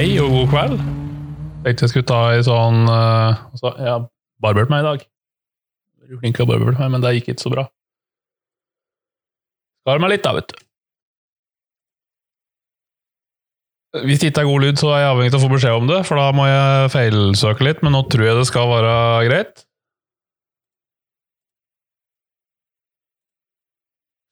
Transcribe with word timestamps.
Hei 0.00 0.14
og 0.16 0.30
god 0.32 0.46
kveld. 0.48 0.78
Tenkte 1.60 1.84
jeg 1.84 1.90
skulle 1.92 2.08
ta 2.08 2.18
i 2.32 2.40
sånn 2.40 2.86
uh, 2.88 3.36
altså, 3.50 3.74
Jeg 3.76 3.90
har 3.90 4.06
barbert 4.40 4.70
meg 4.72 4.80
i 4.80 4.86
dag. 4.86 5.02
Flink 6.22 6.38
til 6.38 6.46
å 6.46 6.48
barbere 6.48 6.72
meg, 6.72 6.88
men 6.94 7.04
det 7.04 7.10
gikk 7.18 7.28
ikke 7.34 7.42
så 7.42 7.52
bra. 7.52 7.64
Skar 9.82 10.00
meg 10.00 10.14
litt, 10.14 10.24
da, 10.24 10.32
vet 10.38 10.54
du. 10.54 10.62
Hvis 14.06 14.24
det 14.24 14.32
ikke 14.32 14.46
er 14.46 14.50
god 14.54 14.64
lyd, 14.64 14.80
så 14.80 14.94
er 14.94 15.04
jeg 15.04 15.10
avhengig 15.10 15.34
av 15.34 15.38
å 15.42 15.44
få 15.44 15.52
beskjed 15.52 15.78
om 15.82 15.92
det, 15.92 16.00
for 16.08 16.22
da 16.22 16.26
må 16.40 16.48
jeg 16.48 16.90
feilsøke 16.96 17.68
litt, 17.68 17.84
men 17.84 17.96
nå 17.98 18.04
tror 18.08 18.28
jeg 18.30 18.40
det 18.40 18.48
skal 18.48 18.72
være 18.72 18.96
greit. 19.28 19.64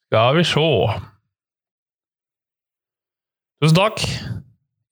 Skal 0.08 0.40
vi 0.40 0.48
se 0.48 0.68
Tusen 3.60 3.82
takk. 3.84 4.06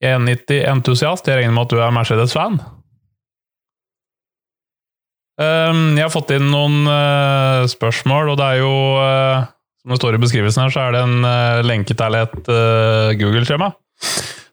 190-entusiast. 0.07 1.29
Jeg 1.29 1.41
regner 1.41 1.55
med 1.55 1.67
at 1.67 1.75
du 1.75 1.83
er 1.83 1.95
Mercedes-fan? 1.95 2.59
Um, 5.37 5.99
jeg 5.99 6.07
har 6.07 6.13
fått 6.13 6.33
inn 6.33 6.49
noen 6.49 6.87
uh, 6.89 7.67
spørsmål, 7.69 8.33
og 8.33 8.39
det 8.41 8.47
er 8.55 8.63
jo 8.63 8.71
uh, 8.97 9.45
Som 9.83 9.93
det 9.93 9.99
står 10.01 10.17
i 10.17 10.21
beskrivelsen 10.23 10.63
her, 10.65 10.73
så 10.73 10.87
er 10.87 10.97
det 10.97 11.03
en 11.05 11.27
uh, 11.29 11.61
lenke 11.67 11.93
til 11.93 12.17
et 12.17 12.49
Google-skjema. 13.21 13.69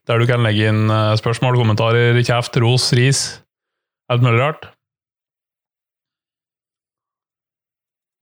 Der 0.03 0.19
du 0.19 0.27
kan 0.27 0.43
legge 0.43 0.67
inn 0.67 0.91
spørsmål, 1.15 1.55
kommentarer, 1.55 2.19
kjeft, 2.27 2.59
ros, 2.59 2.89
ris. 2.99 3.21
Alt 4.11 4.25
mulig 4.25 4.41
rart. 4.41 4.67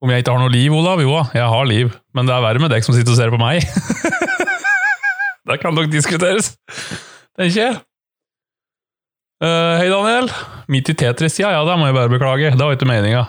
Om 0.01 0.13
jeg 0.13 0.21
ikke 0.21 0.33
har 0.33 0.41
noe 0.41 0.53
liv, 0.53 0.73
Olav? 0.73 1.01
Jo 1.01 1.17
da, 1.17 1.23
jeg 1.37 1.49
har 1.55 1.67
liv. 1.69 1.95
Men 2.13 2.29
det 2.29 2.35
er 2.35 2.45
verre 2.45 2.61
med 2.61 2.73
deg 2.73 2.85
som 2.85 2.93
sitter 2.93 3.13
og 3.13 3.17
ser 3.17 3.33
på 3.33 3.41
meg. 3.41 3.65
det 5.49 5.57
kan 5.61 5.73
nok 5.77 5.89
diskuteres 5.93 6.53
tenker 7.39 7.61
jeg. 7.61 7.79
Uh, 9.41 9.79
hei, 9.79 9.87
Daniel. 9.89 10.29
Midt 10.69 10.91
i 10.91 10.95
Tetris-tida? 10.97 11.49
Ja, 11.55 11.63
det 11.65 11.77
må 11.81 11.87
jeg 11.87 11.97
bare 11.97 12.11
beklage. 12.11 12.51
Det 12.53 12.61
var 12.61 12.75
ikke 12.75 12.89
meninga. 12.89 13.23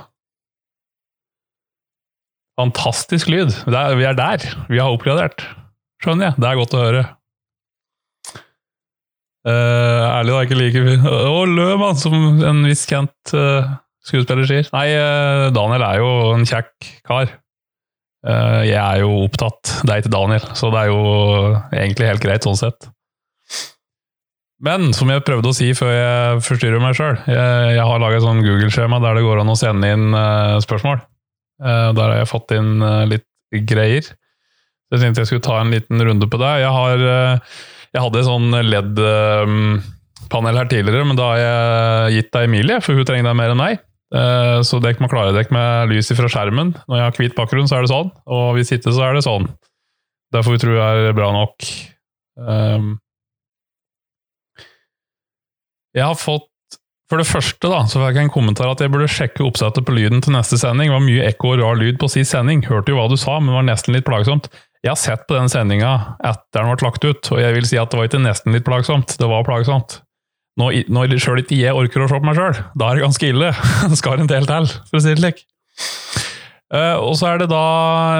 Fantastisk 2.60 3.30
lyd. 3.32 3.54
Er, 3.70 3.96
vi 3.96 4.04
er 4.04 4.18
der. 4.18 4.44
Vi 4.68 4.80
har 4.80 4.92
oppgradert. 4.92 5.46
Skjønner 6.04 6.28
jeg. 6.28 6.36
Det 6.36 6.50
er 6.50 6.58
godt 6.60 6.76
å 6.76 6.82
høre. 6.82 7.02
Uh, 9.42 10.04
ærlig, 10.18 10.34
da. 10.34 10.42
Ikke 10.44 10.58
like 10.60 10.82
Å, 11.08 11.38
lø, 11.48 11.70
mann, 11.80 11.96
som 11.98 12.44
en 12.44 12.60
viss 12.68 12.84
kjent 12.90 13.32
uh, 13.32 13.72
skuespiller 14.04 14.46
sier. 14.46 14.68
Nei, 14.76 14.86
uh, 14.92 15.48
Daniel 15.56 15.86
er 15.88 16.02
jo 16.02 16.10
en 16.36 16.44
kjekk 16.48 16.92
kar. 17.08 17.38
jeg 18.22 18.78
er 18.78 19.00
jo 19.00 19.24
opptatt. 19.24 19.80
Det 19.82 19.90
er 19.90 20.04
ikke 20.04 20.12
Daniel, 20.14 20.44
så 20.54 20.68
det 20.70 20.84
er 20.84 20.92
jo 20.92 21.00
egentlig 21.72 22.12
helt 22.12 22.22
greit 22.22 22.44
sånn 22.46 22.60
sett. 22.60 22.92
Men 24.62 24.92
som 24.94 25.10
jeg 25.10 25.24
prøvde 25.26 25.50
å 25.50 25.56
si 25.56 25.72
før 25.74 25.90
jeg 25.90 26.42
forstyrrer 26.46 26.82
meg 26.82 26.94
sjøl, 26.94 27.16
jeg, 27.26 27.54
jeg, 27.74 27.82
har 27.82 28.02
laga 28.02 28.18
et 28.18 28.24
sånn 28.24 28.44
Google-skjema 28.44 29.00
der 29.02 29.18
det 29.18 29.24
går 29.26 29.42
an 29.42 29.50
å 29.50 29.58
sende 29.58 29.90
inn 29.90 30.14
uh, 30.14 30.60
spørsmål. 30.62 31.02
Uh, 31.62 31.90
der 31.96 32.04
har 32.04 32.20
jeg 32.20 32.30
fått 32.30 32.54
inn 32.54 32.76
uh, 32.78 33.02
litt 33.10 33.26
greier. 33.66 34.06
Jeg 34.92 35.02
tenkte 35.02 35.24
jeg 35.24 35.32
skulle 35.32 35.44
ta 35.44 35.58
en 35.58 35.72
liten 35.74 36.04
runde 36.06 36.28
på 36.30 36.38
det. 36.38 36.52
Jeg, 36.62 36.70
har, 36.70 37.02
jeg 37.96 38.02
hadde 38.04 38.20
et 38.20 38.26
sånn 38.28 38.54
LED-panel 38.68 40.58
her 40.60 40.68
tidligere, 40.68 41.06
men 41.08 41.18
da 41.18 41.30
har 41.30 41.40
jeg 41.40 42.18
gitt 42.18 42.30
deg 42.36 42.48
Emilie, 42.48 42.78
for 42.84 43.00
hun 43.00 43.08
trenger 43.08 43.30
deg 43.30 43.38
mer 43.40 43.54
enn 43.54 43.60
meg. 43.60 43.80
Så 44.68 44.82
dekk 44.84 45.00
må 45.00 45.08
klare 45.08 45.32
dekk 45.32 45.52
med 45.56 45.94
lys 45.94 46.12
fra 46.12 46.28
skjermen. 46.28 46.74
Når 46.84 47.00
jeg 47.00 47.06
har 47.08 47.16
hvit 47.16 47.36
bakgrunn, 47.38 47.68
så 47.68 47.78
er 47.78 47.86
det 47.86 47.92
sånn. 47.94 48.12
Og 48.36 48.44
hvis 48.58 48.74
ikke, 48.76 48.92
så 48.92 49.06
er 49.08 49.16
det 49.16 49.24
sånn. 49.24 49.48
Derfor 50.36 50.60
tror 50.60 50.76
jeg 50.76 51.06
det 51.06 51.14
er 51.14 51.16
bra 51.16 51.32
nok. 51.40 51.72
Um, 52.36 52.92
jeg 55.96 56.06
har 56.06 56.18
fått 56.18 56.48
For 57.12 57.20
det 57.20 57.28
første 57.28 57.68
da, 57.68 57.82
så 57.84 58.00
fikk 58.00 58.16
jeg 58.16 58.24
en 58.24 58.32
kommentar 58.32 58.70
at 58.72 58.80
jeg 58.80 58.88
burde 58.88 59.10
sjekke 59.10 59.44
oppsettet 59.44 59.84
på 59.84 59.92
lyden 59.92 60.22
til 60.24 60.32
neste 60.32 60.56
sending. 60.56 60.88
Det 60.88 60.94
var 60.94 61.02
mye 61.04 61.26
ekko 61.28 61.50
og 61.50 61.58
rar 61.60 61.76
lyd 61.76 61.98
på 62.00 62.08
sist 62.08 62.32
sending. 62.32 62.62
Hørte 62.64 62.94
jo 62.94 62.96
hva 62.96 63.04
du 63.10 63.18
sa, 63.20 63.34
men 63.36 63.50
det 63.50 63.56
var 63.58 63.66
nesten 63.66 63.92
litt 63.92 64.06
plagsomt. 64.06 64.48
Jeg 64.80 64.94
har 64.94 64.96
sett 64.96 65.26
på 65.28 65.36
den 65.36 65.52
sendinga 65.52 65.90
etter 66.24 66.62
den 66.62 66.70
ble 66.72 66.86
lagt 66.88 67.04
ut, 67.04 67.28
og 67.34 67.42
jeg 67.42 67.58
vil 67.58 67.68
si 67.68 67.76
at 67.76 67.92
det 67.92 68.00
var 68.00 68.08
ikke 68.08 68.22
nesten 68.24 68.56
litt 68.56 68.64
plagsomt, 68.64 69.12
det 69.20 69.28
var 69.28 69.44
plagsomt. 69.44 70.00
Når, 70.58 70.88
når 70.92 71.12
sjøl 71.20 71.44
ikke 71.44 71.60
jeg 71.60 71.76
orker 71.76 72.06
å 72.06 72.08
se 72.08 72.16
på 72.16 72.28
meg 72.30 72.40
sjøl, 72.40 72.58
da 72.80 72.88
er 72.88 72.96
det 72.96 73.04
ganske 73.04 73.28
ille. 73.28 73.52
det 73.92 74.00
skal 74.00 74.24
en 74.24 74.32
del 74.32 74.48
til, 74.48 74.72
for 74.88 74.98
å 74.98 75.04
si 75.04 75.12
det 75.12 75.20
slik. 75.20 75.44
Uh, 76.72 76.96
og 77.04 77.12
så 77.20 77.28
er 77.28 77.42
det 77.42 77.50
da 77.52 77.62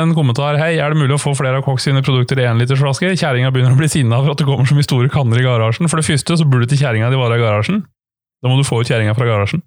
en 0.03 0.13
kommentar. 0.17 0.59
Hei, 0.61 0.75
er 0.77 0.93
det 0.93 1.01
mulig 1.01 1.17
å 1.17 1.23
få 1.23 1.33
flere 1.39 1.63
av 1.63 1.65
Cox 1.65 1.87
sine 1.89 2.03
produkter 2.05 2.37
i 2.43 2.45
énlitersflasker? 2.51 3.15
Kjerringa 3.17 3.53
begynner 3.55 3.73
å 3.73 3.81
bli 3.81 3.89
sinna 3.89 4.19
for 4.21 4.35
at 4.35 4.43
det 4.43 4.49
kommer 4.49 4.69
så 4.69 4.77
mye 4.77 4.85
store 4.85 5.13
kanner 5.13 5.41
i 5.41 5.47
garasjen. 5.47 5.89
For 5.89 6.01
det 6.01 6.09
første 6.11 6.37
så 6.37 6.49
burde 6.49 6.69
ikke 6.69 6.83
kjerringa 6.83 7.09
di 7.09 7.21
være 7.21 7.41
i 7.41 7.45
garasjen. 7.47 7.81
Da 8.43 8.51
må 8.51 8.59
du 8.59 8.67
få 8.69 8.83
ut 8.83 8.91
kjerringa 8.91 9.17
fra 9.17 9.31
garasjen. 9.31 9.65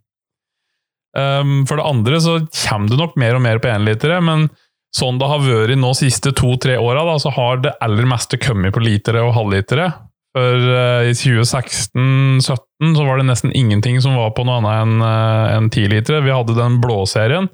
Um, 1.15 1.63
for 1.65 1.79
det 1.79 1.87
andre 1.87 2.19
så 2.21 2.37
kommer 2.67 2.91
det 2.91 2.99
nok 2.99 3.17
mer 3.17 3.37
og 3.37 3.43
mer 3.45 3.61
på 3.63 3.71
énlitere, 3.71 4.19
men 4.23 4.49
sånn 4.95 5.19
det 5.19 5.29
har 5.31 5.43
vært 5.43 5.79
nå 5.79 5.93
siste 5.95 6.33
to-tre 6.35 6.75
åra, 6.77 7.07
så 7.19 7.31
har 7.35 7.63
det 7.63 7.75
aller 7.83 8.07
meste 8.09 8.39
kommet 8.41 8.75
på 8.75 8.83
litere 8.83 9.23
og 9.23 9.33
halvlitere. 9.37 9.89
For 10.35 10.65
uh, 10.67 11.07
i 11.07 11.13
2016-2017 11.15 12.97
så 12.99 13.05
var 13.07 13.21
det 13.21 13.29
nesten 13.29 13.55
ingenting 13.55 14.01
som 14.03 14.17
var 14.19 14.33
på 14.35 14.43
noe 14.43 14.59
annet 14.59 14.81
enn 14.83 14.97
uh, 14.99 15.55
en 15.55 15.69
10 15.71 15.93
litere. 15.93 16.23
Vi 16.25 16.35
hadde 16.35 16.57
den 16.59 16.81
blåserien, 16.83 17.47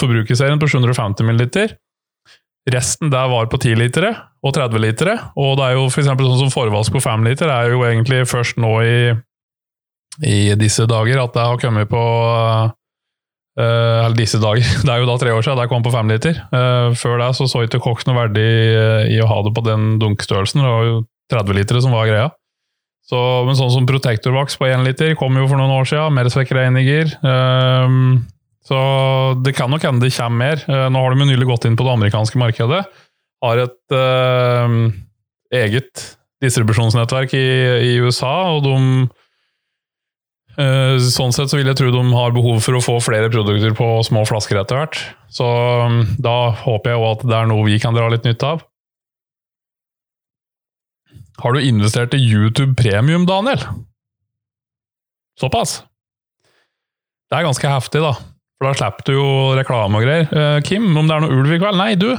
forbrukerserien 0.00 0.60
på 0.62 0.70
750 0.70 1.26
ml. 1.26 1.44
Resten 2.72 3.12
der 3.12 3.28
var 3.30 3.46
på 3.46 3.60
10 3.62 3.78
litere 3.78 4.10
og 4.42 4.56
30 4.56 4.82
litere. 4.82 5.14
Og 5.38 5.54
det 5.58 5.68
er 5.68 5.76
jo 5.78 5.86
for 5.92 6.06
sånn 6.06 6.40
som 6.40 6.52
forvask 6.54 6.94
på 6.94 7.02
5 7.04 7.26
liter 7.28 7.52
er 7.52 7.70
jo 7.70 7.84
egentlig 7.86 8.24
først 8.30 8.58
nå 8.62 8.74
i 8.82 8.98
i 10.24 10.54
disse 10.56 10.86
dager 10.88 11.20
at 11.20 11.34
det 11.34 11.44
har 11.44 11.58
kommet 11.60 11.90
på 11.90 12.00
uh, 12.00 12.70
Eller 13.60 14.16
disse 14.16 14.40
dager, 14.40 14.64
det 14.86 14.92
er 14.92 15.02
jo 15.02 15.08
da 15.10 15.18
tre 15.20 15.34
år 15.34 15.44
siden 15.44 15.60
det 15.60 15.68
kom 15.72 15.84
på 15.84 15.92
femliter. 15.92 16.40
Uh, 16.52 16.96
før 16.96 17.20
det 17.20 17.34
så 17.36 17.48
så 17.50 17.66
ikke 17.66 17.82
Cox 17.84 18.08
noe 18.08 18.16
verdi 18.16 18.46
uh, 18.76 19.04
i 19.12 19.20
å 19.20 19.28
ha 19.28 19.42
det 19.44 19.52
på 19.56 19.64
den 19.66 19.96
dunkstørrelsen. 20.00 20.64
Det 20.64 20.72
var 20.72 20.88
jo 20.88 20.98
30 21.32 21.58
liter 21.60 21.80
som 21.84 21.96
var 21.96 22.08
greia. 22.08 22.30
Så, 23.06 23.18
men 23.46 23.54
sånn 23.54 23.70
som 23.70 23.86
Protektorvaks 23.86 24.58
på 24.58 24.66
1 24.66 24.82
liter 24.86 25.14
kom 25.18 25.36
jo 25.38 25.46
for 25.46 25.60
noen 25.60 25.76
år 25.76 25.86
siden. 25.86 26.16
Mer 26.16 26.30
Reiniger. 26.58 27.12
Um, 27.22 28.26
så 28.66 28.78
det 29.46 29.54
kan 29.54 29.70
nok 29.70 29.84
hende 29.86 30.02
det 30.02 30.14
kommer 30.16 30.40
mer. 30.42 30.64
nå 30.66 31.02
har 31.02 31.14
de 31.14 31.28
nylig 31.28 31.46
gått 31.46 31.68
inn 31.68 31.76
på 31.78 31.86
det 31.86 31.92
amerikanske 31.94 32.40
markedet. 32.42 32.82
Har 33.44 33.60
et 33.62 33.94
eget 35.54 36.02
distribusjonsnettverk 36.42 37.36
i, 37.38 37.46
i 37.86 37.92
USA, 38.02 38.34
og 38.56 38.64
de 38.66 38.78
Eh, 40.56 40.96
sånn 41.12 41.34
sett 41.36 41.52
så 41.52 41.58
vil 41.58 41.68
jeg 41.68 41.76
tro 41.76 41.90
de 41.92 42.02
har 42.16 42.32
behov 42.32 42.62
for 42.64 42.78
å 42.78 42.84
få 42.84 42.94
flere 43.04 43.28
produkter 43.28 43.74
på 43.76 43.88
små 44.08 44.22
flasker 44.28 44.56
etter 44.56 44.80
hvert. 44.80 45.00
Så 45.28 45.44
mm, 45.44 46.16
da 46.24 46.36
håper 46.62 46.94
jeg 46.94 47.02
òg 47.02 47.10
at 47.10 47.26
det 47.28 47.36
er 47.36 47.50
noe 47.50 47.66
vi 47.68 47.76
kan 47.82 47.96
dra 47.96 48.08
litt 48.12 48.24
nytte 48.24 48.54
av. 48.54 48.64
Har 51.42 51.52
du 51.52 51.60
investert 51.60 52.16
i 52.16 52.22
YouTube 52.22 52.72
Premium, 52.80 53.26
Daniel? 53.28 53.60
Såpass? 55.36 55.82
Det 57.28 57.36
er 57.36 57.44
ganske 57.44 57.68
heftig, 57.68 58.00
da. 58.00 58.14
For 58.56 58.68
da 58.68 58.76
slipper 58.78 59.06
du 59.08 59.16
jo 59.18 59.30
reklame 59.58 59.98
og 59.98 60.06
greier. 60.06 60.28
Uh, 60.32 60.58
Kim, 60.64 60.88
om 60.96 61.08
det 61.08 61.16
er 61.16 61.24
noe 61.24 61.40
ulv 61.40 61.52
i 61.52 61.60
kveld? 61.60 61.80
Nei, 61.80 61.92
du. 62.00 62.10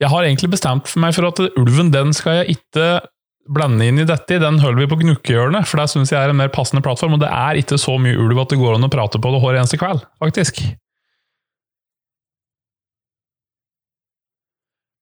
Jeg 0.00 0.08
har 0.08 0.24
egentlig 0.24 0.52
bestemt 0.54 0.88
for 0.88 1.02
meg 1.02 1.16
for 1.16 1.28
at 1.28 1.40
ulven 1.60 1.90
den 1.92 2.14
skal 2.16 2.40
jeg 2.40 2.56
ikke 2.56 3.00
blande 3.50 3.88
inn 3.88 3.98
i 4.00 4.06
dette, 4.06 4.38
den 4.40 4.60
holder 4.62 4.84
vi 4.84 4.90
på 4.90 5.00
gnukkehjørnet, 5.00 5.66
for 5.66 5.80
det 5.80 5.88
syns 5.90 6.12
jeg 6.12 6.20
er 6.20 6.32
en 6.32 6.38
mer 6.38 6.52
passende 6.54 6.82
plattform. 6.84 7.16
Og 7.16 7.22
det 7.24 7.30
er 7.34 7.58
ikke 7.60 7.80
så 7.80 7.96
mye 8.00 8.18
ulv 8.20 8.38
at 8.44 8.52
det 8.52 8.60
går 8.60 8.76
an 8.76 8.86
å 8.86 8.92
prate 8.92 9.20
på 9.20 9.32
det 9.34 9.42
hver 9.42 9.58
eneste 9.58 9.80
kveld, 9.80 10.04
faktisk. 10.22 10.62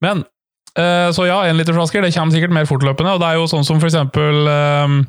Men 0.05 0.23
eh, 0.79 1.09
Så 1.15 1.27
ja, 1.27 1.43
én 1.51 1.59
liter 1.59 1.75
flasker. 1.75 2.03
det 2.03 2.15
kommer 2.15 2.35
sikkert 2.35 2.55
mer 2.55 2.69
fortløpende. 2.71 3.17
og 3.17 3.21
Det 3.23 3.29
er 3.29 3.39
jo 3.41 3.49
sånn 3.51 3.67
som 3.67 3.81
for 3.83 3.91
eksempel 3.91 4.47
um, 4.47 5.01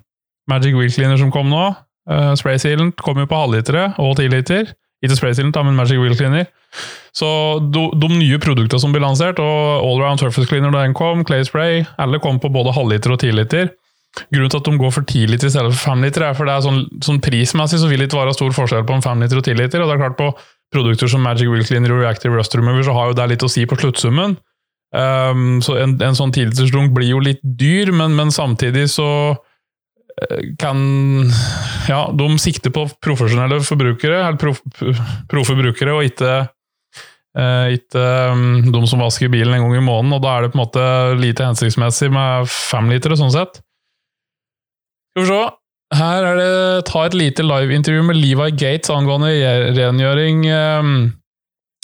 Magic 0.50 0.74
Wheel 0.74 0.92
Cleaner 0.92 1.22
som 1.22 1.32
kom 1.34 1.50
nå. 1.52 1.68
Uh, 2.10 2.34
Spray 2.34 2.58
Sealant 2.58 2.98
kom 3.06 3.20
jo 3.22 3.30
på 3.30 3.38
halvlitere 3.38 3.92
og 4.02 4.18
tiliter. 4.18 4.66
liter. 4.66 4.74
Ikke 5.06 5.16
Spray 5.16 5.36
Sealant, 5.36 5.60
men 5.64 5.78
Magic 5.78 6.00
Wheel 6.00 6.16
Cleaner. 6.18 6.50
Så 7.16 7.28
de, 7.74 7.86
de, 7.98 8.10
nye 8.14 8.40
produktene 8.42 8.82
som 8.84 8.94
blir 8.94 9.04
lansert, 9.04 9.40
og 9.42 9.86
Allround 9.86 10.22
Surface 10.22 10.50
Cleaner 10.50 10.74
da 10.76 10.84
den 10.84 10.96
kom, 10.98 11.24
Clay 11.28 11.46
Spray, 11.48 11.86
alle 12.02 12.20
kom 12.24 12.42
på 12.42 12.52
både 12.54 12.76
halvliter 12.76 13.16
og 13.16 13.22
tiliter. 13.24 13.72
Grunnen 14.34 14.52
til 14.52 14.60
at 14.60 14.68
de 14.68 14.82
går 14.82 14.94
for 14.94 15.06
10 15.06 15.30
liter 15.30 15.48
i 15.48 15.54
stedet 15.54 15.72
for 15.72 15.94
5 15.94 16.06
liter, 16.06 16.26
er 16.26 16.38
for 16.38 16.50
det 16.50 16.56
er 16.56 16.66
sånn, 16.66 16.82
sånn 17.06 17.22
prismessig 17.24 17.80
så 17.82 17.90
vil 17.90 18.02
det 18.02 18.10
ikke 18.10 18.22
være 18.24 18.36
stor 18.36 18.56
forskjell 18.58 18.88
på 18.90 18.98
en 18.98 19.06
5 19.06 19.26
liter 19.26 19.42
og 19.42 19.46
10 19.46 19.60
liter. 19.60 19.84
og 19.84 19.92
det 19.92 19.96
er 19.96 20.04
klart 20.04 20.20
På 20.20 20.32
produkter 20.74 21.10
som 21.10 21.24
Magic 21.26 21.50
Wheel 21.50 21.66
Cleaner 21.66 21.94
og 21.94 22.04
Reactive 22.04 22.36
Rust 22.36 22.56
Remover 22.58 22.84
så 22.86 22.94
har 22.94 23.10
jo 23.10 23.18
det 23.18 23.28
litt 23.32 23.46
å 23.46 23.50
si 23.50 23.66
på 23.66 23.78
sluttsummen. 23.80 24.36
Um, 24.90 25.62
så 25.62 25.78
en, 25.78 25.96
en 26.02 26.18
sånn 26.18 26.34
10 26.34 26.50
liters 26.50 26.74
dunk 26.74 26.94
blir 26.96 27.12
jo 27.12 27.22
litt 27.22 27.42
dyr, 27.44 27.92
men, 27.94 28.16
men 28.18 28.34
samtidig 28.34 28.88
så 28.94 29.10
kan 30.60 30.80
Ja, 31.90 32.08
de 32.14 32.30
sikter 32.42 32.74
på 32.76 32.86
profesjonelle 33.04 33.62
forbrukere, 33.66 34.22
eller 34.28 34.40
brukere, 34.40 35.94
og 35.96 36.08
ikke 36.08 36.48
Uh, 37.38 37.76
ikke 37.78 38.02
um, 38.34 38.72
de 38.74 38.80
som 38.90 39.04
vasker 39.04 39.30
bilen 39.30 39.54
en 39.54 39.68
gang 39.68 39.76
i 39.78 39.86
måneden, 39.86 40.16
og 40.18 40.24
da 40.24 40.32
er 40.34 40.46
det 40.46 40.50
på 40.50 40.58
en 40.58 40.64
måte 40.64 40.86
lite 41.22 41.46
hensiktsmessig 41.46 42.10
med 42.12 42.50
fem 42.50 42.90
liter, 42.90 43.14
sånn 43.20 43.34
sett. 43.36 43.60
Skal 45.14 45.24
vi 45.24 45.30
se. 45.30 45.44
Her 46.00 46.26
er 46.26 46.38
det 46.38 46.88
ta 46.90 47.04
et 47.06 47.16
lite 47.18 47.46
liveintervju 47.46 48.02
med 48.06 48.18
Levi 48.18 48.50
Gates 48.58 48.92
angående 48.94 49.32
rengjøring 49.78 50.44
um, 50.50 50.92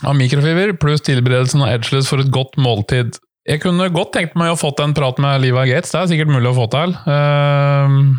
av 0.05 0.17
mikrofiber, 0.17 0.75
pluss 0.81 1.05
tilberedelsen 1.05 1.63
av 1.65 1.71
edgeless 1.77 2.09
for 2.09 2.21
et 2.21 2.33
godt 2.33 2.57
måltid. 2.61 3.17
Jeg 3.45 3.61
kunne 3.61 3.91
godt 3.93 4.15
tenkt 4.15 4.37
meg 4.39 4.49
å 4.49 4.57
fått 4.57 4.81
en 4.81 4.95
prat 4.97 5.19
med 5.21 5.43
Levi 5.43 5.67
Gates, 5.69 5.91
det 5.93 5.99
er 5.99 6.09
sikkert 6.09 6.31
mulig 6.33 6.49
å 6.49 6.55
få 6.57 6.65
til. 6.73 6.95
Uh, 7.05 8.17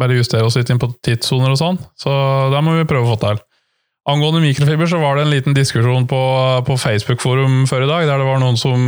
bare 0.00 0.16
justere 0.18 0.48
oss 0.48 0.58
litt 0.58 0.72
inn 0.72 0.80
på 0.82 0.90
tidssoner 1.06 1.54
og 1.54 1.60
sånn, 1.60 1.78
så 1.98 2.12
det 2.50 2.64
må 2.66 2.74
vi 2.74 2.88
prøve 2.90 3.06
å 3.06 3.12
få 3.14 3.20
til. 3.22 3.40
Angående 4.10 4.42
mikrofiber 4.42 4.90
så 4.90 4.98
var 4.98 5.16
det 5.16 5.26
en 5.26 5.32
liten 5.34 5.54
diskusjon 5.54 6.08
på, 6.10 6.20
på 6.66 6.76
Facebook-forum 6.82 7.62
før 7.70 7.86
i 7.86 7.90
dag, 7.90 8.08
der 8.08 8.22
det 8.22 8.26
var 8.26 8.42
noen 8.42 8.58
som 8.58 8.82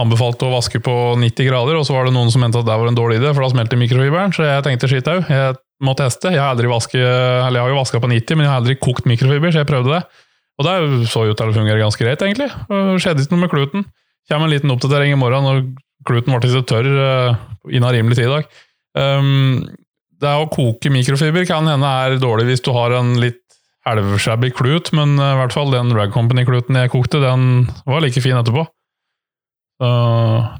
anbefalte 0.00 0.46
å 0.46 0.52
vaske 0.52 0.80
på 0.84 0.94
90 1.20 1.48
grader, 1.48 1.76
og 1.76 1.84
så 1.88 1.96
var 1.96 2.08
det 2.08 2.14
noen 2.16 2.32
som 2.32 2.44
mente 2.44 2.60
at 2.60 2.68
det 2.68 2.76
var 2.80 2.88
en 2.88 2.96
dårlig 2.96 3.18
idé, 3.20 3.32
for 3.32 3.44
da 3.44 3.52
smelter 3.52 3.80
mikrofiberen. 3.80 4.32
Så 4.36 4.44
jeg 4.44 4.64
tenkte 4.64 4.90
skitt 4.92 5.08
au, 5.12 5.18
jeg 5.24 5.56
må 5.84 5.96
teste. 5.96 6.32
Jeg 6.34 6.40
har 6.42 6.52
aldri 6.52 6.68
vaske, 6.72 7.00
eller 7.00 7.58
jeg 7.58 7.64
har 7.64 7.72
jo 7.72 7.80
vaska 7.80 8.00
på 8.00 8.10
90, 8.12 8.36
men 8.36 8.46
jeg 8.46 8.52
har 8.52 8.60
aldri 8.60 8.76
kokt 8.80 9.08
mikrofiber, 9.08 9.52
så 9.52 9.62
jeg 9.64 9.70
prøvde 9.70 9.94
det. 9.96 10.02
Og 10.56 10.68
det 10.68 10.74
så 11.12 11.24
jo 11.28 11.36
til 11.36 11.52
å 11.52 11.56
fungere 11.56 11.80
ganske 11.80 12.04
greit, 12.04 12.24
egentlig. 12.24 12.48
Det 12.68 13.00
skjedde 13.04 13.24
ikke 13.24 13.36
noe 13.36 13.44
med 13.44 13.52
kluten. 13.52 13.88
Kommer 14.26 14.48
en 14.48 14.54
liten 14.56 14.72
oppdatering 14.74 15.14
i 15.14 15.18
morgen 15.18 15.46
når 15.46 15.64
kluten 16.06 16.34
ble 16.34 16.50
litt 16.50 16.68
tørr 16.70 16.86
uh, 16.86 17.42
innen 17.70 17.92
rimelig 17.94 18.18
tid 18.18 18.26
i 18.26 18.32
dag. 18.32 18.48
Um, 18.96 19.66
det 20.22 20.32
å 20.32 20.48
koke 20.50 20.90
mikrofiber 20.90 21.46
kan 21.48 21.68
hende 21.68 21.90
er 22.06 22.16
dårlig 22.22 22.48
hvis 22.48 22.64
du 22.64 22.72
har 22.74 22.94
en 22.96 23.14
litt 23.22 23.42
halvshabby 23.86 24.50
klut, 24.56 24.90
men 24.96 25.14
uh, 25.20 25.34
i 25.34 25.38
hvert 25.42 25.54
fall 25.54 25.70
den 25.74 25.94
Rag 25.94 26.14
Company-kluten 26.14 26.78
jeg 26.80 26.94
kokte, 26.94 27.22
den 27.22 27.68
var 27.86 28.02
like 28.02 28.22
fin 28.24 28.38
etterpå. 28.38 28.66
Så 29.76 29.88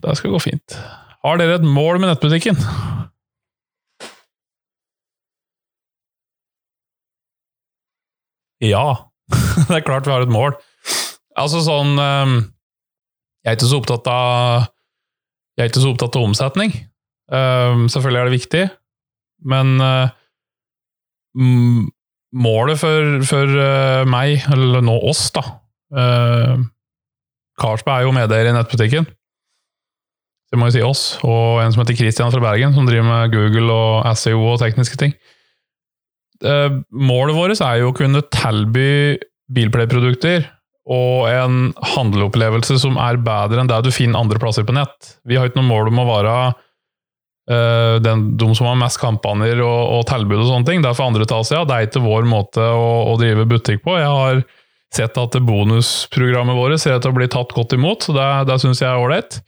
det 0.03 0.19
skal 0.19 0.35
gå 0.35 0.43
fint. 0.45 0.77
Har 1.25 1.41
dere 1.41 1.57
et 1.57 1.65
mål 1.65 1.99
med 1.99 2.11
nettbutikken? 2.13 2.59
Ja, 8.63 9.11
det 9.69 9.81
er 9.81 9.85
klart 9.85 10.07
vi 10.07 10.13
har 10.15 10.25
et 10.25 10.33
mål. 10.33 10.55
Altså 11.37 11.61
sånn 11.65 11.97
ehm, 12.01 12.37
Jeg 13.47 13.53
er 13.53 13.59
ikke 13.61 13.71
så 13.71 13.79
opptatt 13.79 14.09
av 14.11 14.67
Jeg 15.57 15.65
er 15.65 15.71
ikke 15.71 15.83
så 15.85 15.93
opptatt 15.95 16.19
av 16.19 16.27
omsetning. 16.27 16.75
Um, 17.31 17.87
selvfølgelig 17.91 18.21
er 18.21 18.29
det 18.29 18.37
viktig, 18.37 18.63
men 19.51 19.71
uh, 19.83 20.11
målet 22.37 22.79
for, 22.79 23.23
for 23.27 23.51
uh, 23.51 24.03
meg, 24.07 24.45
eller 24.53 24.85
nå 24.85 24.99
oss, 25.11 25.25
da 25.35 25.43
uh, 25.97 26.61
er 26.61 28.05
jo 28.05 28.13
medeier 28.15 28.51
i 28.51 28.55
nettbutikken. 28.55 29.09
Det 30.53 30.59
må 30.61 30.69
jo 30.69 30.77
si 30.77 30.85
oss, 30.85 31.07
og 31.27 31.63
en 31.63 31.73
som 31.75 31.83
heter 31.83 31.97
Christian 31.99 32.31
fra 32.31 32.43
Bergen, 32.45 32.75
som 32.77 32.87
driver 32.87 33.09
med 33.09 33.33
Google 33.35 33.73
og 33.73 34.19
SEO 34.19 34.45
og 34.53 34.61
tekniske 34.63 34.99
ting. 35.01 35.17
Eh, 36.45 36.71
målet 36.93 37.37
vårt 37.37 37.63
er 37.65 37.81
jo 37.81 37.91
å 37.91 37.97
kunne 37.97 38.23
tilby 38.35 39.17
bilpleieprodukter 39.57 40.45
og 40.87 41.27
en 41.31 41.73
handleopplevelse 41.95 42.79
som 42.79 42.99
er 43.03 43.19
bedre 43.19 43.63
enn 43.63 43.71
det 43.71 43.81
du 43.87 43.91
finner 43.95 44.23
andre 44.23 44.39
plasser 44.43 44.67
på 44.67 44.77
nett. 44.77 45.17
Vi 45.27 45.39
har 45.39 45.49
ikke 45.49 45.59
noe 45.59 45.71
mål 45.71 45.91
om 45.91 46.03
å 46.03 46.07
være 46.09 46.35
uh, 47.51 47.97
den, 48.05 48.29
de 48.39 48.51
som 48.55 48.71
har 48.71 48.79
mest 48.79 49.01
kampanjer 49.03 49.65
og, 49.65 49.81
og, 49.97 50.05
tilbud 50.11 50.39
og 50.39 50.47
sånne 50.53 50.71
ting. 50.71 50.85
Det 50.85 50.93
er 50.93 50.99
for 50.99 51.11
andre 51.11 51.27
til 51.27 51.43
Asia. 51.43 51.65
Det 51.67 51.75
er 51.75 51.89
ikke 51.89 52.05
vår 52.07 52.31
måte 52.31 52.63
å, 52.63 52.87
å, 53.11 53.19
drive 53.19 53.49
butikk 53.51 53.83
på. 53.87 53.99
Jeg 53.99 54.15
har 54.15 54.45
sett 54.95 55.19
at 55.19 55.41
bonusprogrammet 55.43 56.57
vårt 56.57 56.79
ser 56.81 56.97
ut 56.97 57.05
til 57.05 57.13
å 57.13 57.19
bli 57.19 57.29
tatt 57.35 57.51
godt 57.57 57.75
imot, 57.75 58.07
så 58.07 58.15
det, 58.15 58.31
det 58.49 58.61
syns 58.63 58.85
jeg 58.85 58.91
er 58.93 59.03
ålreit 59.03 59.41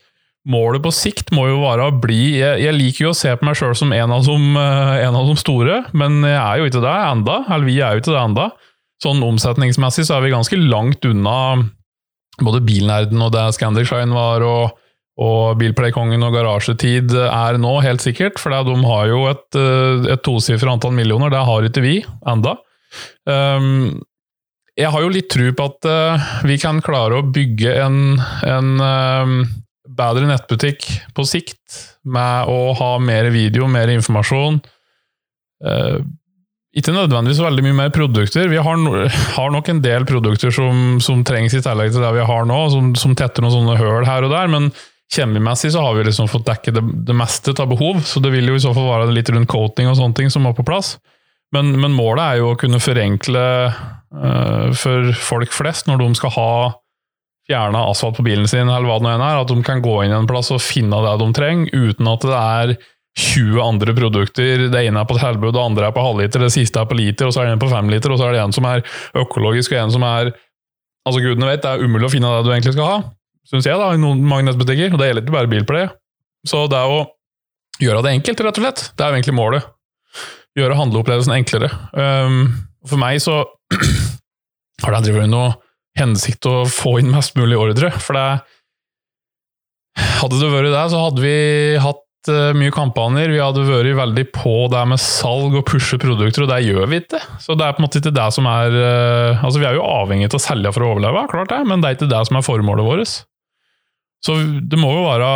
målet 0.49 0.83
på 0.83 0.91
sikt 0.95 1.33
må 1.35 1.47
jo 1.49 1.61
være 1.63 1.89
å 1.89 1.95
bli 2.01 2.39
Jeg, 2.39 2.61
jeg 2.63 2.75
liker 2.75 3.07
jo 3.07 3.11
å 3.13 3.17
se 3.17 3.33
på 3.35 3.47
meg 3.47 3.57
sjøl 3.59 3.75
som 3.77 3.93
en 3.95 4.15
av, 4.15 4.23
som 4.25 4.57
eh, 4.59 4.95
en 5.05 5.17
av 5.19 5.29
de 5.29 5.35
store, 5.39 5.83
men 5.97 6.21
jeg 6.23 6.39
er 6.39 6.61
jo 6.61 6.69
ikke 6.69 6.83
det 6.85 6.95
enda, 6.95 7.37
eller 7.47 7.67
vi 7.67 7.79
er 7.83 7.95
jo 7.95 8.03
ikke 8.03 8.15
det 8.15 8.23
enda. 8.23 8.49
Sånn 9.03 9.21
omsetningsmessig 9.23 10.07
så 10.07 10.17
er 10.17 10.25
vi 10.25 10.33
ganske 10.33 10.59
langt 10.59 11.05
unna 11.07 11.39
både 12.43 12.61
Bilnerden 12.63 13.21
og 13.23 13.33
det 13.35 13.45
Scandic 13.55 13.89
Shine 13.89 14.15
var, 14.15 14.43
og, 14.45 14.77
og 15.19 15.59
Bilplaykongen 15.59 16.23
og 16.25 16.35
Garasjetid 16.35 17.15
er 17.25 17.59
nå, 17.61 17.73
helt 17.85 18.03
sikkert. 18.03 18.39
For 18.41 18.53
de 18.53 18.75
har 18.87 19.09
jo 19.11 19.23
et, 19.31 19.47
eh, 19.59 20.11
et 20.15 20.23
tosifra 20.25 20.75
antall 20.75 20.95
millioner, 20.97 21.31
det 21.33 21.45
har 21.47 21.67
ikke 21.67 21.85
vi 21.85 21.97
enda. 22.27 22.57
Um, 23.29 23.99
jeg 24.79 24.89
har 24.93 25.03
jo 25.03 25.11
litt 25.11 25.27
tro 25.31 25.49
på 25.51 25.65
at 25.67 25.87
uh, 25.89 26.29
vi 26.47 26.55
kan 26.61 26.79
klare 26.83 27.19
å 27.19 27.27
bygge 27.35 27.73
en, 27.83 27.97
en 28.47 28.69
um, 28.79 29.33
bedre 29.83 30.29
nettbutikk 30.29 30.87
på 31.15 31.25
sikt, 31.27 31.59
med 32.07 32.47
å 32.49 32.71
ha 32.79 32.93
mer 33.03 33.27
video, 33.33 33.67
mer 33.69 33.91
informasjon. 33.91 34.61
Uh, 35.59 35.99
ikke 36.77 36.93
nødvendigvis 36.93 37.41
veldig 37.41 37.65
mye 37.65 37.77
mer 37.79 37.91
produkter. 37.93 38.49
Vi 38.51 38.61
har, 38.61 38.77
no, 38.77 39.07
har 39.09 39.51
nok 39.53 39.71
en 39.71 39.81
del 39.81 40.05
produkter 40.09 40.53
som, 40.53 40.99
som, 41.01 41.23
trengs 41.25 41.55
i 41.57 41.63
tillegg 41.65 41.95
til 41.95 42.05
det 42.05 42.13
vi 42.13 42.25
har 42.29 42.45
nå, 42.45 42.59
som, 42.73 42.91
som 42.99 43.15
tetter 43.17 43.45
noen 43.45 43.55
sånne 43.55 43.77
høl 43.79 44.05
her 44.05 44.27
og 44.27 44.33
der, 44.35 44.51
men 44.51 44.69
kjemimessig 45.09 45.71
så 45.73 45.81
har 45.81 45.95
vi 45.97 46.05
liksom 46.05 46.29
fått 46.29 46.45
dekke 46.45 46.73
det, 46.75 46.83
det 47.07 47.15
meste 47.17 47.55
av 47.57 47.71
behov, 47.71 48.03
så 48.05 48.21
det 48.21 48.29
vil 48.35 48.51
jo 48.51 48.59
i 48.59 48.61
så 48.61 48.75
fall 48.77 48.91
være 48.91 49.09
litt 49.15 49.31
rundt 49.33 49.49
coating 49.49 49.89
og 49.89 49.97
sånne 49.97 50.19
ting 50.19 50.29
som 50.29 50.45
må 50.45 50.53
på 50.53 50.67
plass. 50.67 50.99
Men, 51.55 51.73
men 51.81 51.95
målet 51.97 52.21
er 52.21 52.43
jo 52.43 52.51
å 52.51 52.59
kunne 52.61 52.77
forenkle 52.77 53.45
uh, 53.73 54.67
for 54.77 55.09
folk 55.17 55.55
flest 55.55 55.89
når 55.89 56.03
de 56.03 56.09
skal 56.19 56.35
ha 56.35 56.51
fjerna 57.49 57.87
asfalt 57.89 58.19
på 58.19 58.27
bilen 58.27 58.45
sin, 58.45 58.69
eller 58.69 58.85
hva 58.85 58.99
det 58.99 59.07
nå 59.07 59.15
enn 59.15 59.25
er, 59.25 59.41
at 59.41 59.49
de 59.49 59.57
kan 59.65 59.81
gå 59.81 59.95
inn 60.05 60.13
en 60.13 60.29
plass 60.29 60.51
og 60.53 60.61
finne 60.61 61.01
det 61.01 61.15
de 61.23 61.29
trenger, 61.33 61.73
uten 61.73 62.11
at 62.11 62.27
det 62.29 62.37
er 62.37 62.75
20 63.17 63.61
andre 63.63 63.95
produkter. 63.97 64.67
Det 64.71 64.83
ene 64.85 65.01
er 65.01 65.07
på 65.09 65.17
tilbud, 65.17 65.53
det 65.55 65.63
andre 65.63 65.87
er 65.89 65.95
på 65.95 66.03
halvliter, 66.03 66.43
det 66.45 66.53
siste 66.53 66.81
er 66.81 66.89
på 66.89 66.97
liter, 66.97 67.27
og 67.27 67.33
så 67.35 67.41
er 67.41 67.49
det 67.49 67.57
en 67.57 67.63
på 67.63 67.71
femliter, 67.71 68.13
og 68.13 68.19
så 68.21 68.27
er 68.27 68.35
det 68.35 68.43
en 68.43 68.55
som 68.55 68.67
er 68.69 68.83
økologisk, 69.17 69.73
og 69.73 69.83
en 69.85 69.97
som 69.97 70.07
er 70.09 70.35
Altså, 71.07 71.21
gudene 71.23 71.47
vet, 71.47 71.61
det 71.63 71.69
er 71.71 71.81
umulig 71.81 72.05
å 72.05 72.11
finne 72.11 72.29
det 72.29 72.41
du 72.45 72.49
egentlig 72.51 72.73
skal 72.75 72.85
ha, 72.85 72.97
syns 73.47 73.65
jeg, 73.65 73.79
da, 73.79 73.87
i 73.95 74.01
noen 74.01 74.19
magnetbutikker. 74.29 74.91
og 74.93 74.99
det 74.99 75.07
gjelder 75.07 75.23
ikke 75.23 75.33
bare 75.33 75.49
Bilplay. 75.49 75.87
Så 76.45 76.65
det 76.69 76.77
er 76.77 76.91
å 76.91 76.99
gjøre 77.81 78.03
det 78.05 78.11
enkelt, 78.17 78.43
rett 78.45 78.59
og 78.59 78.65
slett, 78.65 78.83
det 78.93 79.05
er 79.05 79.09
jo 79.09 79.17
egentlig 79.17 79.37
målet. 79.39 79.69
Gjøre 80.59 80.77
handleopplevelsen 80.77 81.33
enklere. 81.33 81.71
Um, 81.95 82.51
for 82.85 83.01
meg 83.01 83.23
så 83.23 83.39
har 84.83 84.95
det 84.97 85.01
drevet 85.07 85.31
noe 85.31 85.55
hensikt 85.97 86.45
å 86.51 86.61
få 86.69 86.99
inn 87.01 87.09
mest 87.15 87.39
mulig 87.39 87.57
ordre. 87.57 87.91
For 87.97 88.19
det 88.19 88.29
Hadde 90.19 90.37
det 90.39 90.47
vært 90.51 90.69
det, 90.71 90.83
så 90.93 90.99
hadde 91.01 91.23
vi 91.23 91.33
hatt 91.81 92.03
mye 92.27 92.73
kampanjer. 92.75 93.31
Vi 93.31 93.39
hadde 93.39 93.63
vært 93.63 93.95
veldig 93.95 94.25
på 94.35 94.53
det 94.73 94.81
med 94.91 94.99
salg 94.99 95.55
og 95.55 95.65
pushe 95.69 95.99
produkter, 96.01 96.43
og 96.43 96.51
det 96.51 96.59
gjør 96.65 96.89
vi 96.91 96.99
ikke. 96.99 97.21
Så 97.39 97.55
det 97.55 97.65
er 97.65 97.75
på 97.77 97.79
en 97.79 97.87
måte 97.87 98.01
ikke 98.01 98.11
det 98.15 98.27
som 98.35 98.49
er 98.51 98.75
uh, 98.75 99.45
Altså, 99.45 99.61
vi 99.61 99.67
er 99.69 99.77
jo 99.77 99.85
avhengig 99.87 100.27
av 100.27 100.37
å 100.37 100.43
selge 100.43 100.73
for 100.75 100.85
å 100.85 100.91
overleve, 100.95 101.23
klart 101.31 101.53
det, 101.53 101.61
men 101.69 101.79
det 101.79 101.89
er 101.89 101.97
ikke 101.97 102.11
det 102.11 102.21
som 102.27 102.39
er 102.39 102.45
formålet 102.45 102.87
vårt. 102.87 103.15
Så 104.25 104.35
det 104.67 104.79
må 104.79 104.91
jo 104.91 105.05
være, 105.05 105.29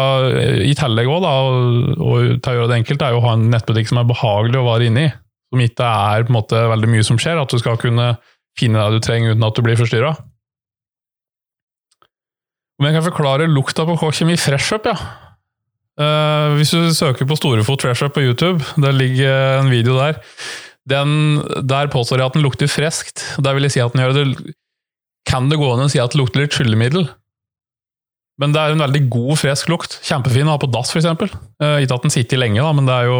i 0.67 0.73
tillegg 0.75 1.07
òg, 1.07 1.23
og, 1.23 2.33
til 2.43 2.51
å 2.51 2.55
gjøre 2.57 2.71
det 2.73 2.81
enkelt, 2.81 3.05
er 3.05 3.15
jo 3.15 3.21
å 3.21 3.25
ha 3.29 3.37
en 3.37 3.47
nettbutikk 3.53 3.87
som 3.93 4.01
er 4.01 4.09
behagelig 4.09 4.59
å 4.59 4.67
være 4.67 4.89
inne 4.91 5.07
i. 5.07 5.13
Som 5.53 5.63
ikke 5.63 5.87
er 5.87 6.27
på 6.27 6.33
en 6.33 6.39
måte 6.41 6.59
veldig 6.73 6.91
mye 6.91 7.07
som 7.07 7.19
skjer, 7.21 7.39
at 7.39 7.53
du 7.53 7.61
skal 7.61 7.79
kunne 7.79 8.15
finne 8.59 8.83
det 8.83 8.99
du 8.99 9.05
trenger 9.05 9.33
uten 9.33 9.47
at 9.47 9.55
du 9.55 9.63
blir 9.65 9.79
forstyrra. 9.79 10.11
Om 12.81 12.89
jeg 12.89 12.97
kan 12.97 13.05
forklare 13.05 13.47
lukta 13.47 13.85
på 13.87 13.95
K-kjemi 14.01 14.35
Fresh 14.41 14.75
Up, 14.75 14.89
ja. 14.89 15.22
Uh, 15.93 16.55
hvis 16.57 16.71
du 16.73 16.89
søker 16.95 17.27
på 17.29 17.37
Storefot 17.37 17.83
Treasure 17.83 18.09
på 18.13 18.23
YouTube, 18.25 18.65
det 18.81 18.93
ligger 18.97 19.59
en 19.59 19.69
video 19.69 19.97
der. 19.99 20.17
Den, 20.89 21.39
der 21.69 21.91
påstår 21.93 22.19
jeg 22.19 22.31
at 22.31 22.37
den 22.37 22.43
lukter 22.45 22.67
friskt. 22.71 23.21
Der 23.43 23.53
vil 23.55 23.67
jeg 23.67 23.75
si 23.75 23.83
at 23.83 23.93
den 23.93 24.01
gjør 24.03 24.15
det 24.17 24.53
Kan 25.29 25.47
det 25.47 25.59
gå 25.61 25.69
an 25.71 25.85
å 25.85 25.91
si 25.91 26.01
at 26.01 26.11
det 26.11 26.19
lukter 26.19 26.43
litt 26.43 26.57
skyllemiddel? 26.57 27.05
Men 28.41 28.55
det 28.55 28.59
er 28.59 28.73
en 28.73 28.81
veldig 28.81 29.03
god, 29.13 29.35
frisk 29.39 29.69
lukt. 29.69 29.99
Kjempefin 30.03 30.49
å 30.49 30.55
ha 30.55 30.61
på 30.61 30.71
dass, 30.73 30.91
f.eks. 30.91 31.07
Uh, 31.61 31.77
ikke 31.83 31.99
at 31.99 32.07
den 32.07 32.13
sitter 32.13 32.41
lenge, 32.41 32.59
da, 32.59 32.73
men 32.73 32.89
det 32.89 32.95
er 32.97 33.11
jo 33.11 33.19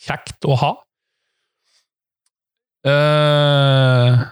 kjekt 0.00 0.48
å 0.48 0.56
ha. 0.62 0.72
Uh, 2.88 4.24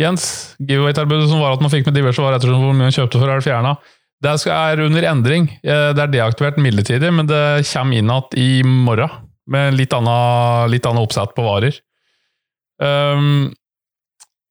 Jens, 0.00 0.56
giveaway-tilbudet 0.58 1.28
som 1.30 1.42
var 1.42 1.54
at 1.54 1.62
man 1.62 1.70
fikk 1.70 1.86
med 1.86 1.94
diverse 1.94 2.22
varer 2.22 2.40
ettersom 2.40 2.58
hvor 2.58 2.74
mye 2.74 2.88
man 2.88 2.96
kjøpte 2.96 3.20
for, 3.20 3.30
er 3.30 3.38
det 3.38 3.46
fjerna. 3.46 3.76
Det 4.20 4.34
er 4.52 4.82
under 4.84 5.06
endring. 5.08 5.48
Eh, 5.64 5.90
det 5.96 6.02
er 6.04 6.12
deaktivert 6.12 6.60
midlertidig, 6.60 7.12
men 7.12 7.28
det 7.28 7.64
kommer 7.70 7.96
inn 7.96 8.10
igjen 8.10 8.36
i 8.36 8.50
morgen. 8.64 9.14
Med 9.50 9.74
litt 9.74 9.94
annet, 9.96 10.70
litt 10.70 10.86
annet 10.86 11.02
oppsett 11.08 11.32
på 11.34 11.42
varer. 11.42 11.74
Um, 12.80 13.50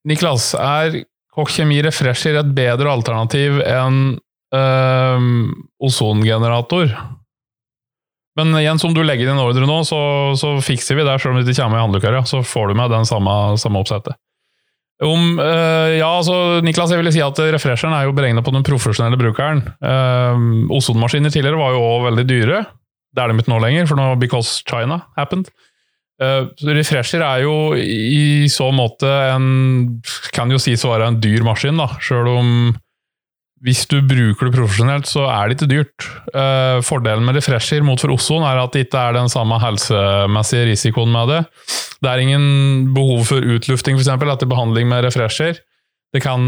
Niklas, 0.09 0.51
er 0.57 1.03
Koch 1.33 1.53
Kjemi 1.53 1.79
Refresher 1.85 2.35
et 2.41 2.49
bedre 2.57 2.91
alternativ 2.91 3.61
enn 3.63 4.17
um, 4.51 5.29
ozongenerator? 5.79 6.91
Men 8.39 8.57
Jens, 8.59 8.83
om 8.83 8.93
du 8.95 9.01
legger 9.05 9.31
inn 9.31 9.41
ordre 9.41 9.67
nå, 9.69 9.79
så, 9.87 10.01
så 10.39 10.57
fikser 10.63 10.99
vi 10.99 11.05
det, 11.07 11.15
selv 11.21 11.35
om 11.35 11.39
det 11.39 11.47
ikke 11.47 11.63
kommer 11.63 11.79
i 11.79 11.85
handlekøya. 11.85 12.25
Så 12.27 12.41
får 12.43 12.71
du 12.71 12.79
med 12.81 12.91
den 12.93 13.07
samme, 13.07 13.35
samme 13.61 13.81
oppsettet. 13.83 14.19
Om, 14.99 15.39
øh, 15.39 15.93
ja, 15.95 16.07
altså, 16.09 16.59
Niklas, 16.65 16.91
jeg 16.91 16.99
ville 16.99 17.13
si 17.15 17.21
at 17.23 17.39
refresheren 17.55 17.95
er 17.95 18.03
jo 18.07 18.15
beregna 18.15 18.43
på 18.43 18.51
den 18.51 18.65
profesjonelle 18.67 19.19
brukeren. 19.19 19.61
Uh, 19.79 20.67
Ozonmaskiner 20.75 21.31
tidligere 21.31 21.59
var 21.59 21.71
jo 21.71 21.85
også 21.85 22.09
veldig 22.09 22.25
dyre. 22.27 22.59
Det 23.15 23.23
er 23.23 23.31
de 23.31 23.39
ikke 23.39 23.53
nå 23.53 23.61
lenger, 23.63 23.87
for 23.87 23.99
nå 23.99 24.09
because 24.19 24.59
China 24.67 24.99
happened. 25.15 25.47
Uh, 26.19 26.51
refresher 26.67 27.23
er 27.23 27.45
jo 27.45 27.77
i 27.79 28.49
så 28.51 28.67
måte 28.75 29.07
en 29.07 30.01
Kan 30.35 30.51
jo 30.51 30.59
sies 30.59 30.83
å 30.83 30.91
være 30.91 31.07
en 31.07 31.19
dyr 31.23 31.47
maskin, 31.47 31.79
da. 31.79 31.87
Sjøl 32.03 32.27
om 32.33 32.51
hvis 33.65 33.83
du 33.91 33.97
bruker 34.05 34.47
det 34.47 34.55
profesjonelt, 34.55 35.07
så 35.09 35.25
er 35.27 35.49
det 35.49 35.57
ikke 35.57 35.69
dyrt. 35.71 36.05
Uh, 36.31 36.79
fordelen 36.85 37.25
med 37.27 37.35
refresher 37.35 37.83
mot 37.85 37.99
for 37.99 38.13
ozon 38.13 38.45
er 38.47 38.61
at 38.61 38.75
det 38.75 38.85
ikke 38.87 39.01
er 39.01 39.17
den 39.17 39.31
samme 39.31 39.57
helsemessige 39.59 40.69
risikoen 40.69 41.11
med 41.11 41.33
det. 41.33 41.41
Det 41.99 42.11
er 42.11 42.23
ingen 42.23 42.93
behov 42.95 43.25
for 43.27 43.43
utlufting 43.43 43.97
for 43.97 44.05
eksempel, 44.05 44.31
etter 44.31 44.49
behandling 44.49 44.87
med 44.91 45.03
refresher. 45.03 45.59
Kan, 46.23 46.45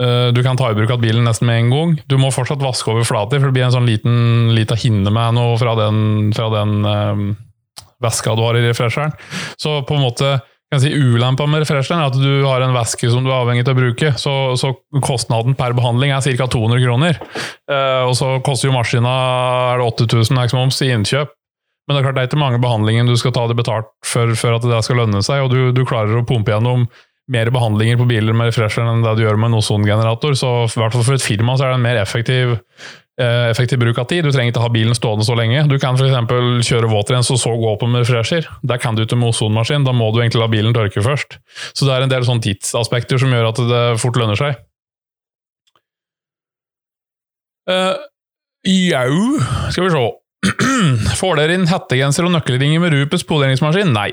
uh, 0.00 0.28
du 0.32 0.40
kan 0.44 0.58
ta 0.58 0.72
i 0.72 0.78
bruk 0.78 0.94
av 0.96 1.04
bilen 1.04 1.28
nesten 1.28 1.50
med 1.50 1.60
en 1.60 1.72
gang. 1.74 1.96
Du 2.08 2.16
må 2.20 2.32
fortsatt 2.32 2.64
vaske 2.64 2.94
over 2.94 3.04
flater, 3.08 3.42
for 3.42 3.50
det 3.50 3.58
blir 3.58 3.68
en 3.68 3.76
sånn 3.76 3.88
liten, 3.88 4.54
liten 4.56 4.80
hinne 4.80 5.12
med 5.12 5.36
noe 5.36 5.60
fra 5.60 5.76
den, 5.78 6.32
fra 6.36 6.48
den 6.56 7.36
væska 8.02 8.34
du 8.34 8.42
har 8.46 8.58
i 8.58 8.64
refresheren. 8.64 9.12
Så 9.60 9.80
på 9.86 9.98
en 9.98 10.06
måte 10.08 10.38
kan 10.72 10.80
si 10.80 10.88
Ulempa 10.96 11.44
med 11.44 11.60
refresheren 11.60 12.00
er 12.00 12.08
at 12.08 12.16
du 12.16 12.46
har 12.46 12.64
en 12.64 12.72
væske 12.72 13.10
som 13.12 13.26
du 13.26 13.28
er 13.28 13.42
avhengig 13.42 13.66
av 13.66 13.74
å 13.74 13.76
bruke. 13.76 14.14
Så, 14.16 14.32
så 14.56 14.72
kostnaden 15.04 15.52
per 15.58 15.76
behandling 15.76 16.14
er 16.16 16.24
ca. 16.24 16.48
200 16.48 16.80
kroner. 16.80 17.20
Eh, 17.68 18.02
og 18.08 18.16
så 18.16 18.38
koster 18.46 18.70
jo 18.70 18.76
maskina 18.78 19.12
er 19.74 19.82
det 19.82 20.08
8000 20.08 20.56
moms 20.56 20.80
i 20.80 20.88
innkjøp. 20.94 21.36
Men 21.84 21.94
det 21.94 22.00
er 22.00 22.06
klart 22.06 22.16
det 22.16 22.24
er 22.24 22.30
ikke 22.30 22.40
mange 22.40 22.60
behandlinger 22.62 23.04
du 23.10 23.18
skal 23.20 23.34
ta 23.36 23.44
det 23.50 23.58
betalt 23.58 23.90
for, 24.06 24.32
for 24.38 24.56
at 24.56 24.64
det 24.64 24.80
skal 24.86 25.02
lønne 25.02 25.20
seg, 25.26 25.44
og 25.44 25.52
du, 25.52 25.60
du 25.76 25.82
klarer 25.84 26.20
å 26.20 26.24
pumpe 26.24 26.54
gjennom 26.54 26.86
mer 27.32 27.50
behandlinger 27.54 27.98
på 28.00 28.06
biler 28.08 28.36
med 28.36 28.48
refresheren 28.50 28.88
enn 28.90 29.04
det 29.04 29.16
du 29.18 29.24
gjør 29.26 29.38
med 29.40 29.52
en 29.52 29.60
ozongenerator. 29.60 30.36
Så 30.38 30.52
i 30.64 30.80
hvert 30.80 30.96
fall 30.96 31.04
for 31.04 31.18
et 31.18 31.24
firma 31.24 31.58
så 31.58 31.66
er 31.66 31.74
det 31.74 31.80
en 31.80 31.84
mer 31.84 32.00
effektiv 32.00 32.56
effektiv 33.20 33.78
bruk 33.82 33.98
av 34.00 34.06
tid. 34.08 34.24
Du 34.24 34.32
trenger 34.32 34.54
ikke 34.54 34.62
ha 34.64 34.70
bilen 34.72 34.96
stående 34.96 35.26
så 35.26 35.34
lenge. 35.36 35.66
Du 35.68 35.76
kan 35.82 35.98
f.eks. 35.98 36.14
kjøre 36.68 36.88
våtrens 36.88 37.28
og 37.34 37.40
så 37.42 37.52
gå 37.60 37.74
på 37.80 37.88
med 37.90 38.06
fresher. 38.08 38.48
Der 38.64 38.80
kan 38.80 38.96
du 38.96 39.04
ikke 39.04 39.18
med 39.20 39.34
ozonmaskin, 39.34 39.84
da 39.84 39.92
må 39.92 40.08
du 40.12 40.22
egentlig 40.22 40.40
la 40.40 40.48
bilen 40.52 40.76
tørke 40.76 41.04
først. 41.04 41.36
Så 41.76 41.88
det 41.88 41.92
er 41.94 42.06
en 42.06 42.12
del 42.12 42.24
sånne 42.28 42.44
tidsaspekter 42.46 43.20
som 43.20 43.34
gjør 43.34 43.50
at 43.50 43.60
det 43.68 43.82
fort 44.00 44.16
lønner 44.20 44.40
seg. 44.40 44.56
Uh, 47.68 47.94
Jau, 48.66 49.38
skal 49.70 49.86
vi 49.86 49.92
se. 49.92 50.08
Får 51.20 51.38
dere 51.38 51.54
inn 51.58 51.68
hettegenser 51.70 52.26
og 52.26 52.34
nøkkelringer 52.34 52.82
med 52.82 52.94
Rupes 52.96 53.26
poleringsmaskin? 53.28 53.92
Nei, 53.94 54.10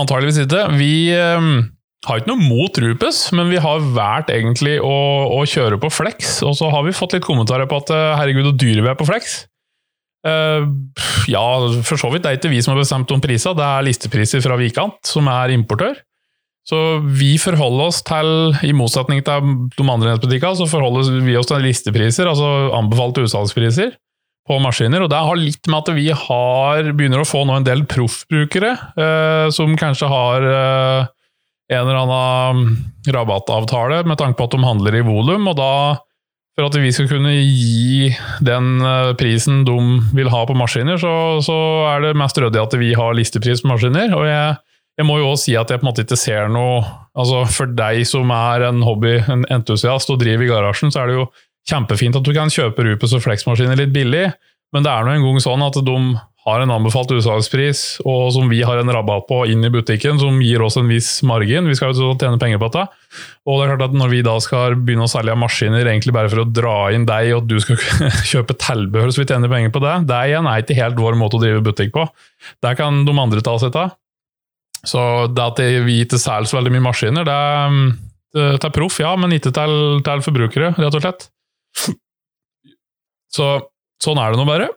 antageligvis 0.00 0.42
ikke. 0.44 0.66
Vi 0.78 0.92
um, 1.16 1.66
har 2.08 2.20
ikke 2.20 2.30
noe 2.30 2.40
mot 2.40 2.78
Rupes, 2.80 3.26
men 3.36 3.50
vi 3.52 3.60
har 3.60 3.82
valgt 3.92 4.32
egentlig 4.32 4.78
å, 4.80 4.96
å, 5.36 5.40
kjøre 5.48 5.76
på 5.82 5.90
Flex. 5.92 6.38
Og 6.46 6.54
så 6.56 6.70
har 6.72 6.84
vi 6.86 6.96
fått 6.96 7.16
litt 7.16 7.26
kommentarer 7.26 7.68
på 7.68 7.80
at 7.82 7.92
eh, 7.92 8.12
herregud, 8.16 8.48
så 8.48 8.56
dyre 8.62 8.84
vi 8.86 8.92
er 8.92 8.96
på 8.98 9.08
Flex. 9.08 9.42
Uh, 10.20 10.68
ja, 11.32 11.44
for 11.84 12.00
så 12.00 12.10
vidt. 12.12 12.24
Det 12.24 12.30
er 12.30 12.38
ikke 12.40 12.52
vi 12.52 12.60
som 12.64 12.74
har 12.74 12.82
bestemt 12.82 13.12
om 13.12 13.22
priser, 13.24 13.56
det 13.56 13.66
er 13.66 13.84
listepriser 13.86 14.42
fra 14.44 14.56
Vikant, 14.60 15.00
som 15.08 15.28
er 15.32 15.52
importør. 15.54 16.00
Så 16.68 16.78
vi 17.04 17.34
forholder 17.40 17.88
oss 17.88 18.02
til, 18.06 18.52
i 18.68 18.72
motsetning 18.76 19.24
til 19.24 19.54
de 19.76 19.84
andre 19.86 20.12
nettbutikkene, 20.12 20.58
så 20.60 20.68
forholder 20.68 21.22
vi 21.24 21.36
oss 21.40 21.48
til 21.48 21.64
listepriser, 21.64 22.28
altså 22.28 22.70
anbefalte 22.76 23.24
utsalgspriser 23.24 23.96
på 24.48 24.58
maskiner. 24.60 25.04
Og 25.04 25.12
det 25.12 25.22
har 25.24 25.40
litt 25.40 25.68
med 25.68 25.80
at 25.80 25.94
vi 25.96 26.10
har, 26.12 26.92
begynner 26.96 27.24
å 27.24 27.28
få 27.28 27.46
nå 27.48 27.56
en 27.60 27.66
del 27.66 27.86
proffbrukere, 27.88 28.76
uh, 28.96 29.48
som 29.56 29.72
kanskje 29.80 30.12
har 30.12 30.46
uh, 30.48 31.08
en 31.70 31.86
eller 31.86 32.00
annen 32.02 32.70
rabattavtale 33.06 34.02
med 34.08 34.18
tanke 34.18 34.38
på 34.38 34.48
at 34.48 34.54
de 34.56 34.64
handler 34.64 34.96
i 34.98 35.04
volum, 35.06 35.46
og 35.50 35.58
da 35.60 35.74
for 36.58 36.68
at 36.68 36.76
vi 36.82 36.90
skal 36.92 37.08
kunne 37.08 37.32
gi 37.32 38.10
den 38.44 38.82
eh, 38.84 39.12
prisen 39.18 39.62
de 39.64 39.76
vil 40.16 40.30
ha 40.32 40.42
på 40.46 40.56
maskiner, 40.58 40.98
så, 41.00 41.12
så 41.44 41.56
er 41.94 42.04
det 42.04 42.18
mest 42.20 42.36
ryddig 42.42 42.60
at 42.60 42.76
vi 42.80 42.90
har 42.98 43.16
listepris 43.16 43.62
på 43.64 43.70
maskiner. 43.70 44.12
Og 44.16 44.26
jeg, 44.28 44.58
jeg 45.00 45.08
må 45.08 45.20
jo 45.20 45.30
også 45.30 45.46
si 45.46 45.56
at 45.56 45.70
jeg 45.70 45.80
på 45.80 45.86
en 45.86 45.90
måte 45.92 46.04
ikke 46.04 46.20
ser 46.20 46.50
noe 46.52 46.82
altså 47.20 47.42
For 47.50 47.70
deg 47.74 48.04
som 48.06 48.30
er 48.30 48.62
en 48.68 48.84
hobby, 48.86 49.16
en 49.32 49.42
entusiast 49.50 50.12
og 50.12 50.20
driver 50.20 50.46
i 50.46 50.50
garasjen, 50.50 50.92
så 50.94 51.02
er 51.02 51.10
det 51.10 51.16
jo 51.16 51.24
kjempefint 51.68 52.16
at 52.16 52.24
du 52.24 52.30
kan 52.36 52.52
kjøpe 52.52 52.84
Rupes 52.86 53.16
og 53.16 53.24
Flex-maskiner 53.24 53.80
litt 53.80 53.92
billig, 53.94 54.28
men 54.74 54.86
det 54.86 54.90
er 54.92 55.06
nå 55.06 55.14
en 55.16 55.24
gang 55.26 55.40
sånn 55.42 55.64
at 55.66 55.78
de 55.86 55.96
har 56.46 56.62
en 56.62 56.72
anbefalt 56.72 57.10
utsalgspris, 57.12 58.00
og 58.08 58.30
som 58.32 58.48
vi 58.48 58.62
har 58.64 58.80
en 58.80 58.90
rabatt 58.92 59.26
på 59.28 59.42
inn 59.52 59.64
i 59.66 59.70
butikken, 59.72 60.16
som 60.20 60.38
gir 60.40 60.62
oss 60.64 60.78
en 60.80 60.88
viss 60.88 61.10
margin. 61.26 61.68
Vi 61.68 61.76
skal 61.76 61.92
jo 61.92 62.14
tjene 62.14 62.40
penger 62.40 62.60
på 62.60 62.70
dette. 62.70 62.86
Og 63.44 63.58
det 63.58 63.66
er 63.66 63.72
klart 63.74 63.84
at 63.90 63.96
når 64.00 64.12
vi 64.14 64.22
da 64.24 64.36
skal 64.40 64.78
begynne 64.78 65.04
å 65.04 65.12
selge 65.12 65.36
maskiner 65.36 65.84
egentlig 65.84 66.14
bare 66.16 66.30
for 66.32 66.42
å 66.42 66.48
dra 66.48 66.76
inn 66.96 67.04
deg, 67.08 67.34
og 67.36 67.50
du 67.50 67.58
skal 67.60 67.80
kjøpe 68.32 68.56
tilbehør 68.60 69.12
så 69.12 69.22
vi 69.22 69.28
tjener 69.28 69.52
penger 69.52 69.74
på 69.74 69.82
det, 69.84 69.96
det 70.08 70.20
igjen 70.30 70.48
er 70.48 70.64
ikke 70.64 70.78
helt 70.80 71.02
vår 71.04 71.18
måte 71.20 71.36
å 71.36 71.42
drive 71.44 71.64
butikk 71.66 71.92
på. 71.96 72.06
Der 72.64 72.78
kan 72.78 73.02
de 73.04 73.16
andre 73.20 73.44
ta 73.44 73.58
seg 73.60 73.76
av. 73.76 73.98
Så 74.80 75.02
det 75.36 75.44
at 75.44 75.60
vi 75.84 75.98
ikke 76.06 76.18
selger 76.20 76.48
så 76.48 76.56
veldig 76.56 76.72
mye 76.72 76.86
maskiner, 76.88 77.28
det 77.28 77.36
er, 77.36 77.74
det 78.32 78.64
er 78.64 78.72
proff, 78.72 78.96
ja, 79.02 79.12
men 79.20 79.36
ikke 79.36 79.52
til, 79.52 79.74
til 80.06 80.24
forbrukere, 80.24 80.72
rett 80.78 80.96
og 80.96 81.04
slett. 81.04 81.28
Så 83.30 83.50
sånn 84.04 84.20
er 84.20 84.32
det 84.32 84.40
nå 84.40 84.46
bare. 84.48 84.70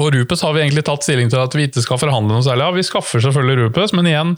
Og 0.00 0.10
Rupes 0.10 0.42
har 0.42 0.54
vi 0.56 0.64
egentlig 0.64 0.82
tatt 0.86 1.06
stilling 1.06 1.30
til 1.30 1.38
at 1.42 1.54
vi 1.54 1.68
ikke 1.68 1.84
skal 1.84 2.00
forhandle 2.00 2.34
noe 2.34 2.46
særlig 2.46 2.66
av. 2.66 2.74
Vi 2.78 2.86
skaffer 2.86 3.22
selvfølgelig 3.22 3.68
Rupes, 3.68 3.94
men 3.94 4.08
igjen, 4.10 4.34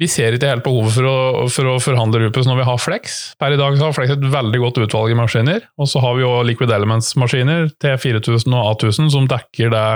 vi 0.00 0.08
ser 0.08 0.34
ikke 0.34 0.48
helt 0.48 0.64
behovet 0.64 0.96
for 0.96 1.06
å, 1.06 1.16
for 1.52 1.70
å 1.70 1.76
forhandle 1.82 2.22
Rupes 2.24 2.48
når 2.48 2.62
vi 2.62 2.66
har 2.66 2.80
Flex. 2.80 3.18
Per 3.38 3.54
i 3.54 3.60
dag 3.60 3.76
har 3.78 3.94
Flex 3.94 4.14
et 4.16 4.26
veldig 4.32 4.62
godt 4.64 4.80
utvalg 4.86 5.12
i 5.12 5.18
maskiner, 5.18 5.66
og 5.78 5.90
så 5.92 6.02
har 6.02 6.16
vi 6.16 6.24
jo 6.24 6.32
Liquid 6.48 6.72
Elements-maskiner, 6.74 7.68
T4000 7.84 8.56
og 8.56 8.72
A1000, 8.72 9.12
som 9.14 9.28
dekker 9.30 9.74
det 9.74 9.86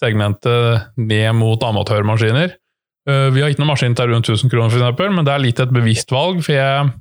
segmentet 0.00 0.92
ned 0.98 1.36
mot 1.38 1.62
amatørmaskiner. 1.66 2.54
Eh, 3.10 3.28
vi 3.34 3.42
har 3.42 3.50
ikke 3.50 3.64
noen 3.64 3.72
maskin 3.74 3.98
til 3.98 4.14
rundt 4.14 4.30
1000 4.30 4.52
kroner, 4.52 4.70
for 4.70 4.80
eksempel, 4.80 5.10
men 5.12 5.26
det 5.26 5.34
er 5.34 5.44
litt 5.44 5.62
et 5.62 5.74
bevisst 5.74 6.14
valg, 6.14 6.38
for 6.46 6.54
jeg 6.54 6.92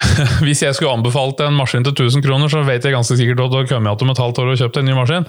hvis 0.44 0.62
jeg 0.64 0.76
skulle 0.76 0.94
anbefalt 0.96 1.40
en 1.44 1.56
maskin 1.58 1.84
til 1.86 1.92
1000 1.92 2.24
kroner, 2.24 2.50
så 2.52 2.64
vet 2.66 2.84
jeg 2.84 2.94
ganske 2.96 3.16
sikkert 3.18 3.42
at 3.44 3.52
du 3.52 3.58
har 3.60 3.68
kommet 3.68 3.90
igjen 3.90 4.08
om 4.08 4.12
et 4.14 4.22
halvt 4.24 4.42
år 4.42 4.52
og 4.52 4.60
kjøpt 4.60 4.80
en 4.80 4.88
ny 4.88 4.96
maskin. 4.96 5.26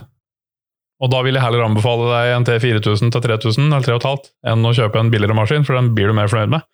Og 1.02 1.10
da 1.10 1.22
vil 1.26 1.36
jeg 1.36 1.44
heller 1.44 1.66
anbefale 1.66 2.10
deg 2.12 2.36
en 2.36 2.46
T4000 2.46 3.14
til 3.14 3.24
3000 3.26 3.72
eller 3.72 3.88
3500 3.88 4.30
enn 4.52 4.68
å 4.70 4.74
kjøpe 4.78 5.02
en 5.02 5.10
billigere 5.14 5.38
maskin, 5.38 5.66
for 5.66 5.78
den 5.78 5.92
blir 5.98 6.12
du 6.12 6.16
mer 6.18 6.30
fornøyd 6.32 6.54
med. 6.54 6.68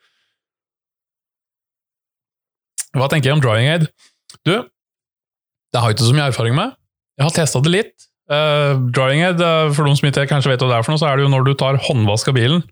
Hva 2.98 3.08
tenker 3.12 3.32
jeg 3.32 3.38
om 3.38 3.44
drying 3.44 3.70
aid? 3.72 3.88
Du, 4.44 4.54
det 5.72 5.80
har 5.80 5.92
jeg 5.92 5.98
ikke 5.98 6.10
så 6.10 6.18
mye 6.18 6.30
erfaring 6.32 6.58
med. 6.58 6.76
Jeg 7.18 7.28
har 7.28 7.36
testa 7.36 7.62
det 7.64 7.74
litt. 7.74 8.08
Uh, 8.28 8.76
drying 8.92 9.24
aid, 9.24 9.40
uh, 9.40 9.72
for 9.72 9.88
de 9.88 9.96
som 9.96 10.10
ikke 10.10 10.28
kanskje 10.30 10.52
vet 10.52 10.64
hva 10.64 10.74
det 10.74 10.80
er 10.80 10.86
for 10.86 10.94
noe, 10.94 11.02
så 11.02 11.08
er 11.10 11.18
det 11.18 11.26
jo 11.28 11.32
når 11.32 11.48
du 11.48 11.54
tar 11.60 11.80
håndvask 11.88 12.28
av 12.28 12.36
bilen, 12.36 12.66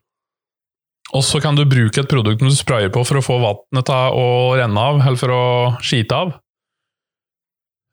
og 1.13 1.21
så 1.23 1.39
kan 1.43 1.57
du 1.57 1.65
bruke 1.69 2.01
et 2.01 2.09
produkt 2.09 2.41
som 2.41 2.49
du 2.49 2.57
sprayer 2.57 2.89
på 2.93 3.03
for 3.05 3.19
å 3.19 3.25
få 3.25 3.37
vannet 3.43 3.85
til 3.87 4.17
å 4.17 4.27
renne 4.57 4.87
av, 4.89 5.03
eller 5.03 5.19
for 5.19 5.33
å 5.35 5.45
skite 5.85 6.17
av. 6.17 6.33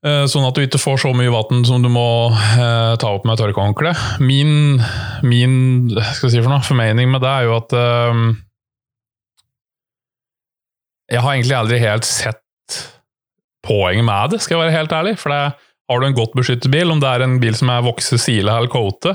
Eh, 0.02 0.24
sånn 0.26 0.48
at 0.48 0.56
du 0.56 0.64
ikke 0.64 0.80
får 0.82 1.04
så 1.04 1.12
mye 1.14 1.30
vann 1.30 1.62
som 1.68 1.82
du 1.84 1.86
må 1.92 2.06
eh, 2.32 2.94
ta 2.98 3.12
opp 3.12 3.26
med 3.28 3.38
tørkehåndkle. 3.38 3.92
Min, 4.24 4.80
min 5.22 5.92
skal 6.16 6.32
si 6.32 6.40
for 6.40 6.50
noe, 6.50 6.64
formening 6.66 7.12
med 7.12 7.22
det 7.22 7.30
er 7.30 7.46
jo 7.46 7.58
at 7.60 7.76
eh, 7.78 8.24
Jeg 11.12 11.20
har 11.22 11.34
egentlig 11.36 11.58
aldri 11.58 11.78
helt 11.82 12.08
sett 12.08 12.78
poenget 13.62 14.06
med 14.08 14.32
det, 14.32 14.40
skal 14.42 14.56
jeg 14.56 14.64
være 14.64 14.78
helt 14.80 14.96
ærlig. 14.96 15.14
For 15.20 15.30
det, 15.30 15.42
har 15.90 16.00
du 16.00 16.06
en 16.08 16.16
godt 16.16 16.34
beskyttet 16.38 16.72
bil, 16.72 16.90
om 16.90 17.02
det 17.02 17.10
er 17.10 17.24
en 17.26 17.36
bil 17.42 17.54
som 17.58 17.70
er 17.70 17.84
vokse, 17.84 18.16
sile 18.18 18.54
eller 18.54 18.70
coate, 18.72 19.12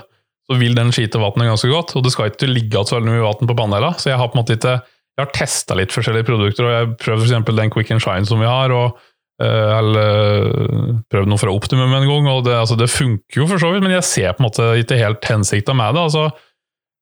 så 0.47 0.57
vil 0.59 0.77
den 0.77 0.93
skite 0.95 1.19
vannet 1.19 1.51
ganske 1.51 1.71
godt. 1.71 1.95
Og 1.97 2.05
det 2.05 2.13
skal 2.13 2.31
ikke 2.31 2.49
ligge 2.49 2.71
igjen 2.75 2.87
så 2.87 2.97
veldig 2.97 3.13
mye 3.13 3.25
vann 3.25 3.49
på 3.49 3.57
panela. 3.57 3.91
Så 3.99 4.11
jeg 4.11 4.19
har 4.21 4.31
på 4.31 4.37
en 4.37 4.43
måte 4.43 4.57
ikke 4.59 4.79
jeg 5.17 5.25
har 5.25 5.33
testa 5.33 5.73
litt 5.73 5.89
forskjellige 5.89 6.27
produkter, 6.27 6.67
og 6.67 6.71
jeg 6.71 6.81
har 6.83 6.91
prøvd 7.01 7.23
f.eks. 7.25 7.55
den 7.57 7.71
Quick 7.73 7.89
and 7.95 8.03
Shine 8.03 8.27
som 8.29 8.37
vi 8.37 8.45
har. 8.45 8.69
og 8.69 8.99
Eh, 9.37 9.71
eller 9.77 10.07
eh, 10.33 10.93
prøvd 11.13 11.29
noe 11.29 11.37
fra 11.37 11.53
Optimum 11.53 11.91
en 11.93 12.07
gang, 12.09 12.29
og 12.31 12.45
det, 12.47 12.55
altså, 12.57 12.77
det, 12.79 12.89
funker 12.89 13.43
jo 13.43 13.45
for 13.45 13.61
så 13.61 13.69
vidt, 13.69 13.83
men 13.85 13.93
jeg 13.93 14.07
ser 14.07 14.31
på 14.33 14.41
en 14.41 14.47
måte 14.47 14.69
ikke 14.81 14.97
helt 14.97 15.27
hensikta 15.29 15.75
med 15.77 15.93
det. 15.93 16.05
altså 16.07 16.29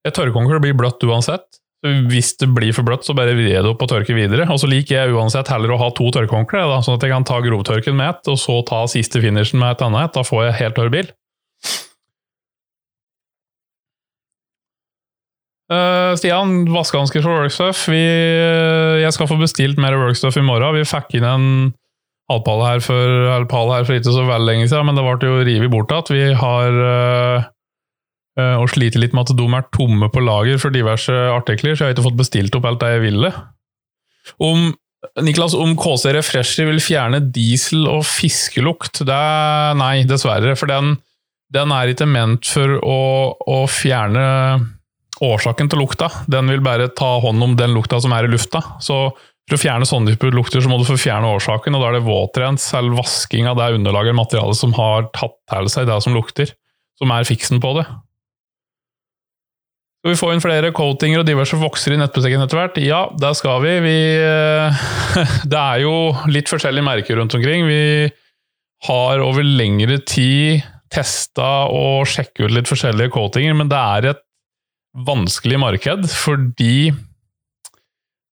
Et 0.06 0.14
tørrhåndkle 0.14 0.60
blir 0.62 0.76
bløtt 0.76 1.06
uansett. 1.08 1.46
Hvis 1.86 2.34
det 2.40 2.48
blir 2.50 2.74
for 2.74 2.86
bløtt, 2.86 3.04
så 3.06 3.14
bare 3.14 3.36
vrir 3.36 3.52
det 3.52 3.70
opp 3.70 3.82
og 3.84 3.90
tørker 3.92 4.16
videre. 4.16 4.46
Og 4.50 4.58
så 4.58 4.68
liker 4.68 4.96
jeg 4.96 5.14
uansett 5.14 5.48
heller 5.52 5.72
å 5.72 5.78
ha 5.80 5.90
to 5.94 6.08
tørrhåndklær, 6.12 6.72
sånn 6.82 6.98
at 6.98 7.04
jeg 7.04 7.12
kan 7.12 7.26
ta 7.26 7.38
grovtørken 7.44 7.96
med 7.96 8.10
ett, 8.10 8.30
og 8.32 8.40
så 8.42 8.58
ta 8.66 8.82
siste 8.90 9.22
finishen 9.22 9.60
med 9.62 9.76
et 9.76 9.84
annet. 9.86 10.12
Da 10.16 10.24
får 10.26 10.48
jeg 10.48 10.58
helt 10.60 10.78
tørr 10.78 10.92
bil. 10.92 11.12
Uh, 15.66 16.14
Stian, 16.14 16.60
vaskehansker 16.70 17.24
for 17.24 17.42
Workstuff. 17.42 17.88
Vi, 17.90 18.04
jeg 19.02 19.14
skal 19.16 19.28
få 19.30 19.38
bestilt 19.40 19.80
mer 19.82 19.96
Workstuff 19.98 20.38
i 20.38 20.44
morgen. 20.46 20.76
Vi 20.78 20.86
fikk 20.86 21.18
inn 21.18 21.26
en 21.26 21.48
halvpale 22.30 22.70
her 22.70 22.84
for, 22.84 23.16
halvpale 23.32 23.74
her 23.80 23.88
for 23.88 23.98
ikke 23.98 24.14
så 24.14 24.26
veldig 24.28 24.46
lenge 24.46 24.70
siden, 24.70 24.86
men 24.88 24.98
det 24.98 25.04
ble 25.06 25.30
jo 25.30 25.42
revet 25.46 25.72
bort 25.74 25.92
igjen. 25.94 26.14
Vi 26.14 26.38
har 26.38 26.80
øh, 26.82 28.56
og 28.60 28.70
sliter 28.70 29.02
litt 29.02 29.14
med 29.16 29.26
at 29.26 29.38
de 29.38 29.46
er 29.58 29.68
tomme 29.74 30.10
på 30.12 30.22
lager 30.22 30.58
for 30.62 30.74
diverse 30.74 31.12
artikler, 31.34 31.74
så 31.74 31.84
jeg 31.84 31.88
har 31.88 31.96
ikke 31.96 32.08
fått 32.10 32.18
bestilt 32.20 32.58
opp 32.58 32.66
alt 32.68 32.82
det 32.82 32.92
jeg 32.94 33.04
ville. 33.06 33.32
Om 34.42 34.68
Niklas, 35.22 35.54
om 35.54 35.76
KC 35.78 36.10
Refresher 36.16 36.66
vil 36.70 36.82
fjerne 36.82 37.20
diesel 37.32 37.86
og 37.90 38.02
fiskelukt? 38.08 39.04
Det 39.06 39.14
er, 39.14 39.76
nei, 39.78 40.02
dessverre. 40.08 40.56
For 40.58 40.70
den, 40.70 40.96
den 41.54 41.74
er 41.74 41.92
ikke 41.92 42.08
ment 42.10 42.48
for 42.50 42.78
å, 42.82 42.98
å 43.38 43.58
fjerne 43.70 44.26
årsaken 45.24 45.70
til 45.72 45.80
lukta. 45.80 46.10
Den 46.30 46.50
vil 46.52 46.64
bare 46.64 46.90
ta 46.92 47.16
hånd 47.22 47.42
om 47.42 47.56
den 47.58 47.74
lukta 47.76 48.00
som 48.02 48.12
er 48.16 48.26
i 48.26 48.32
lufta. 48.32 48.62
Så 48.84 48.98
for 49.46 49.56
å 49.56 49.60
fjerne 49.62 49.86
sånne 49.86 50.14
typer 50.14 50.34
lukter, 50.34 50.62
så 50.62 50.70
må 50.70 50.78
du 50.80 50.86
få 50.88 50.98
fjerne 50.98 51.28
årsaken, 51.36 51.76
og 51.76 51.82
da 51.82 51.90
er 51.90 51.98
det 51.98 52.06
våtrens 52.06 52.66
eller 52.74 52.96
vasking 52.98 53.46
av 53.46 53.60
det 53.60 53.76
underlaget 53.76 54.18
materialet 54.18 54.58
som 54.58 54.74
har 54.76 55.06
tatt 55.14 55.36
til 55.52 55.70
seg 55.70 55.86
det 55.86 56.00
som 56.02 56.16
lukter, 56.16 56.50
som 56.98 57.14
er 57.14 57.28
fiksen 57.28 57.62
på 57.62 57.76
det. 57.78 57.86
Skal 60.02 60.12
vi 60.12 60.18
få 60.18 60.32
inn 60.34 60.42
flere 60.42 60.74
coatinger 60.74 61.22
og 61.22 61.26
diverse 61.26 61.58
vokser 61.58 61.94
i 61.94 62.00
nettbutikken 62.00 62.42
etter 62.42 62.60
hvert? 62.60 62.76
Ja, 62.82 63.00
der 63.18 63.34
skal 63.38 63.62
vi. 63.64 63.72
vi 63.82 63.96
det 65.52 65.62
er 65.62 65.82
jo 65.82 65.94
litt 66.30 66.50
forskjellige 66.50 66.86
merker 66.86 67.18
rundt 67.18 67.34
omkring. 67.38 67.66
Vi 67.66 68.10
har 68.86 69.22
over 69.24 69.46
lengre 69.46 69.98
tid 70.06 70.66
testa 70.92 71.66
og 71.70 72.06
sjekket 72.06 72.46
ut 72.46 72.54
litt 72.54 72.70
forskjellige 72.70 73.14
coatinger, 73.14 73.56
men 73.58 73.70
det 73.70 73.78
er 73.78 74.12
et 74.12 74.22
vanskelig 74.96 75.58
marked 75.60 76.06
fordi 76.12 76.92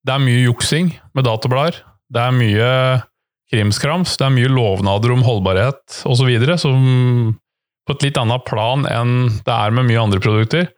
det 0.05 0.13
er 0.13 0.23
mye 0.23 0.45
juksing 0.45 0.93
med 1.17 1.27
datablader. 1.27 1.81
Det 2.13 2.21
er 2.21 2.37
mye 2.37 2.71
krimskrams, 3.53 4.17
det 4.21 4.27
er 4.27 4.35
mye 4.35 4.53
lovnader 4.53 5.15
om 5.15 5.25
holdbarhet 5.25 6.03
osv. 6.09 6.31
som 6.61 7.35
på 7.85 7.97
et 7.97 8.07
litt 8.07 8.21
annet 8.21 8.45
plan 8.49 8.87
enn 8.89 9.29
det 9.45 9.53
er 9.55 9.75
med 9.77 9.89
mye 9.89 10.01
andre 10.01 10.21
produkter. 10.23 10.71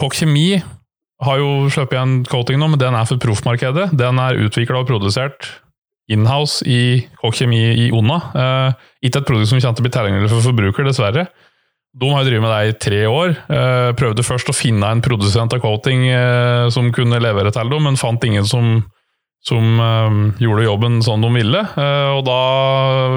Kokk 0.00 0.16
Kjemi 0.16 0.62
har 1.24 1.40
jo 1.40 1.68
sluppet 1.72 1.96
igjen 1.96 2.14
coating 2.28 2.58
nå, 2.60 2.70
men 2.72 2.80
den 2.80 2.96
er 2.96 3.06
for 3.08 3.20
proffmarkedet. 3.22 3.92
Den 3.96 4.18
er 4.20 4.40
utvikla 4.40 4.82
og 4.82 4.88
produsert 4.88 5.48
inhouse 6.10 6.64
i 6.68 7.04
Kokk 7.20 7.36
Kjemi 7.38 7.60
i 7.86 7.90
Ona. 7.96 8.18
Eh, 8.34 8.88
ikke 9.08 9.22
et 9.22 9.28
produkt 9.28 9.52
som 9.52 9.60
kommer 9.60 9.78
til 9.78 9.84
å 9.84 9.86
bli 9.86 9.94
tilgjengelig 9.94 10.32
for 10.32 10.48
forbruker, 10.48 10.88
dessverre. 10.88 11.28
De 11.94 12.10
har 12.10 12.24
jo 12.24 12.26
drevet 12.26 12.42
med 12.42 12.50
det 12.50 12.72
i 12.72 12.78
tre 12.88 13.04
år. 13.06 13.36
Uh, 13.46 13.92
prøvde 13.98 14.26
først 14.26 14.50
å 14.50 14.56
finne 14.56 14.88
en 14.90 15.02
produsent 15.04 15.54
av 15.54 15.62
coating 15.62 16.08
uh, 16.10 16.66
som 16.74 16.90
kunne 16.94 17.22
levere 17.22 17.54
til 17.54 17.70
dem, 17.70 17.86
men 17.86 18.00
fant 18.00 18.26
ingen 18.26 18.46
som 18.48 18.82
som 19.44 19.60
um, 19.76 20.20
gjorde 20.40 20.62
jobben 20.64 20.94
sånn 21.04 21.20
de 21.20 21.28
ville. 21.34 21.58
Og 22.16 22.22
da, 22.24 22.36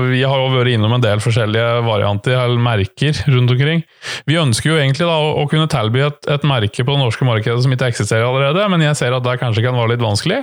Vi 0.09 0.17
har 0.27 0.41
jo 0.41 0.49
vært 0.57 0.73
innom 0.73 0.97
en 0.97 1.03
del 1.05 1.21
forskjellige 1.23 1.85
varianter, 1.85 2.33
eller 2.35 2.59
merker, 2.59 3.21
rundt 3.31 3.53
omkring. 3.53 3.79
Vi 4.27 4.35
ønsker 4.35 4.73
jo 4.73 4.75
egentlig 4.75 5.07
da 5.07 5.15
å, 5.15 5.45
kunne 5.47 5.69
tilby 5.71 6.03
et, 6.03 6.19
et, 6.27 6.43
merke 6.43 6.83
på 6.83 6.97
det 6.97 6.99
norske 6.99 7.23
markedet 7.23 7.63
som 7.63 7.71
ikke 7.71 7.87
eksisterer 7.93 8.27
allerede, 8.27 8.67
men 8.73 8.83
jeg 8.83 8.99
ser 8.99 9.15
at 9.15 9.23
det 9.23 9.37
kanskje 9.39 9.63
kan 9.63 9.79
være 9.79 9.93
litt 9.93 10.03
vanskelig. 10.03 10.41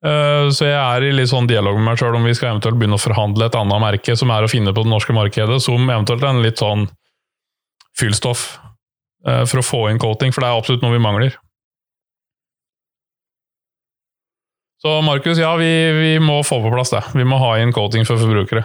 Så 0.00 0.64
jeg 0.64 0.80
er 0.80 1.04
i 1.04 1.12
litt 1.12 1.28
sånn 1.28 1.44
dialog 1.50 1.76
med 1.76 1.90
meg 1.90 2.00
sjøl 2.00 2.16
om 2.16 2.24
vi 2.24 2.32
skal 2.32 2.54
eventuelt 2.54 2.80
begynne 2.80 2.96
å 2.96 3.04
forhandle 3.04 3.50
et 3.50 3.60
annet 3.60 3.84
merke 3.84 4.16
som 4.16 4.32
er 4.32 4.46
å 4.46 4.48
finne 4.48 4.72
på 4.72 4.86
det 4.86 4.94
norske 4.94 5.12
markedet, 5.12 5.60
som 5.60 5.84
eventuelt 5.84 6.24
en 6.24 6.40
litt 6.40 6.64
sånn 6.64 6.88
fyllstoff 7.98 8.44
uh, 9.26 9.44
for 9.48 9.60
å 9.60 9.66
få 9.66 9.80
inn 9.90 10.00
coating, 10.02 10.34
for 10.34 10.44
det 10.44 10.50
er 10.50 10.58
absolutt 10.58 10.84
noe 10.84 10.94
vi 10.94 11.02
mangler. 11.02 11.38
Så 14.80 14.94
Markus, 15.04 15.38
ja, 15.38 15.52
vi, 15.60 15.68
vi, 15.92 16.12
må 16.24 16.38
få 16.46 16.62
på 16.64 16.72
plass 16.72 16.92
det. 16.94 17.02
Vi 17.12 17.26
må 17.28 17.36
ha 17.42 17.56
inn 17.60 17.72
coating 17.76 18.06
for 18.08 18.20
forbrukere. 18.20 18.64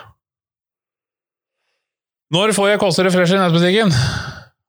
Når 2.32 2.56
får 2.56 2.70
jeg 2.70 2.82
Kåse 2.82 3.04
Refresh 3.06 3.36
i 3.36 3.40
nettbutikken? 3.42 3.92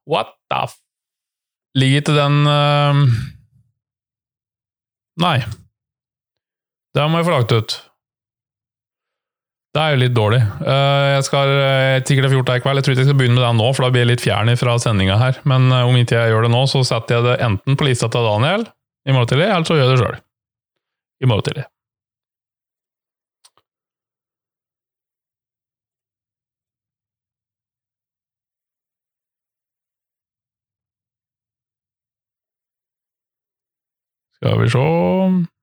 What 0.07 0.35
the 0.51 0.65
f... 0.67 0.75
Ligger 1.77 2.03
til 2.03 2.19
den 2.19 2.43
uh... 2.47 2.99
Nei. 5.23 5.37
Det 6.93 7.07
må 7.07 7.21
jeg 7.21 7.27
få 7.29 7.37
lagt 7.37 7.55
ut. 7.55 7.77
Det 9.77 9.83
er 9.83 9.93
jo 9.93 9.97
litt 10.01 10.13
dårlig. 10.17 10.39
Uh, 10.65 11.05
jeg 11.13 11.25
skal 11.27 11.51
det 11.53 12.15
er 12.17 12.31
fjort 12.31 12.47
det 12.49 12.55
i 12.57 12.61
kveld. 12.63 12.79
Jeg 12.79 12.85
tror 12.87 12.95
ikke 12.95 13.03
jeg 13.03 13.09
skal 13.11 13.19
begynne 13.19 13.37
med 13.37 13.43
det 13.45 13.51
nå, 13.59 13.67
for 13.77 13.85
da 13.85 13.91
blir 13.93 14.01
jeg 14.01 14.09
litt 14.09 14.23
fjern 14.25 14.49
fra 14.57 14.73
sendinga 14.81 15.19
her. 15.21 15.37
Men 15.45 15.69
uh, 15.69 15.83
om 15.85 15.99
ikke 15.99 16.17
jeg 16.17 16.33
gjør 16.33 16.47
det 16.47 16.53
nå, 16.55 16.63
så 16.71 16.81
setter 16.87 17.19
jeg 17.19 17.27
det 17.27 17.35
enten 17.45 17.77
på 17.77 17.85
lista 17.85 18.09
til 18.09 18.25
Daniel 18.25 18.65
i 19.05 19.13
morgen 19.13 19.29
tidlig, 19.29 19.51
eller 19.53 19.69
så 19.69 19.77
gjør 19.77 19.85
jeg 19.85 19.93
det 19.93 20.01
sjøl 20.01 20.21
i 21.21 21.29
morgen 21.29 21.45
tidlig. 21.45 21.67
Skal 34.41 34.57
vi 34.63 34.73
se 34.73 35.56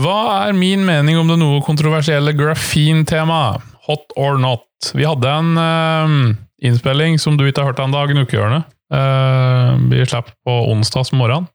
Hva 0.00 0.48
er 0.48 0.56
min 0.58 0.82
mening 0.86 1.20
om 1.20 1.28
det 1.30 1.38
noe 1.38 1.62
kontroversielle 1.62 2.34
graphene-temaet? 2.34 3.62
Hot 3.86 4.14
or 4.18 4.40
not? 4.42 4.66
Vi 4.96 5.04
hadde 5.06 5.30
en 5.30 5.58
uh, 5.60 6.36
innspilling 6.64 7.20
som 7.22 7.38
du 7.38 7.44
ikke 7.46 7.62
har 7.62 7.72
hørt 7.72 7.82
ennå, 7.84 8.02
Gnukkehjørnet. 8.10 8.70
Uh, 8.94 9.76
vi 9.90 10.02
slapp 10.08 10.32
på 10.44 10.56
onsdags 10.72 11.12
morgen 11.14 11.46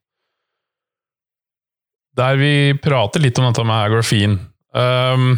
der 2.20 2.40
vi 2.40 2.54
prater 2.82 3.24
litt 3.24 3.40
om 3.40 3.48
dette 3.50 3.66
med 3.68 3.94
grafin. 3.94 4.36
Um, 4.76 5.30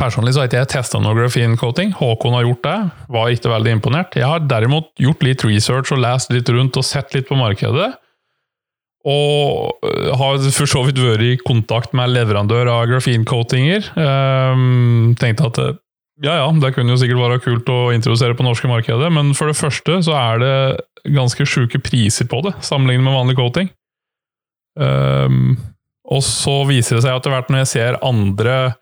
personlig 0.00 0.34
så 0.34 0.42
har 0.42 0.50
ikke 0.50 0.62
jeg 0.62 0.72
testa 0.74 1.00
noe 1.02 1.16
grafin-coating. 1.18 1.94
Håkon 1.98 2.36
har 2.38 2.46
gjort 2.46 2.64
det, 2.66 2.78
var 3.16 3.34
ikke 3.34 3.52
veldig 3.52 3.76
imponert. 3.78 4.16
Jeg 4.18 4.28
har 4.30 4.46
derimot 4.48 4.92
gjort 5.00 5.26
litt 5.26 5.44
research 5.46 5.92
og 5.94 6.02
lest 6.04 6.32
litt 6.34 6.50
rundt 6.52 6.78
og 6.80 6.86
sett 6.86 7.14
litt 7.16 7.28
på 7.30 7.38
markedet. 7.38 7.92
Og 9.04 9.84
øh, 9.84 10.12
har 10.16 10.44
for 10.56 10.70
så 10.70 10.84
vidt 10.86 11.00
vært 11.02 11.24
i 11.24 11.34
kontakt 11.44 11.92
med 11.96 12.14
leverandør 12.14 12.70
av 12.72 12.86
grafin-coatinger. 12.88 13.90
Um, 14.00 15.12
tenkte 15.20 15.50
at 15.50 15.60
ja, 16.22 16.38
ja, 16.38 16.46
det 16.62 16.70
kunne 16.76 16.94
jo 16.94 17.00
sikkert 17.00 17.20
være 17.20 17.42
kult 17.42 17.70
å 17.74 17.78
introdusere 17.92 18.36
på 18.38 18.46
norske 18.46 18.70
markedet, 18.70 19.08
men 19.12 19.32
for 19.34 19.50
det 19.50 19.58
første 19.58 19.98
så 20.06 20.14
er 20.14 20.42
det 20.42 20.56
ganske 21.10 21.46
sjuke 21.48 21.80
priser 21.82 22.28
på 22.30 22.38
det, 22.46 22.54
sammenlignet 22.64 23.04
med 23.04 23.16
vanlig 23.16 23.36
coating. 23.40 23.68
Um, 24.78 25.56
og 26.04 26.22
så 26.24 26.60
viser 26.68 26.96
det 26.96 27.04
seg 27.04 27.16
etter 27.16 27.32
hvert 27.32 27.50
når 27.50 27.62
jeg 27.62 27.70
ser 27.70 27.96
andre 28.04 28.74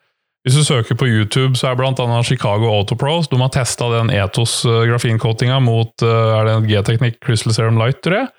Hvis 0.42 0.56
du 0.56 0.64
søker 0.64 0.96
på 0.98 1.06
YouTube, 1.06 1.52
så 1.54 1.68
er 1.68 1.82
annet 1.85 2.26
Chicago 2.26 2.70
Autopros 2.72 3.28
De 3.28 3.38
har 3.38 3.52
testa 3.52 3.90
den 3.92 4.08
Ethos 4.11 4.64
eh, 4.64 4.87
grafincoatinga 4.88 5.61
mot 5.61 6.02
er 6.02 6.48
det 6.48 6.54
en 6.56 6.66
G-teknikk 6.66 7.20
Crystal 7.22 7.54
Serum 7.54 7.76
Light, 7.78 8.00
tror 8.02 8.22
jeg. 8.22 8.32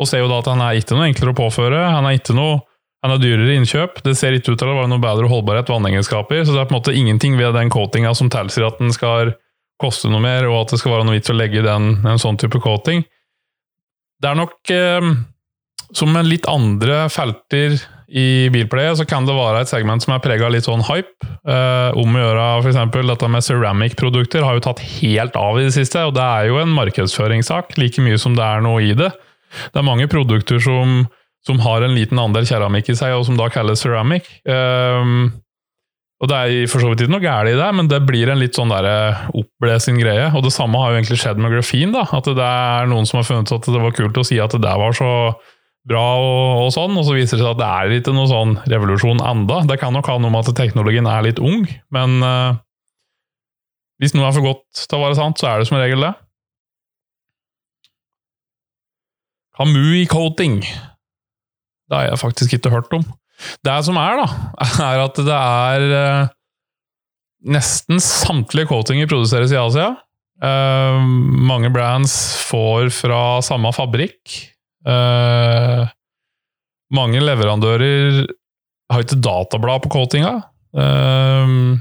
Og 0.00 0.08
ser 0.08 0.22
jo 0.22 0.30
da 0.30 0.40
at 0.40 0.48
han 0.48 0.62
er 0.64 0.80
ikke 0.80 0.96
noe 0.96 1.10
enklere 1.10 1.34
å 1.34 1.38
påføre. 1.38 1.80
Han 1.92 2.08
er 2.08 2.18
ikke 2.18 2.36
noe 2.36 2.60
han 3.00 3.14
er 3.14 3.20
dyrere 3.20 3.54
innkjøp. 3.56 4.02
Det 4.04 4.12
ser 4.18 4.34
ikke 4.36 4.52
ut 4.54 4.60
til 4.60 4.68
å 4.68 4.76
være 4.76 4.90
noe 4.92 5.00
bedre 5.00 5.28
holdbarhet 5.30 5.70
vannegenskaper. 5.72 6.42
Så 6.44 6.52
det 6.52 6.60
er 6.60 6.68
på 6.68 6.74
en 6.74 6.80
måte 6.82 6.96
ingenting 6.96 7.38
ved 7.40 7.54
den 7.56 7.72
coatinga 7.72 8.12
som 8.16 8.28
tilsier 8.32 8.68
at 8.68 8.80
den 8.80 8.92
skal 8.92 9.32
koste 9.80 10.10
noe 10.12 10.20
mer, 10.20 10.44
og 10.50 10.66
at 10.66 10.74
det 10.74 10.82
skal 10.82 10.98
være 10.98 11.06
noe 11.08 11.16
vits 11.16 11.32
å 11.32 11.36
legge 11.36 11.64
den, 11.64 11.94
en 12.04 12.20
sånn 12.20 12.36
type 12.40 12.60
coating. 12.60 13.06
Det 14.20 14.28
er 14.28 14.36
nok 14.36 14.72
eh, 14.74 15.06
som 15.96 16.12
med 16.12 16.28
litt 16.28 16.44
andre 16.50 17.06
felter 17.08 17.78
i 18.10 18.50
bilpleie, 18.52 18.90
så 18.98 19.06
kan 19.08 19.24
det 19.24 19.36
være 19.38 19.62
et 19.62 19.70
segment 19.70 20.04
som 20.04 20.12
er 20.12 20.20
prega 20.20 20.48
av 20.48 20.52
litt 20.52 20.66
sånn 20.66 20.84
hype. 20.84 21.30
Eh, 21.48 21.96
om 21.96 22.12
å 22.12 22.24
gjøre 22.26 22.46
f.eks. 22.60 22.80
dette 23.08 23.32
med 23.32 23.46
ceramic-produkter 23.46 24.44
har 24.44 24.58
jo 24.58 24.64
tatt 24.66 24.84
helt 24.98 25.38
av 25.40 25.56
i 25.56 25.64
det 25.68 25.74
siste, 25.78 26.04
og 26.04 26.18
det 26.18 26.26
er 26.26 26.50
jo 26.50 26.60
en 26.60 26.76
markedsføringssak, 26.76 27.78
like 27.80 28.04
mye 28.04 28.20
som 28.20 28.36
det 28.36 28.44
er 28.44 28.66
noe 28.66 28.84
i 28.84 28.92
det. 28.98 29.08
Det 29.70 29.80
er 29.80 29.86
mange 29.86 30.08
produkter 30.10 30.60
som, 30.62 31.04
som 31.46 31.60
har 31.64 31.84
en 31.84 31.94
liten 31.96 32.20
andel 32.22 32.48
keramikk 32.48 32.92
i 32.92 32.98
seg, 32.98 33.16
og 33.16 33.26
som 33.28 33.38
da 33.40 33.50
kalles 33.52 33.82
ceramic. 33.84 34.28
Um, 34.48 35.30
og 36.20 36.28
Det 36.28 36.36
er 36.36 36.66
for 36.68 36.84
så 36.84 36.90
vidt 36.90 37.06
ikke 37.06 37.14
noe 37.14 37.24
galt 37.24 37.48
i 37.48 37.56
det, 37.56 37.68
men 37.72 37.86
det 37.88 38.02
blir 38.04 38.28
en 38.28 38.42
litt 38.42 38.58
sånn 38.58 38.74
oppblesing 38.74 40.02
greie. 40.02 40.26
Og 40.36 40.44
det 40.44 40.52
samme 40.52 40.80
har 40.82 40.92
jo 40.92 41.00
egentlig 41.00 41.20
skjedd 41.22 41.40
med 41.40 41.54
grafin. 41.54 41.94
da, 41.96 42.04
At 42.04 42.28
det 42.28 42.44
er 42.44 42.90
noen 42.90 43.08
som 43.08 43.22
har 43.22 43.28
funnet 43.28 43.52
at 43.56 43.70
det 43.72 43.80
var 43.80 43.96
kult 43.96 44.20
å 44.20 44.26
si 44.26 44.36
at 44.36 44.52
det 44.52 44.60
der 44.66 44.76
var 44.80 44.92
så 44.96 45.32
bra 45.88 46.06
og, 46.20 46.66
og, 46.66 46.70
sånn, 46.74 46.96
og 47.00 47.06
så 47.06 47.14
viser 47.16 47.38
det 47.38 47.44
seg 47.44 47.54
at 47.54 47.60
det 47.60 47.68
er 47.68 47.94
ikke 47.96 48.12
noe 48.12 48.28
sånn 48.28 48.58
revolusjon 48.68 49.22
enda. 49.24 49.62
Det 49.68 49.78
kan 49.80 49.94
nok 49.96 50.10
ha 50.12 50.18
noe 50.20 50.32
med 50.32 50.44
at 50.44 50.58
teknologien 50.58 51.08
er 51.08 51.24
litt 51.24 51.40
ung, 51.40 51.64
men 51.94 52.18
uh, 52.20 52.58
hvis 54.00 54.12
noe 54.16 54.28
er 54.28 54.36
for 54.36 54.44
godt 54.44 54.84
til 54.84 54.98
å 54.98 55.04
være 55.06 55.16
sant, 55.18 55.40
så 55.40 55.48
er 55.48 55.60
det 55.60 55.70
som 55.70 55.80
regel 55.80 56.04
det. 56.04 56.12
Kamui-coating. 59.60 60.60
Det 60.64 61.96
har 61.96 62.06
jeg 62.08 62.20
faktisk 62.22 62.56
ikke 62.56 62.72
hørt 62.72 62.92
om. 62.96 63.04
Det 63.64 63.74
som 63.84 63.98
er, 64.00 64.20
da, 64.20 64.28
er 64.90 65.02
at 65.04 65.18
det 65.20 65.40
er 65.40 65.88
uh, 65.94 66.36
Nesten 67.50 67.96
samtlige 68.04 68.68
coatinger 68.68 69.08
produseres 69.08 69.52
i 69.54 69.56
Asia. 69.56 69.94
Uh, 70.44 71.00
mange 71.48 71.70
brands 71.72 72.12
får 72.48 72.90
fra 72.92 73.40
samme 73.44 73.72
fabrikk. 73.72 74.34
Uh, 74.84 75.88
mange 76.92 77.22
leverandører 77.24 78.26
har 78.90 79.04
ikke 79.04 79.22
datablad 79.24 79.84
på 79.84 79.92
coatinga. 79.96 80.34
Uh, 80.76 81.80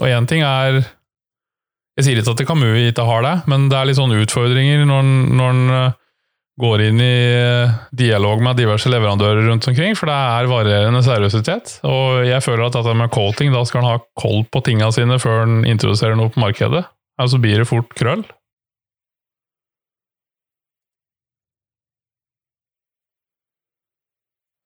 og 0.00 0.08
én 0.08 0.28
ting 0.28 0.44
er 0.44 0.82
Jeg 1.96 2.04
sier 2.04 2.18
ikke 2.20 2.34
at 2.36 2.48
Kamui 2.48 2.88
ikke 2.90 3.04
har 3.08 3.22
det, 3.24 3.36
men 3.48 3.70
det 3.72 3.76
er 3.78 3.88
litt 3.88 3.96
sånne 3.96 4.18
utfordringer 4.20 4.82
når 4.84 5.46
en 5.46 5.70
eh, 5.72 5.94
går 6.60 6.82
inn 6.86 7.00
i 7.04 7.16
eh, 7.36 7.74
dialog 7.92 8.40
med 8.44 8.56
diverse 8.56 8.88
leverandører 8.88 9.44
rundt 9.50 9.68
omkring, 9.68 9.96
for 9.98 10.08
det 10.08 10.16
er 10.16 10.48
varierende 10.50 11.02
seriøsitet. 11.04 11.78
Og 11.84 12.24
jeg 12.24 12.44
føler 12.44 12.66
at 12.66 12.78
dette 12.78 12.96
med 12.96 13.12
colting, 13.12 13.52
da 13.52 13.64
skal 13.68 13.82
en 13.82 13.90
ha 13.90 13.98
koll 14.16 14.44
på 14.48 14.64
tinga 14.64 14.88
sine 14.94 15.20
før 15.20 15.44
en 15.44 15.60
introduserer 15.68 16.16
noe 16.16 16.32
på 16.32 16.40
markedet. 16.40 16.86
Ellers 17.20 17.36
så 17.36 17.40
blir 17.42 17.60
det 17.60 17.68
fort 17.68 17.92
krøll. 17.96 18.24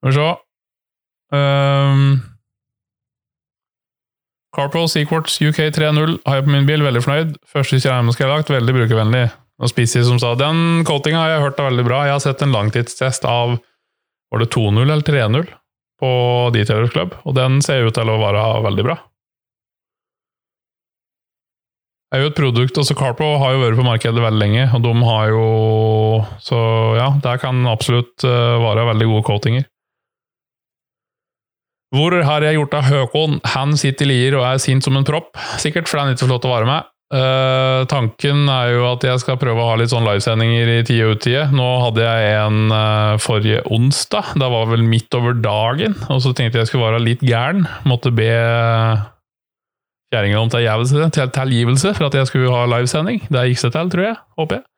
Skal 0.01 0.09
vi 0.09 0.17
se 0.17 0.29
ehm. 1.37 1.99
um, 2.17 2.19
Carpro 4.55 4.87
Sequarts 4.87 5.37
UK 5.41 5.59
3.0 5.71 6.17
har 6.25 6.35
jeg 6.35 6.43
på 6.43 6.51
min 6.51 6.65
bil, 6.67 6.81
veldig 6.83 7.03
fornøyd. 7.05 7.37
Første 7.47 7.79
skjermen 7.79 8.11
skal 8.11 8.25
jeg 8.25 8.31
ha 8.31 8.39
lagt, 8.39 8.51
veldig 8.51 8.73
brukervennlig. 8.75 9.29
Og 9.61 9.69
Spissy 9.69 10.01
som 10.05 10.17
sa 10.21 10.33
den 10.37 10.81
coatinga 10.87 11.21
har 11.21 11.35
jeg 11.35 11.45
hørt 11.45 11.61
er 11.61 11.69
veldig 11.69 11.85
bra. 11.85 12.01
Jeg 12.07 12.15
har 12.15 12.23
sett 12.23 12.41
en 12.41 12.55
langtidstest 12.55 13.27
av 13.29 13.59
var 14.31 14.41
det 14.41 14.49
2.0 14.55 14.81
eller 14.81 15.05
3.0 15.05 15.49
på 16.01 16.11
Detailers 16.55 16.93
Club, 16.95 17.15
og 17.27 17.35
den 17.37 17.59
ser 17.61 17.85
ut 17.85 17.93
til 17.93 18.09
å 18.09 18.19
være 18.21 18.45
veldig 18.65 18.85
bra. 18.87 18.95
Det 22.11 22.19
er 22.19 22.25
jo 22.25 22.31
et 22.31 22.39
produkt, 22.39 22.79
altså 22.79 22.95
Carpro 22.97 23.27
har 23.39 23.53
jo 23.53 23.61
vært 23.61 23.77
på 23.79 23.85
markedet 23.87 24.23
veldig 24.23 24.39
lenge, 24.41 24.63
og 24.75 24.81
de 24.83 24.91
har 25.07 25.29
jo 25.31 25.43
Så 26.43 26.57
ja, 26.97 27.07
der 27.23 27.39
kan 27.39 27.61
absolutt 27.71 28.25
eh, 28.27 28.57
være 28.59 28.87
veldig 28.89 29.07
gode 29.13 29.27
coatinger. 29.29 29.67
Hvor 31.95 32.15
har 32.23 32.43
jeg 32.43 32.55
gjort 32.55 32.75
av 32.75 32.87
Høkon? 32.87 33.39
Han 33.53 33.75
sitter 33.79 34.07
i 34.07 34.11
Lier 34.11 34.37
og 34.39 34.45
er 34.47 34.59
sint 34.63 34.83
som 34.83 34.95
en 34.95 35.07
propp. 35.07 35.35
Sikkert 35.59 35.91
fordi 35.91 36.03
han 36.03 36.13
ikke 36.13 36.25
får 36.25 36.31
lov 36.31 36.43
til 36.43 36.51
å 36.51 36.55
være 36.55 36.69
med. 36.69 36.90
Uh, 37.11 37.83
tanken 37.91 38.45
er 38.47 38.69
jo 38.71 38.85
at 38.87 39.03
jeg 39.03 39.19
skal 39.19 39.35
prøve 39.39 39.59
å 39.59 39.71
ha 39.73 39.75
litt 39.81 39.91
sånn 39.91 40.05
livesendinger 40.07 40.69
i 40.77 40.83
tide 40.87 41.09
og 41.09 41.17
utide. 41.19 41.43
Nå 41.51 41.67
hadde 41.83 42.05
jeg 42.05 42.37
en 42.39 42.71
uh, 42.71 43.19
forrige 43.19 43.65
onsdag. 43.67 44.31
Det 44.39 44.51
var 44.53 44.69
vel 44.71 44.85
midt 44.87 45.19
over 45.19 45.35
dagen. 45.35 45.97
Og 46.07 46.23
så 46.23 46.31
tenkte 46.31 46.61
jeg 46.61 46.71
skulle 46.71 46.87
være 46.87 47.03
litt 47.03 47.25
gæren. 47.25 47.65
Måtte 47.89 48.13
be 48.15 48.31
kjerringa 50.11 50.39
om 50.39 50.51
tilgivelse 50.51 51.95
for 51.97 52.07
at 52.07 52.15
jeg 52.15 52.31
skulle 52.31 52.51
ha 52.55 52.63
livesending. 52.77 53.25
Det 53.27 53.47
gikk 53.51 53.65
seg 53.65 53.75
til, 53.75 53.91
tror 53.91 54.07
jeg. 54.07 54.19
Håper 54.39 54.61
jeg. 54.61 54.70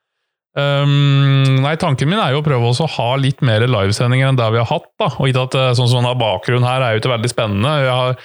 Um, 0.54 1.64
nei, 1.64 1.74
Tanken 1.82 2.12
min 2.12 2.20
er 2.22 2.36
jo 2.36 2.44
å 2.44 2.46
prøve 2.46 2.70
å 2.70 2.88
ha 2.96 3.08
litt 3.18 3.40
mer 3.42 3.64
livesendinger 3.66 4.30
enn 4.30 4.38
det 4.38 4.50
vi 4.54 4.60
har 4.62 4.70
hatt. 4.70 4.86
da, 5.02 5.08
og 5.18 5.30
gitt 5.30 5.40
at 5.42 5.56
eh, 5.58 5.72
sånn 5.74 5.90
som 5.90 6.04
denne 6.04 6.14
Bakgrunnen 6.20 6.68
her 6.68 6.84
er 6.86 6.94
jo 6.94 7.02
ikke 7.02 7.14
veldig 7.16 7.32
spennende. 7.32 7.72
Jeg 7.82 7.96
har 7.98 8.20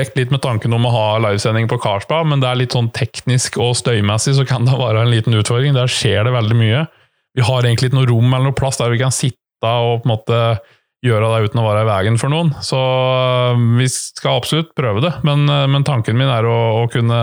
lekt 0.00 0.16
litt 0.16 0.32
med 0.32 0.40
tanken 0.44 0.72
om 0.72 0.88
å 0.88 0.94
ha 0.94 1.08
livesending 1.26 1.68
på 1.68 1.80
Karlsbad, 1.82 2.30
men 2.30 2.40
det 2.40 2.48
er 2.48 2.62
litt 2.62 2.76
sånn 2.76 2.88
teknisk 2.96 3.60
og 3.60 3.74
støymessig 3.76 4.38
så 4.38 4.46
kan 4.48 4.64
det 4.68 4.78
være 4.80 5.04
en 5.04 5.12
liten 5.12 5.36
utfordring. 5.36 5.76
Der 5.76 5.92
skjer 5.92 6.24
det 6.24 6.32
veldig 6.36 6.56
mye. 6.56 6.86
Vi 7.36 7.44
har 7.44 7.68
egentlig 7.68 7.90
ikke 7.90 8.00
noe 8.00 8.08
rom 8.08 8.30
eller 8.30 8.48
noe 8.48 8.56
plass 8.56 8.80
der 8.80 8.94
vi 8.94 9.02
kan 9.02 9.12
sitte 9.12 9.42
og 9.66 10.00
på 10.00 10.08
en 10.08 10.14
måte 10.14 10.40
gjøre 11.04 11.28
det 11.28 11.50
uten 11.50 11.60
å 11.60 11.66
være 11.66 11.84
i 11.84 11.88
veien 11.90 12.16
for 12.20 12.32
noen. 12.32 12.54
Så 12.64 12.80
eh, 12.80 13.60
vi 13.82 13.90
skal 13.92 14.40
absolutt 14.40 14.72
prøve 14.78 15.04
det, 15.04 15.12
men, 15.28 15.44
eh, 15.52 15.68
men 15.68 15.84
tanken 15.84 16.16
min 16.16 16.32
er 16.32 16.48
å, 16.48 16.56
å 16.80 16.88
kunne 16.92 17.20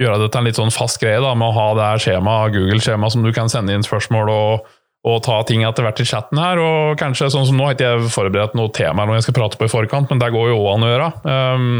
gjøre 0.00 0.24
det 0.24 0.30
til 0.32 0.40
en 0.40 0.48
litt 0.48 0.58
sånn 0.58 0.74
fast 0.74 0.98
greie 1.02 1.20
da, 1.22 1.34
med 1.38 1.50
å 1.50 1.56
ha 1.56 1.66
det 1.78 1.90
her 1.90 2.02
skjemaet, 2.02 2.54
Google-skjemaet 2.56 3.14
som 3.14 3.26
du 3.26 3.30
kan 3.34 3.50
sende 3.52 3.76
inn 3.76 3.86
spørsmål 3.86 4.32
og, 4.32 4.68
og 5.06 5.20
ta 5.26 5.38
ting 5.46 5.62
etter 5.66 5.86
hvert 5.86 6.02
i 6.02 6.08
chatten 6.08 6.40
her. 6.40 6.60
og 6.62 6.98
kanskje 7.00 7.30
sånn 7.34 7.46
som 7.48 7.58
Nå 7.58 7.68
har 7.68 7.76
ikke 7.76 7.92
jeg 7.92 8.12
forberedt 8.14 8.56
noe 8.58 8.72
tema 8.74 9.04
eller 9.04 9.14
noe 9.14 9.20
jeg 9.20 9.28
skal 9.28 9.38
prate 9.38 9.60
på 9.60 9.68
i 9.68 9.72
forkant, 9.72 10.10
men 10.10 10.22
det 10.22 10.32
går 10.34 10.50
jo 10.50 10.60
òg 10.62 10.70
an 10.74 10.86
å 10.86 10.92
gjøre. 10.92 11.10
Um, 11.24 11.74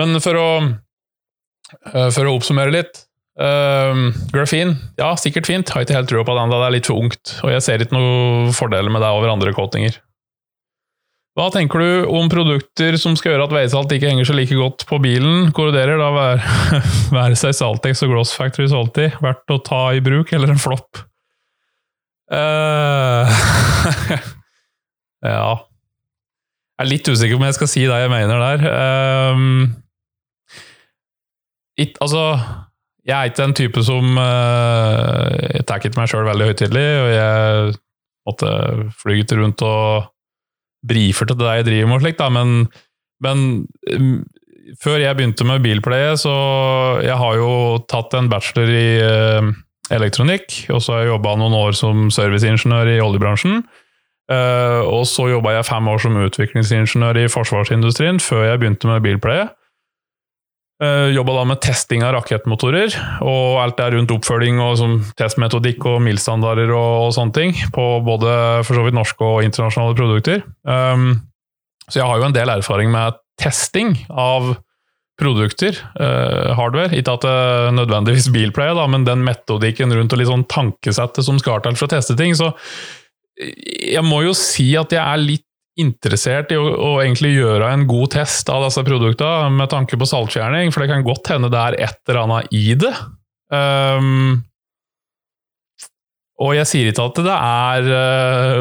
men 0.00 0.20
for 0.24 0.40
å, 0.40 0.50
uh, 1.92 2.08
for 2.14 2.24
å 2.24 2.36
oppsummere 2.38 2.72
litt 2.72 3.02
um, 3.36 4.08
Graphene, 4.32 4.78
ja, 5.00 5.12
sikkert 5.20 5.50
fint. 5.50 5.74
Har 5.74 5.84
ikke 5.84 5.98
helt 5.98 6.08
trua 6.12 6.24
på 6.24 6.38
den, 6.38 6.54
da 6.54 6.62
det 6.62 6.70
er 6.70 6.76
litt 6.78 6.88
for 6.88 7.02
ungt. 7.02 7.36
Og 7.44 7.52
jeg 7.52 7.66
ser 7.66 7.84
ikke 7.84 7.98
noen 7.98 8.56
fordeler 8.56 8.92
med 8.92 9.04
det 9.04 9.12
over 9.12 9.34
andre 9.34 9.52
coatinger. 9.56 10.00
Hva 11.32 11.46
tenker 11.48 11.80
du 11.80 12.10
om 12.12 12.26
produkter 12.28 12.98
som 13.00 13.14
skal 13.16 13.32
gjøre 13.32 13.46
at 13.46 13.54
veisalt 13.54 13.92
ikke 13.94 14.10
henger 14.10 14.26
så 14.28 14.34
like 14.36 14.56
godt 14.56 14.84
på 14.88 14.98
bilen? 15.00 15.46
Korroderer 15.56 15.96
da 15.96 16.10
være, 16.12 16.50
være 17.16 17.38
seg 17.40 17.56
Saltex 17.56 18.04
og 18.04 18.12
Gloss 18.12 18.34
Factory 18.36 18.68
Salty 18.68 19.08
verdt 19.24 19.54
å 19.54 19.62
ta 19.64 19.80
i 19.96 20.02
bruk, 20.04 20.34
eller 20.36 20.52
en 20.52 20.60
flopp? 20.60 21.00
Uh, 22.32 23.28
ja 25.34 25.50
Jeg 25.52 26.80
er 26.80 26.88
litt 26.88 27.08
usikker 27.10 27.36
på 27.36 27.42
om 27.42 27.44
jeg 27.44 27.56
skal 27.58 27.68
si 27.68 27.82
det 27.84 27.98
jeg 28.04 28.12
mener 28.12 28.44
der. 28.44 28.62
Um, 29.32 29.74
it, 31.80 31.96
altså 32.00 32.28
Jeg 33.08 33.16
er 33.16 33.32
ikke 33.32 33.48
en 33.48 33.56
type 33.56 33.84
som 33.84 34.16
uh, 34.20 35.28
Jeg 35.48 35.64
tar 35.64 35.80
ikke 35.80 35.96
meg 35.96 36.12
sjøl 36.12 36.28
veldig 36.28 36.52
høytidelig, 36.52 36.88
og 37.02 37.12
jeg 37.16 37.76
måtte 38.28 38.56
flyge 39.00 39.40
rundt 39.40 39.64
og 39.64 40.12
brifer 40.86 41.28
til 41.28 41.38
deg 41.40 41.60
jeg 41.60 41.68
driver 41.70 41.90
med, 41.90 41.98
og 41.98 42.06
slikt, 42.06 42.24
men, 42.34 42.54
men 43.22 43.44
um, 43.94 44.14
før 44.82 45.02
jeg 45.02 45.18
begynte 45.18 45.46
med 45.48 45.62
bilpleie, 45.64 46.16
så 46.20 46.32
jeg 47.04 47.18
har 47.18 47.38
jo 47.38 47.52
tatt 47.90 48.14
en 48.18 48.30
bachelor 48.32 48.72
i 48.72 48.88
uh, 49.02 49.52
elektronikk, 49.94 50.64
og 50.72 50.82
så 50.82 50.96
har 50.96 51.04
jeg 51.04 51.12
jobba 51.12 51.36
noen 51.38 51.56
år 51.58 51.78
som 51.78 52.08
serviceingeniør 52.14 52.94
i 52.94 53.00
oljebransjen. 53.04 53.62
Uh, 54.30 54.80
og 54.86 55.02
så 55.10 55.26
jobba 55.32 55.56
jeg 55.56 55.68
fem 55.68 55.88
år 55.90 55.98
som 56.00 56.20
utviklingsingeniør 56.22 57.24
i 57.24 57.30
forsvarsindustrien 57.32 58.20
før 58.22 58.46
jeg 58.46 58.62
begynte 58.62 58.88
med 58.88 59.02
bilpleie. 59.04 59.50
Uh, 60.82 61.12
Jobba 61.14 61.36
da 61.36 61.42
med 61.46 61.60
testing 61.62 62.02
av 62.02 62.16
rakettmotorer 62.16 62.94
og 63.22 63.60
alt 63.62 63.76
det 63.78 63.92
rundt 63.94 64.10
oppfølging 64.10 64.58
og 64.64 64.72
som 64.80 64.96
testmetodikk 65.18 65.84
og 65.86 66.00
mildstandarder 66.02 66.72
og, 66.74 66.94
og, 67.04 67.12
sånne 67.14 67.36
ting 67.36 67.52
på 67.74 67.84
både 68.02 68.32
for 68.66 68.74
så 68.74 68.86
vidt 68.86 68.96
norske 68.98 69.22
og 69.22 69.46
internasjonale 69.46 69.94
produkter. 69.98 70.42
Um, 70.66 71.20
så 71.86 72.00
jeg 72.00 72.08
har 72.08 72.18
jo 72.18 72.26
en 72.26 72.34
del 72.34 72.50
erfaring 72.50 72.90
med 72.90 73.20
testing 73.38 73.94
av 74.10 74.56
produkter, 75.22 75.78
uh, 76.00 76.50
hardware. 76.58 76.96
Ikke 76.98 77.14
at 77.14 77.28
det 77.28 77.76
nødvendigvis 77.78 78.32
bilpleie, 78.34 78.74
da, 78.74 78.88
men 78.90 79.06
den 79.06 79.22
metodikken 79.26 79.94
rundt 79.94 80.16
og 80.16 80.18
litt 80.18 80.32
sånn 80.32 80.48
tankesettet 80.50 81.28
som 81.28 81.38
skal 81.38 81.62
til 81.62 81.78
for 81.78 81.86
å 81.86 81.94
teste 81.94 82.18
ting. 82.18 82.34
Så 82.34 82.50
jeg 83.38 84.02
må 84.06 84.24
jo 84.26 84.34
si 84.34 84.72
at 84.78 84.90
jeg 84.94 85.02
er 85.02 85.22
litt 85.22 85.46
interessert 85.80 86.52
i 86.52 86.58
å, 86.60 86.64
å, 86.68 86.92
egentlig 87.00 87.32
gjøre 87.34 87.70
en 87.72 87.86
god 87.88 88.12
test 88.18 88.50
av 88.52 88.66
disse 88.66 88.82
produktene 88.84 89.52
med 89.56 89.70
tanke 89.72 89.96
på 89.98 90.08
saltfjerning, 90.08 90.72
for 90.72 90.84
det 90.84 90.92
kan 90.92 91.06
godt 91.06 91.32
hende 91.32 91.50
det 91.52 91.60
er 91.60 91.78
et 91.88 92.00
eller 92.08 92.22
annet 92.26 92.56
i 92.56 92.64
det. 92.78 92.92
Um, 93.52 94.42
og 96.42 96.54
jeg 96.56 96.68
sier 96.68 96.90
ikke 96.90 97.08
at 97.08 97.20
det 97.24 97.36
er 97.36 97.90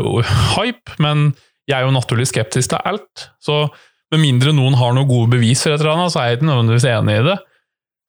uh, 0.03 0.33
hype, 0.55 0.97
men 1.03 1.31
jeg 1.69 1.79
er 1.79 1.87
jo 1.87 1.95
naturlig 1.95 2.27
skeptisk 2.29 2.73
til 2.73 2.83
alt. 2.87 3.29
Så 3.43 3.63
med 4.11 4.23
mindre 4.23 4.53
noen 4.55 4.75
har 4.79 4.93
noen 4.95 5.09
gode 5.09 5.31
bevis 5.35 5.63
for 5.63 5.73
et 5.73 5.81
eller 5.81 5.95
annet, 5.95 6.13
så 6.13 6.21
er 6.21 6.31
jeg 6.31 6.39
ikke 6.41 6.49
nødvendigvis 6.51 6.89
enig 6.91 7.17
i 7.19 7.25
det. 7.31 7.37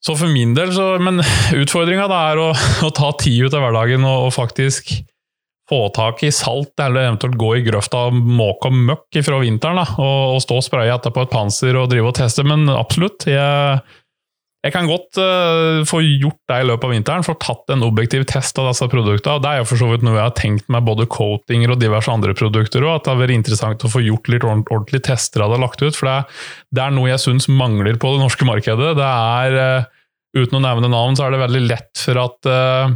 Så 0.02 0.16
for 0.18 0.34
min 0.34 0.54
del, 0.56 0.72
så, 0.74 0.96
Men 0.98 1.22
utfordringa 1.62 2.08
er 2.10 2.42
å, 2.42 2.50
å, 2.82 2.90
ta 2.94 3.12
tid 3.22 3.46
ut 3.46 3.56
av 3.56 3.62
hverdagen 3.66 4.06
og, 4.06 4.28
og 4.28 4.34
faktisk 4.34 4.90
få 5.70 5.86
tak 5.94 6.22
i 6.26 6.32
salt, 6.34 6.74
eller 6.82 7.08
eventuelt 7.08 7.38
gå 7.38 7.54
i 7.56 7.64
grøfta 7.66 8.08
og 8.08 8.18
måke 8.18 8.70
og 8.70 8.78
møkk 8.90 9.22
fra 9.24 9.40
vinteren. 9.42 9.80
Da, 9.80 9.88
og, 10.02 10.36
og, 10.36 10.44
stå 10.44 10.58
og 10.58 10.66
spraye 10.66 10.94
etterpå 10.94 11.26
et 11.26 11.32
panser 11.32 11.78
og 11.78 11.90
drive 11.92 12.10
og 12.10 12.16
teste, 12.18 12.44
men 12.46 12.66
absolutt. 12.72 13.28
Jeg, 13.30 13.82
jeg 14.62 14.74
kan 14.74 14.86
godt 14.90 15.18
uh, 15.18 15.82
få 15.88 16.02
gjort 16.04 16.38
det 16.50 16.58
i 16.62 16.66
løpet 16.68 16.86
av 16.86 16.92
vinteren, 16.94 17.26
få 17.26 17.36
tatt 17.42 17.72
en 17.74 17.86
objektiv 17.86 18.26
test 18.30 18.58
av 18.62 18.68
disse 18.70 18.86
produktene. 18.90 19.42
Det 19.42 19.52
er 19.52 19.62
jo 19.62 19.68
for 19.70 19.82
så 19.84 19.90
vidt 19.90 20.04
noe 20.06 20.18
jeg 20.18 20.26
har 20.26 20.36
tenkt 20.38 20.68
med 20.72 20.86
både 20.86 21.08
coatinger 21.10 21.74
og 21.74 21.80
diverse 21.82 22.10
andre 22.10 22.34
produkter 22.38 22.86
òg, 22.86 22.98
at 22.98 23.06
det 23.06 23.14
har 23.14 23.22
vært 23.22 23.36
interessant 23.38 23.86
å 23.86 23.90
få 23.90 24.04
gjort 24.04 24.30
litt 24.30 24.46
ordentlige 24.46 25.06
tester 25.08 25.46
av 25.46 25.54
det 25.54 25.62
lagt 25.62 25.82
ut. 25.82 25.94
For 25.94 26.10
det, 26.10 26.18
det 26.74 26.84
er 26.84 26.94
noe 26.94 27.10
jeg 27.10 27.22
syns 27.22 27.50
mangler 27.50 27.98
på 28.02 28.14
det 28.14 28.22
norske 28.22 28.46
markedet. 28.46 28.92
Det 28.98 29.14
er, 29.38 29.58
uh, 29.62 30.42
uten 30.42 30.60
å 30.60 30.66
nevne 30.66 30.90
navn, 30.90 31.18
så 31.18 31.26
er 31.26 31.34
det 31.34 31.42
veldig 31.46 31.64
lett 31.70 32.04
for 32.06 32.22
at 32.22 32.50
uh, 32.50 32.94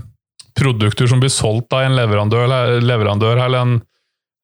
produkter 0.57 1.09
som 1.11 1.21
blir 1.23 1.33
solgt 1.33 1.75
av 1.77 1.85
en 1.87 1.97
leverandør, 1.99 2.81
leverandør 2.81 3.43
eller 3.45 3.63
en 3.63 3.77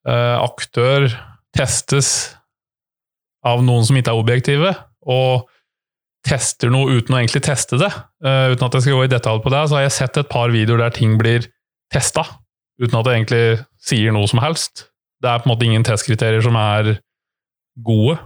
eh, 0.08 0.36
aktør, 0.38 1.08
testes 1.56 2.12
av 3.46 3.62
noen 3.64 3.86
som 3.86 3.98
ikke 3.98 4.12
er 4.12 4.20
objektive, 4.20 4.74
og 5.02 5.48
tester 6.26 6.70
noe 6.70 6.98
uten 6.98 7.16
å 7.16 7.18
egentlig 7.18 7.42
teste 7.44 7.78
det. 7.80 7.90
Uh, 8.22 8.54
uten 8.54 8.66
at 8.68 8.76
jeg 8.76 8.86
skal 8.86 9.00
gå 9.00 9.06
i 9.08 9.10
detalj 9.10 9.42
på 9.42 9.52
det, 9.52 9.64
så 9.66 9.78
har 9.78 9.86
jeg 9.88 9.96
sett 9.96 10.20
et 10.20 10.30
par 10.30 10.52
videoer 10.54 10.84
der 10.84 10.94
ting 10.94 11.16
blir 11.20 11.48
testa, 11.92 12.24
uten 12.80 12.98
at 12.98 13.08
det 13.08 13.16
egentlig 13.16 13.46
sier 13.82 14.14
noe 14.14 14.30
som 14.30 14.42
helst. 14.44 14.86
Det 15.22 15.30
er 15.30 15.42
på 15.42 15.48
en 15.48 15.54
måte 15.54 15.66
ingen 15.66 15.86
testkriterier 15.86 16.44
som 16.44 16.56
er 16.58 16.94
gode. 17.82 18.18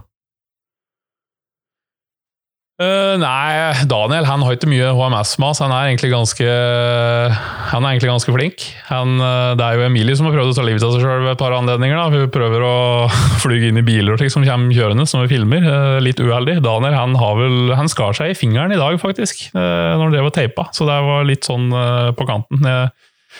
Uh, 2.77 3.15
nei, 3.17 3.73
Daniel 3.89 4.27
han 4.29 4.43
har 4.45 4.53
ikke 4.53 4.69
mye 4.69 4.91
HMS-mas. 4.93 5.63
Han 5.63 5.71
er 5.73 5.87
egentlig 5.87 6.11
ganske 6.13 6.45
Han 6.45 7.81
er 7.81 7.95
egentlig 7.95 8.11
ganske 8.11 8.35
flink. 8.35 8.65
Han, 8.91 9.15
uh, 9.17 9.55
det 9.57 9.65
er 9.65 9.79
jo 9.79 9.87
Emilie 9.87 10.13
som 10.17 10.29
har 10.29 10.35
prøvd 10.35 10.53
å 10.53 10.57
ta 10.59 10.65
livet 10.67 10.85
av 10.85 10.93
seg 10.93 11.01
sjøl 11.01 11.25
ved 11.25 11.31
et 11.33 11.41
par 11.41 11.55
anledninger. 11.57 11.97
da. 11.97 12.13
Hun 12.13 12.33
prøver 12.35 12.65
å 12.67 12.75
fly 13.43 13.63
inn 13.71 13.81
i 13.81 13.85
biler 13.87 14.13
og 14.13 14.21
ting 14.21 14.29
som 14.29 14.45
kommer 14.45 14.77
kjørende, 14.77 15.07
som 15.09 15.25
vi 15.25 15.33
filmer. 15.33 15.65
Uh, 15.65 15.97
litt 16.05 16.21
uheldig. 16.21 16.59
Daniel 16.67 16.99
han, 16.99 17.17
har 17.17 17.41
vel, 17.41 17.73
han 17.79 17.89
skar 17.89 18.13
seg 18.17 18.35
i 18.35 18.37
fingeren 18.37 18.75
i 18.75 18.79
dag, 18.79 19.01
faktisk, 19.01 19.47
når 19.57 20.03
han 20.03 20.13
drev 20.13 20.29
og 20.29 20.37
teipa. 20.37 20.69
Så 20.75 20.85
det 20.85 21.01
var 21.07 21.25
litt 21.25 21.49
sånn 21.49 21.71
på 22.17 22.27
kanten. 22.29 22.61
Jeg, 22.61 22.91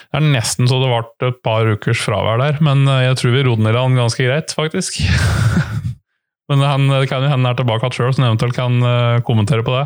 det 0.07 0.17
er 0.17 0.29
nesten 0.33 0.69
så 0.69 0.81
det 0.81 0.89
ble 0.89 1.29
et 1.29 1.41
par 1.45 1.69
ukers 1.69 2.01
fravær 2.05 2.41
der, 2.41 2.57
men 2.65 2.85
jeg 3.05 3.17
tror 3.21 3.37
vi 3.37 3.45
rodde 3.45 3.65
ned 3.65 3.77
han 3.77 3.97
ganske 4.01 4.25
greit, 4.25 4.57
faktisk. 4.57 5.03
Men 6.47 6.63
han, 6.63 6.87
det 6.87 7.09
kan 7.11 7.25
jo 7.25 7.31
hende 7.31 7.51
er 7.51 7.59
tilbake 7.59 7.91
sjøl, 7.91 8.13
som 8.15 8.27
eventuelt 8.27 8.55
kan 8.55 8.79
uh, 8.83 9.19
kommentere 9.27 9.65
på 9.67 9.75
det. 9.75 9.85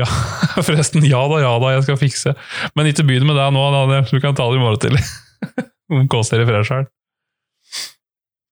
Ja, 0.00 0.06
forresten. 0.66 1.04
Ja 1.08 1.24
da, 1.30 1.40
ja 1.42 1.56
da, 1.60 1.74
jeg 1.76 1.88
skal 1.88 2.00
fikse. 2.00 2.36
Men 2.76 2.90
ikke 2.90 3.06
begynn 3.08 3.28
med 3.28 3.38
det 3.40 3.50
nå, 3.54 3.66
Daniel. 3.74 4.08
Du 4.08 4.22
kan 4.22 4.36
ta 4.36 4.48
det 4.50 4.60
i 4.60 4.62
morgen 4.62 4.80
tidlig. 4.82 5.04
Om 5.90 6.06
i 6.06 6.24
fred 6.30 6.48
Fresheren. 6.48 6.90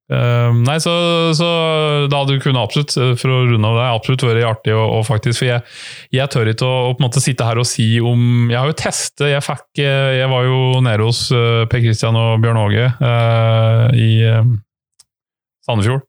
Uh, 0.09 0.55
nei, 0.64 0.79
så, 0.81 0.93
så 1.37 1.47
da 2.09 2.23
du 2.25 2.38
kunnet 2.41 2.62
absolutt, 2.62 2.95
for 3.21 3.29
å 3.29 3.43
runde 3.45 3.69
av 3.69 3.77
det, 3.77 3.88
absolutt 3.93 4.23
vært 4.25 4.47
artig 4.49 4.73
å, 4.73 4.87
å, 4.97 5.03
faktisk 5.05 5.43
For 5.43 5.51
jeg, 5.51 5.64
jeg, 6.17 6.31
tør 6.33 6.49
ikke 6.49 6.64
å, 6.64 6.79
å, 6.87 6.95
på 6.97 7.03
en 7.03 7.07
måte 7.11 7.21
sitte 7.21 7.45
her 7.45 7.61
og 7.61 7.69
si 7.69 7.91
om 8.01 8.49
Jeg 8.49 8.57
har 8.57 8.73
jo 8.73 8.79
testet, 8.81 9.27
jeg 9.35 9.45
fikk 9.45 9.83
Jeg 9.83 10.31
var 10.33 10.49
jo 10.49 10.81
nede 10.81 11.05
hos 11.05 11.27
Per 11.29 11.85
Kristian 11.85 12.17
og 12.17 12.41
Bjørn 12.41 12.62
Åge 12.62 12.88
uh, 12.88 13.85
i 13.93 14.09
uh, 14.25 14.49
Sandefjord. 15.69 16.08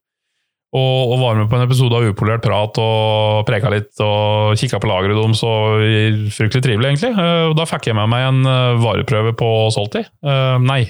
Og, 0.70 0.98
og, 1.10 1.16
var 1.18 1.34
med 1.34 1.48
på 1.50 1.58
en 1.58 1.64
episode 1.64 1.98
av 1.98 2.04
Upolert 2.06 2.44
prat 2.44 2.76
og 2.78 3.40
preka 3.48 3.72
litt 3.72 3.90
og 4.06 4.54
kikka 4.60 4.78
på 4.78 4.86
lageret 4.86 5.18
deres. 5.18 5.42
og 5.42 6.30
Fryktelig 6.36 6.62
trivelig, 6.62 6.92
egentlig. 6.92 7.10
Og 7.50 7.56
da 7.58 7.66
fikk 7.66 7.90
jeg 7.90 7.98
med 7.98 8.06
meg 8.12 8.28
en 8.28 8.40
vareprøve 8.78 9.34
på 9.34 9.50
Solti. 9.74 10.04
Nei, 10.62 10.84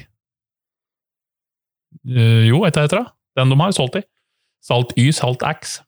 Uh, 2.08 2.48
jo, 2.48 2.60
hva 2.60 2.70
heter 2.70 2.88
det? 2.96 3.06
Den 3.38 3.52
de 3.52 3.60
har, 3.60 3.76
Solti. 3.76 4.02
Salt 4.64 4.92
Y, 4.98 5.10
Salt 5.16 5.44
X. 5.46 5.78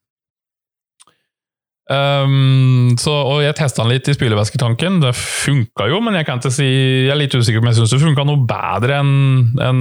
Um, 1.92 2.94
så, 3.00 3.12
og 3.12 3.42
jeg 3.42 3.56
testa 3.58 3.82
den 3.82 3.92
litt 3.92 4.08
i 4.08 4.14
spylevæsketanken. 4.16 5.00
Det 5.02 5.12
funka 5.18 5.88
jo, 5.90 6.00
men 6.04 6.16
jeg 6.16 6.28
kan 6.28 6.40
ikke 6.40 6.54
si 6.54 6.68
Jeg 6.68 7.12
er 7.12 7.20
litt 7.20 7.34
usikker 7.34 7.60
på 7.60 7.66
om 7.66 7.72
jeg 7.72 7.80
syns 7.80 7.94
det 7.94 8.02
funka 8.04 8.26
noe 8.28 8.44
bedre 8.48 9.00
enn 9.02 9.14
en 9.60 9.80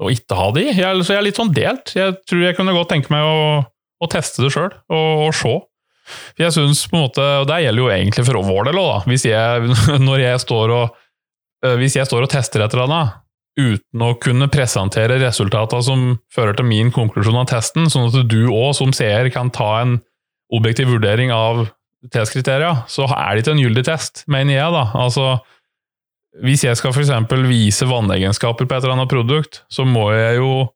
å 0.00 0.10
ikke 0.12 0.36
ha 0.38 0.48
de. 0.56 0.66
Jeg, 0.70 1.02
så 1.04 1.14
jeg 1.14 1.20
er 1.20 1.26
litt 1.26 1.40
sånn 1.40 1.52
delt. 1.54 1.92
Jeg 1.96 2.16
tror 2.28 2.44
jeg 2.44 2.56
kunne 2.58 2.76
godt 2.76 2.90
tenke 2.94 3.12
meg 3.12 3.26
å, 3.26 3.40
å 4.00 4.10
teste 4.10 4.44
det 4.44 4.52
sjøl, 4.54 4.70
og, 4.92 5.26
og 5.26 5.34
se. 5.36 5.56
For 6.10 6.44
jeg 6.44 6.56
synes 6.56 6.84
på 6.90 6.96
en 6.96 7.04
måte, 7.04 7.24
og 7.42 7.48
Det 7.50 7.60
gjelder 7.62 7.84
jo 7.84 7.90
egentlig 7.94 8.26
for 8.26 8.48
vår 8.48 8.70
del 8.70 8.80
òg, 8.82 9.08
hvis 9.10 9.26
jeg, 9.30 10.38
står 10.44 10.76
og, 10.76 11.02
øh, 11.66 11.76
hvis 11.80 11.98
jeg 12.00 12.08
står 12.08 12.26
og 12.26 12.32
tester 12.32 12.64
et 12.64 12.76
eller 12.76 12.88
annet, 12.88 13.18
uten 13.60 14.04
å 14.06 14.14
kunne 14.22 14.48
presentere 14.50 15.18
resultatene 15.20 15.84
som 15.84 16.04
fører 16.32 16.56
til 16.56 16.68
min 16.70 16.92
konklusjon 16.94 17.40
av 17.42 17.48
testen, 17.50 17.90
sånn 17.92 18.08
at 18.08 18.30
du 18.30 18.46
òg 18.48 18.72
som 18.78 18.94
seer 18.96 19.28
kan 19.34 19.50
ta 19.52 19.72
en 19.82 19.98
objektiv 20.54 20.90
vurdering 20.94 21.32
av 21.34 21.66
testkriteria, 22.14 22.86
så 22.88 23.04
er 23.12 23.34
det 23.34 23.42
ikke 23.42 23.54
en 23.58 23.64
gyldig 23.64 23.84
test, 23.90 24.22
mener 24.30 24.56
jeg. 24.56 24.72
da. 24.72 24.86
Altså, 24.96 25.26
Hvis 26.38 26.62
jeg 26.62 26.78
skal 26.78 26.94
f.eks. 26.94 27.10
vise 27.50 27.88
vannegenskaper 27.90 28.68
på 28.68 28.76
et 28.76 28.84
eller 28.84 28.94
annet 28.94 29.10
produkt, 29.10 29.64
så 29.72 29.86
må 29.88 30.12
jeg 30.14 30.38
jo 30.38 30.68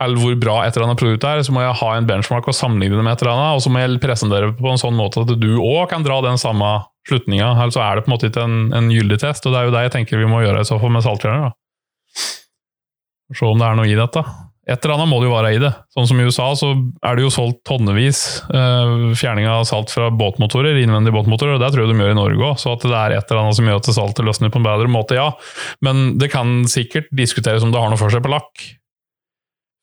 eller 0.00 0.16
hvor 0.16 0.36
bra 0.40 0.54
et 0.64 0.72
eller 0.72 0.86
annet 0.88 1.00
produkt 1.02 1.24
er, 1.28 1.42
så 1.44 1.52
må 1.52 1.60
jeg 1.60 1.76
ha 1.76 1.88
en 1.92 2.06
benchmark 2.08 2.46
og 2.48 2.56
sammenligne 2.56 2.96
det 2.96 3.02
med 3.04 3.12
et 3.12 3.24
eller 3.24 3.34
annet, 3.34 3.58
og 3.58 3.64
så 3.64 3.72
må 3.72 3.82
jeg 3.82 3.98
presentere 4.00 4.48
på 4.56 4.70
en 4.70 4.80
sånn 4.80 4.96
måte 4.96 5.26
at 5.26 5.34
du 5.36 5.50
òg 5.60 5.90
kan 5.90 6.06
dra 6.06 6.22
den 6.24 6.40
samme 6.40 6.70
slutninga. 7.08 7.50
Ellers 7.52 7.76
så 7.76 7.82
er 7.84 7.98
det 7.98 8.06
på 8.06 8.10
en 8.10 8.14
måte 8.14 8.30
ikke 8.30 8.46
en, 8.46 8.62
en 8.76 8.88
gyldig 8.94 9.20
test, 9.20 9.44
og 9.44 9.52
det 9.52 9.60
er 9.60 9.68
jo 9.68 9.74
det 9.74 9.82
jeg 9.84 9.94
tenker 9.98 10.22
vi 10.22 10.30
må 10.30 10.40
gjøre 10.40 10.62
i 10.64 10.68
så 10.70 10.80
fall 10.80 10.94
med 10.94 11.04
saltfjerner. 11.04 11.52
Se 13.36 13.46
om 13.46 13.60
det 13.60 13.68
er 13.68 13.76
noe 13.76 13.90
i 13.90 13.98
dette. 13.98 14.24
Et 14.68 14.76
eller 14.76 14.92
annet 14.94 15.08
må 15.08 15.18
det 15.22 15.30
jo 15.30 15.32
være 15.32 15.50
i 15.56 15.60
det. 15.62 15.70
Sånn 15.94 16.06
som 16.10 16.18
i 16.20 16.24
USA, 16.28 16.50
så 16.58 16.68
er 16.76 17.16
det 17.16 17.24
jo 17.24 17.32
solgt 17.32 17.62
tonnevis 17.66 18.20
eh, 18.52 18.90
fjerning 19.16 19.48
av 19.48 19.64
salt 19.68 19.92
fra 19.92 20.10
båtmotorer, 20.12 20.76
innvendige 20.82 21.16
båtmotorer, 21.16 21.56
og 21.56 21.62
det 21.62 21.70
tror 21.72 21.86
jeg 21.86 21.94
de 21.94 22.04
gjør 22.04 22.12
i 22.12 22.18
Norge 22.18 22.50
òg. 22.50 22.58
Så 22.60 22.74
at 22.76 22.84
det 22.84 22.96
er 22.98 23.16
et 23.16 23.32
eller 23.32 23.40
annet 23.40 23.56
som 23.56 23.70
gjør 23.70 23.80
at 23.80 23.88
saltet 23.96 24.26
løsner 24.28 24.52
på 24.52 24.60
en 24.60 24.68
bedre 24.68 24.90
måte, 24.92 25.16
ja. 25.16 25.30
Men 25.86 26.18
det 26.20 26.28
kan 26.34 26.68
sikkert 26.70 27.08
diskuteres 27.16 27.64
om 27.64 27.72
det 27.72 27.80
har 27.80 27.88
noe 27.90 28.00
for 28.00 28.12
seg 28.12 28.22
på 28.26 28.34
lakk. 28.34 28.66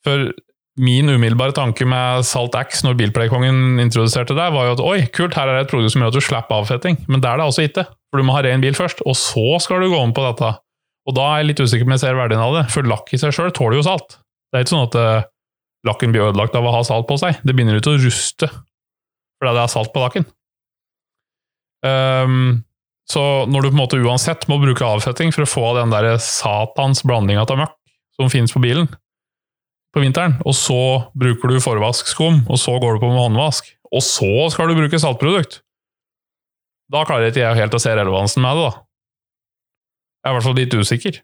For 0.06 0.30
min 0.78 1.10
umiddelbare 1.10 1.56
tanke 1.58 1.88
med 1.90 2.22
Salt 2.30 2.54
X 2.56 2.84
når 2.86 3.00
Bilpleiekongen 3.00 3.82
introduserte 3.82 4.38
det, 4.38 4.46
var 4.54 4.70
jo 4.70 4.76
at 4.78 4.84
oi, 4.86 5.00
kult, 5.10 5.34
her 5.34 5.50
er 5.50 5.58
det 5.58 5.66
et 5.66 5.74
produkt 5.74 5.96
som 5.96 6.06
gjør 6.06 6.14
at 6.14 6.20
du 6.20 6.24
slipper 6.24 6.62
avfetting. 6.62 7.02
Men 7.10 7.26
det 7.26 7.32
er 7.32 7.42
det 7.42 7.50
altså 7.50 7.66
ikke. 7.66 7.88
For 8.12 8.22
du 8.22 8.28
må 8.30 8.38
ha 8.38 8.46
ren 8.46 8.62
bil 8.64 8.78
først, 8.78 9.02
og 9.10 9.18
så 9.18 9.58
skal 9.66 9.82
du 9.82 9.90
gå 9.90 10.00
om 10.00 10.14
på 10.16 10.24
dette. 10.30 10.54
Og 11.10 11.16
da 11.18 11.26
er 11.32 11.42
jeg 11.42 11.50
litt 11.50 11.66
usikker 11.66 11.88
på 11.88 11.90
om 11.90 11.98
jeg 11.98 12.06
ser 12.06 12.20
verdien 12.20 12.46
av 12.46 12.56
det, 12.60 12.64
for 12.72 12.88
lakk 12.88 13.10
i 13.10 13.20
seg 13.20 13.34
sjøl 13.34 13.52
tåler 13.56 13.80
jo 13.80 13.88
salt. 13.90 14.20
Det 14.48 14.58
er 14.58 14.66
ikke 14.66 14.76
sånn 14.76 14.88
at 14.88 14.98
uh, 15.00 15.28
lakken 15.88 16.14
blir 16.14 16.30
ødelagt 16.30 16.56
av 16.58 16.66
å 16.68 16.74
ha 16.76 16.84
salt 16.88 17.08
på 17.10 17.20
seg. 17.20 17.40
Det 17.44 17.56
begynner 17.56 17.80
ut 17.80 17.92
å 17.92 17.98
ruste 18.00 18.50
fordi 19.38 19.54
det 19.54 19.62
er 19.62 19.70
salt 19.70 19.92
på 19.94 20.02
lakken. 20.02 20.24
Um, 21.86 22.64
så 23.08 23.22
når 23.48 23.64
du 23.64 23.68
på 23.70 23.76
en 23.76 23.82
måte 23.84 24.00
uansett 24.02 24.48
må 24.50 24.58
bruke 24.60 24.86
avfetting 24.86 25.30
for 25.36 25.46
å 25.46 25.50
få 25.50 25.68
den 25.78 25.94
der 25.94 26.16
satans 26.24 27.04
blandinga 27.06 27.46
av 27.46 27.60
møkk 27.60 27.76
som 28.18 28.32
finnes 28.34 28.52
på 28.56 28.64
bilen 28.64 28.90
på 29.94 30.02
vinteren, 30.04 30.36
og 30.46 30.58
så 30.58 30.80
bruker 31.18 31.54
du 31.54 31.62
forvaskskum, 31.64 32.44
og 32.50 32.60
så 32.60 32.76
går 32.82 32.98
du 32.98 33.06
på 33.06 33.12
med 33.14 33.22
håndvask, 33.22 33.70
og 33.94 34.04
så 34.04 34.50
skal 34.54 34.70
du 34.70 34.76
bruke 34.78 35.00
saltprodukt, 35.00 35.62
da 36.92 37.06
klarer 37.08 37.32
ikke 37.32 37.44
jeg 37.44 37.60
helt 37.62 37.78
å 37.78 37.82
se 37.82 37.94
relevansen 37.96 38.44
med 38.44 38.60
det, 38.60 38.68
da. 38.68 38.84
Jeg 40.24 40.28
er 40.28 40.34
i 40.34 40.38
hvert 40.38 40.48
fall 40.48 40.60
litt 40.60 40.76
usikker. 40.76 41.18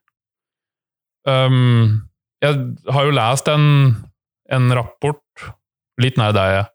Um, 1.27 2.03
jeg 2.43 2.93
har 2.93 3.08
jo 3.08 3.15
lest 3.15 3.49
en, 3.51 3.65
en 4.51 4.75
rapport 4.75 5.47
litt 6.01 6.17
nær 6.19 6.34
deg, 6.36 6.69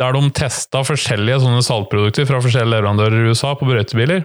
der 0.00 0.16
de 0.16 0.22
testa 0.34 0.82
forskjellige 0.86 1.42
sånne 1.44 1.62
saltprodukter 1.64 2.26
fra 2.28 2.40
forskjellige 2.42 2.74
leverandører 2.74 3.20
i 3.20 3.32
USA 3.32 3.52
på 3.58 3.68
brøytebiler. 3.68 4.24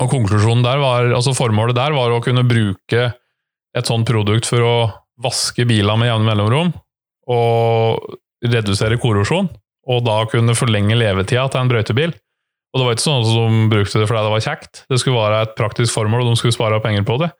Og 0.00 0.10
konklusjonen 0.12 0.64
der 0.64 0.80
var, 0.80 1.08
altså 1.16 1.34
Formålet 1.36 1.78
der 1.78 1.94
var 1.96 2.12
å 2.12 2.22
kunne 2.24 2.44
bruke 2.48 3.10
et 3.76 3.88
sånt 3.88 4.08
produkt 4.08 4.48
for 4.48 4.64
å 4.64 4.74
vaske 5.20 5.66
bilene 5.68 6.00
med 6.00 6.10
jevne 6.10 6.28
mellomrom 6.28 6.72
og 7.30 8.16
redusere 8.42 8.98
korrosjon, 9.00 9.50
og 9.90 10.02
da 10.06 10.22
kunne 10.30 10.56
forlenge 10.56 10.96
levetida 10.98 11.46
til 11.52 11.62
en 11.62 11.70
brøytebil. 11.70 12.14
Og 12.70 12.80
det 12.80 12.86
var 12.86 12.96
ikke 12.96 13.04
sånn 13.04 13.20
at 13.20 13.30
de 13.30 13.68
brukte 13.70 14.00
det 14.00 14.08
fordi 14.08 14.24
det 14.24 14.32
var 14.34 14.44
kjekt, 14.44 14.82
det 14.90 14.98
skulle 15.02 15.20
være 15.20 15.44
et 15.44 15.54
praktisk 15.58 15.94
formål, 15.94 16.24
og 16.24 16.32
de 16.32 16.40
skulle 16.40 16.56
spare 16.56 16.80
penger 16.82 17.06
på 17.06 17.18
det. 17.22 17.30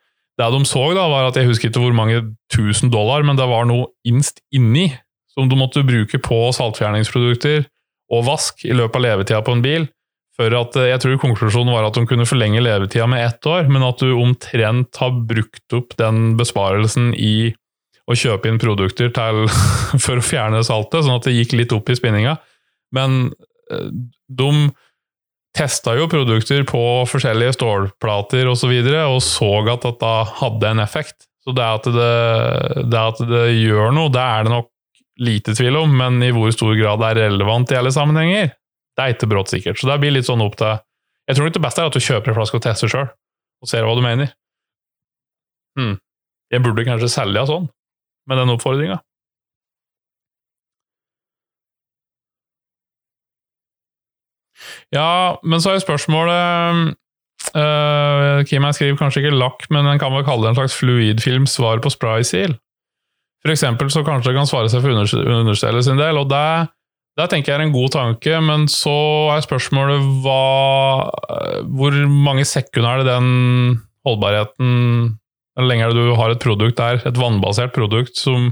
Det 0.40 0.48
de 0.54 0.64
så, 0.64 0.82
da, 0.96 1.04
var 1.12 1.28
at 1.28 1.36
jeg 1.36 1.50
husker 1.50 1.68
ikke 1.68 1.82
hvor 1.82 1.96
mange 1.96 2.22
tusen 2.52 2.88
dollar, 2.92 3.24
men 3.26 3.36
det 3.36 3.48
var 3.50 3.66
noe 3.68 3.90
innst 4.08 4.40
inni 4.56 4.88
som 5.34 5.50
du 5.50 5.56
måtte 5.58 5.84
bruke 5.86 6.18
på 6.22 6.38
saltfjerningsprodukter 6.56 7.66
og 8.10 8.26
vask 8.26 8.64
i 8.66 8.74
løpet 8.74 8.98
av 8.98 9.04
levetida 9.04 9.42
på 9.46 9.54
en 9.54 9.64
bil. 9.64 9.86
For 10.40 10.54
at 10.56 10.76
eh, 10.80 10.90
Jeg 10.94 11.02
tror 11.02 11.20
konklusjonen 11.20 11.74
var 11.74 11.86
at 11.86 11.98
de 11.98 12.06
kunne 12.08 12.28
forlenge 12.28 12.62
levetida 12.64 13.06
med 13.10 13.26
ett 13.26 13.46
år, 13.46 13.68
men 13.68 13.84
at 13.84 14.00
du 14.00 14.14
omtrent 14.16 14.96
har 15.02 15.18
brukt 15.28 15.76
opp 15.76 15.96
den 16.00 16.34
besparelsen 16.40 17.12
i 17.14 17.52
å 18.10 18.16
kjøpe 18.16 18.48
inn 18.48 18.58
produkter 18.58 19.12
til, 19.14 19.44
for 20.04 20.18
å 20.18 20.24
fjerne 20.24 20.64
saltet, 20.66 21.04
sånn 21.04 21.20
at 21.20 21.28
det 21.28 21.36
gikk 21.36 21.58
litt 21.58 21.76
opp 21.76 21.92
i 21.92 21.98
spinninga. 21.98 22.38
Men 22.96 23.34
eh, 23.70 23.90
de 24.40 24.50
testa 25.56 25.96
jo 25.98 26.06
produkter 26.10 26.62
på 26.68 26.82
forskjellige 27.10 27.56
stålplater 27.58 28.46
osv., 28.46 28.52
og, 28.52 28.58
så 28.60 28.70
videre, 28.70 29.06
og 29.10 29.22
så 29.24 29.50
at 29.72 29.86
dette 29.86 30.12
hadde 30.40 30.70
en 30.70 30.82
effekt. 30.82 31.26
Så 31.44 31.54
det 31.56 31.64
at 31.64 31.88
det, 31.88 32.10
det 32.92 33.00
at 33.00 33.22
det 33.30 33.46
gjør 33.56 33.94
noe, 33.96 34.12
det 34.12 34.22
er 34.22 34.46
det 34.46 34.52
nok 34.52 34.70
lite 35.20 35.54
tvil 35.56 35.78
om, 35.82 35.92
men 35.96 36.20
i 36.24 36.30
hvor 36.34 36.52
stor 36.54 36.74
grad 36.78 37.00
det 37.02 37.10
er 37.10 37.22
relevant 37.26 37.72
i 37.72 37.78
alle 37.78 37.92
sammenhenger, 37.92 38.52
det 38.96 39.04
er 39.04 39.14
ikke 39.14 39.30
brått 39.30 39.52
sikkert. 39.52 39.80
Så 39.80 39.88
det 39.88 39.98
blir 40.02 40.14
litt 40.14 40.28
sånn 40.28 40.44
opp 40.44 40.58
til 40.60 40.78
Jeg 41.30 41.38
tror 41.38 41.52
det 41.52 41.62
beste 41.62 41.82
er 41.82 41.90
at 41.90 41.94
du 41.94 42.02
kjøper 42.02 42.32
en 42.32 42.36
flaske 42.40 42.58
og 42.58 42.64
tester 42.64 42.90
sjøl, 42.90 43.10
og 43.62 43.70
ser 43.70 43.84
hva 43.86 43.92
du 43.94 44.02
mener. 44.02 44.32
Hmm. 45.78 45.98
Jeg 46.50 46.64
burde 46.64 46.86
kanskje 46.88 47.10
selge 47.12 47.44
sånn, 47.46 47.68
med 48.26 48.40
den 48.40 48.52
oppfordringa. 48.56 48.98
Ja, 54.94 55.38
men 55.46 55.62
så 55.62 55.74
er 55.74 55.82
spørsmålet 55.82 56.96
uh, 57.54 58.42
Kim 58.48 58.66
jeg 58.66 58.76
skriver 58.76 58.98
kanskje 58.98 59.22
ikke 59.24 59.38
lakk, 59.38 59.68
men 59.70 59.86
en 59.86 60.00
kan 60.02 60.12
vel 60.14 60.26
kalle 60.26 60.46
det 60.46 60.52
en 60.52 60.58
slags 60.58 60.76
fluidfilm 60.80 61.46
svar 61.50 61.82
på 61.82 61.92
spray 61.94 62.26
seal. 62.26 62.56
For 63.40 63.54
eksempel 63.54 63.88
så 63.92 64.02
kanskje 64.04 64.32
det 64.32 64.40
kan 64.40 64.50
svare 64.50 64.68
seg 64.68 64.82
for 64.84 64.92
understellet 64.92 65.86
sin 65.86 66.00
del, 66.00 66.18
og 66.20 66.28
det, 66.28 66.70
det 67.16 67.28
tenker 67.32 67.52
jeg 67.52 67.60
er 67.60 67.66
en 67.68 67.76
god 67.76 67.94
tanke, 67.94 68.40
men 68.44 68.66
så 68.68 68.96
er 69.32 69.46
spørsmålet 69.46 70.10
hva 70.24 70.42
Hvor 71.70 71.96
mange 72.10 72.44
sekunder 72.48 72.90
er 72.90 73.04
det 73.04 73.14
den 73.14 73.78
holdbarheten 74.06 74.74
Hvor 75.56 75.70
lenge 75.70 75.86
er 75.86 75.94
det 75.94 76.04
du 76.10 76.18
har 76.18 76.34
et 76.34 76.42
produkt 76.42 76.76
der, 76.82 77.00
et 77.06 77.20
vannbasert 77.20 77.72
produkt 77.76 78.20
som, 78.20 78.50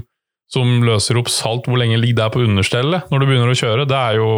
som 0.49 0.79
løser 0.87 1.19
opp 1.21 1.29
salt, 1.29 1.69
hvor 1.69 1.77
lenge 1.81 1.99
ligger 1.99 2.23
det 2.23 2.31
på 2.33 2.47
understellet 2.47 3.11
når 3.11 3.21
du 3.21 3.29
begynner 3.29 3.53
å 3.53 3.59
kjøre? 3.59 3.87
Det 3.89 3.99
er 3.99 4.17
jo 4.23 4.31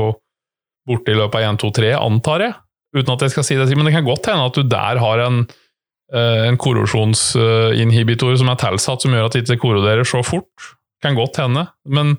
borte 0.87 1.13
i 1.13 1.17
løpet 1.17 1.39
av 1.39 1.53
1, 1.53 1.61
2, 1.61 1.71
3, 1.77 1.91
antar 1.99 2.45
jeg. 2.45 2.55
Uten 2.97 3.13
at 3.13 3.23
jeg 3.23 3.33
skal 3.35 3.47
si 3.47 3.57
det, 3.59 3.69
men 3.77 3.87
det 3.87 3.95
kan 3.95 4.07
godt 4.07 4.27
hende 4.31 4.47
at 4.49 4.57
du 4.57 4.63
der 4.67 4.99
har 4.99 5.23
en, 5.23 5.45
eh, 6.13 6.41
en 6.49 6.59
korrosjonsinhibitor 6.59 8.35
som 8.39 8.51
er 8.51 8.59
tilsatt, 8.59 9.05
som 9.05 9.15
gjør 9.15 9.29
at 9.29 9.37
det 9.37 9.45
ikke 9.45 9.63
korroderer 9.63 10.07
så 10.07 10.23
fort. 10.25 10.73
Kan 11.01 11.15
godt 11.15 11.39
hende. 11.41 11.67
Men, 11.85 12.17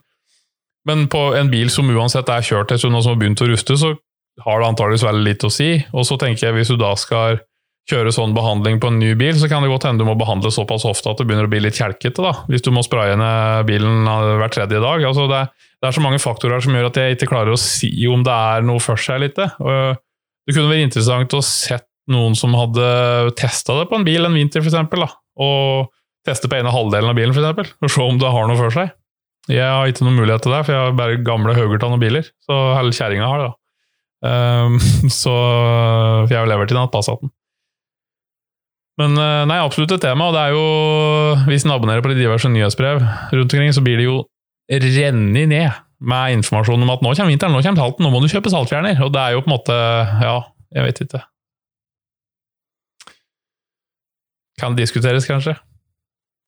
men 0.88 1.06
på 1.12 1.26
en 1.38 1.52
bil 1.52 1.70
som 1.70 1.90
uansett 1.92 2.30
er 2.32 2.46
kjørt 2.46 2.72
en 2.72 2.80
stund 2.80 2.96
og 2.96 3.04
som 3.04 3.14
har 3.14 3.20
begynt 3.20 3.44
å 3.44 3.50
ruste, 3.50 3.76
så 3.78 3.92
har 4.42 4.60
det 4.62 4.68
antageligvis 4.70 5.06
veldig 5.06 5.26
litt 5.26 5.44
å 5.44 5.52
si. 5.52 5.70
Og 5.92 6.08
så 6.08 6.16
tenker 6.20 6.48
jeg 6.48 6.56
hvis 6.56 6.72
du 6.72 6.78
da 6.80 6.94
skal 6.96 7.42
kjøre 7.90 8.12
sånn 8.14 8.34
behandling 8.36 8.78
på 8.82 8.92
en 8.92 9.00
ny 9.02 9.12
bil, 9.18 9.34
så 9.38 9.48
kan 9.50 9.64
det 9.64 9.70
godt 9.72 9.88
hende 9.88 10.04
du 10.04 10.08
må 10.08 10.14
behandle 10.18 10.52
såpass 10.54 10.84
ofte 10.86 11.10
at 11.10 11.18
det 11.18 11.26
begynner 11.26 11.48
å 11.48 11.52
bli 11.52 11.62
litt 11.64 11.78
kjelkete. 11.78 12.22
da, 12.22 12.32
Hvis 12.50 12.62
du 12.62 12.70
må 12.74 12.84
spraye 12.86 13.16
ned 13.18 13.66
bilen 13.66 14.06
hver 14.06 14.52
tredje 14.54 14.82
dag. 14.82 15.04
altså 15.08 15.26
det, 15.30 15.42
det, 15.80 15.88
er 15.88 15.96
så 15.96 16.04
mange 16.04 16.22
faktorer 16.22 16.62
som 16.62 16.76
gjør 16.76 16.90
at 16.92 17.00
jeg 17.00 17.16
ikke 17.16 17.30
klarer 17.32 17.54
å 17.54 17.60
si 17.60 17.90
om 18.06 18.22
det 18.26 18.36
er 18.54 18.66
noe 18.66 18.82
for 18.82 19.00
seg 19.00 19.24
litt. 19.24 19.38
Det 19.38 20.54
kunne 20.54 20.70
vært 20.70 20.86
interessant 20.86 21.34
å 21.34 21.42
sett 21.46 21.88
noen 22.10 22.34
som 22.38 22.54
hadde 22.58 23.34
testa 23.38 23.76
det 23.78 23.88
på 23.90 23.98
en 23.98 24.06
bil 24.06 24.26
en 24.26 24.34
vinter, 24.34 24.62
f.eks. 24.62 25.18
Og 25.42 25.90
teste 26.26 26.50
på 26.50 26.58
ene 26.58 26.70
halvdelen 26.70 27.10
av 27.10 27.18
bilen, 27.18 27.34
f.eks., 27.34 27.74
og 27.82 27.90
se 27.90 28.06
om 28.06 28.18
det 28.20 28.30
har 28.30 28.46
noe 28.50 28.58
for 28.58 28.74
seg. 28.74 28.94
Jeg 29.50 29.66
har 29.66 29.90
ikke 29.90 30.06
noen 30.06 30.20
mulighet 30.20 30.44
til 30.44 30.54
det, 30.54 30.62
for 30.62 30.74
jeg 30.74 30.84
har 30.84 30.98
bare 30.98 31.18
gamle 31.26 31.54
Haugertan 31.56 31.96
og 31.96 32.02
biler. 32.02 32.28
Så 32.46 32.58
hele 32.76 32.94
kjerringa 32.94 33.26
har 33.26 33.42
det. 33.42 33.50
da. 33.50 33.58
Um, 34.22 34.76
så 35.10 35.32
For 35.34 36.36
jeg 36.36 36.50
lever 36.50 36.70
til 36.70 36.78
den 36.78 36.92
Passaten. 36.92 37.32
Men 39.00 39.16
eh, 39.16 39.44
nei, 39.48 39.56
absolutt 39.62 39.94
et 39.96 40.04
tema. 40.04 40.28
og 40.28 40.36
det 40.36 40.42
er 40.42 40.56
jo, 40.56 40.66
Hvis 41.48 41.64
en 41.64 41.74
abonnerer 41.74 42.04
på 42.04 42.12
de 42.12 42.20
diverse 42.20 42.50
nyhetsbrev 42.50 43.00
rundt 43.00 43.54
omkring, 43.54 43.72
så 43.72 43.84
blir 43.84 44.00
det 44.00 44.08
jo 44.08 44.22
renni 44.68 45.46
ned 45.48 45.72
med 46.02 46.38
informasjon 46.38 46.82
om 46.82 46.90
at 46.92 47.02
nå 47.04 47.12
kommer 47.14 47.30
vinteren, 47.30 47.54
nå 47.54 47.62
kommer 47.62 47.82
salten, 47.82 48.04
nå 48.04 48.10
må 48.12 48.20
du 48.22 48.30
kjøpe 48.30 48.50
saltfjerner. 48.52 49.00
Og 49.04 49.12
det 49.14 49.22
er 49.22 49.36
jo 49.36 49.44
på 49.44 49.50
en 49.50 49.56
måte 49.56 49.76
Ja, 50.22 50.38
jeg 50.74 50.88
vet 50.88 51.04
ikke. 51.06 51.22
Kan 54.60 54.76
diskuteres, 54.78 55.26
kanskje. 55.26 55.56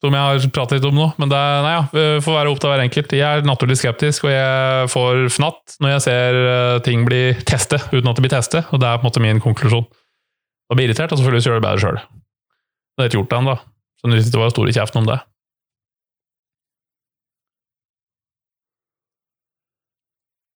Som 0.05 0.13
jeg 0.13 0.21
har 0.21 0.49
pratet 0.53 0.77
litt 0.77 0.89
om 0.89 0.99
nå. 0.99 1.07
Men 1.17 1.31
det 1.33 1.41
nei, 1.65 1.77
ja, 1.79 1.85
får 2.21 2.37
være 2.37 2.51
opp 2.53 2.61
til 2.61 2.71
hver 2.71 2.83
enkelt. 2.85 3.15
Jeg 3.17 3.41
er 3.41 3.47
naturlig 3.49 3.79
skeptisk, 3.81 4.27
og 4.29 4.35
jeg 4.35 4.91
får 4.93 5.23
fnatt 5.33 5.79
når 5.81 5.95
jeg 5.95 6.05
ser 6.05 6.41
eh, 6.43 6.81
ting 6.85 7.07
bli 7.09 7.23
testet 7.49 7.89
uten 7.95 8.11
at 8.11 8.19
det 8.19 8.27
blir 8.27 8.35
testet. 8.35 8.69
Og 8.75 8.83
det 8.83 8.91
er 8.91 9.01
på 9.01 9.07
en 9.07 9.09
måte 9.09 9.25
min 9.25 9.41
konklusjon. 9.43 9.89
Da 10.69 10.77
blir 10.77 10.91
jeg 10.91 10.93
irritert, 10.93 11.15
og 11.15 11.23
selvfølgelig 11.23 11.49
gjør 11.49 11.59
det 11.59 11.65
bedre 11.65 11.83
sjøl. 11.87 12.05
Det 12.95 13.03
har 13.03 13.11
ikke 13.11 13.21
gjort 13.23 13.33
det 13.33 13.39
ennå, 13.43 13.55
så 14.01 14.11
det 14.15 14.41
var 14.41 14.53
stor 14.55 14.71
i 14.71 14.75
kjeften 14.77 15.03
om 15.03 15.09
det. 15.11 15.21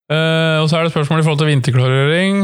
Uh, 0.09 0.63
og 0.63 0.69
så 0.71 0.79
er 0.79 0.87
det 0.87 0.93
spørsmål 0.95 1.19
i 1.21 1.23
forhold 1.25 1.41
til 1.43 1.49
vinterklarering. 1.51 2.37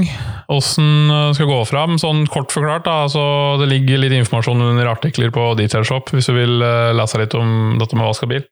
Åssen 0.53 1.10
uh, 1.10 1.31
skal 1.34 1.47
gå 1.49 1.62
fram? 1.65 1.95
Sånn 1.97 2.27
kort 2.29 2.53
forklart, 2.53 2.86
da, 2.86 3.08
altså, 3.08 3.23
det 3.58 3.71
ligger 3.71 4.03
litt 4.03 4.13
informasjon 4.13 4.62
under 4.67 4.91
artikler 4.91 5.34
på 5.34 5.47
Detailshop 5.58 6.13
hvis 6.13 6.29
du 6.29 6.36
vil 6.38 6.62
uh, 6.62 6.93
lese 6.93 7.17
litt 7.17 7.34
om 7.34 7.79
dette 7.81 7.97
med 7.97 8.05
vask 8.05 8.27
av 8.27 8.36
bil. 8.36 8.45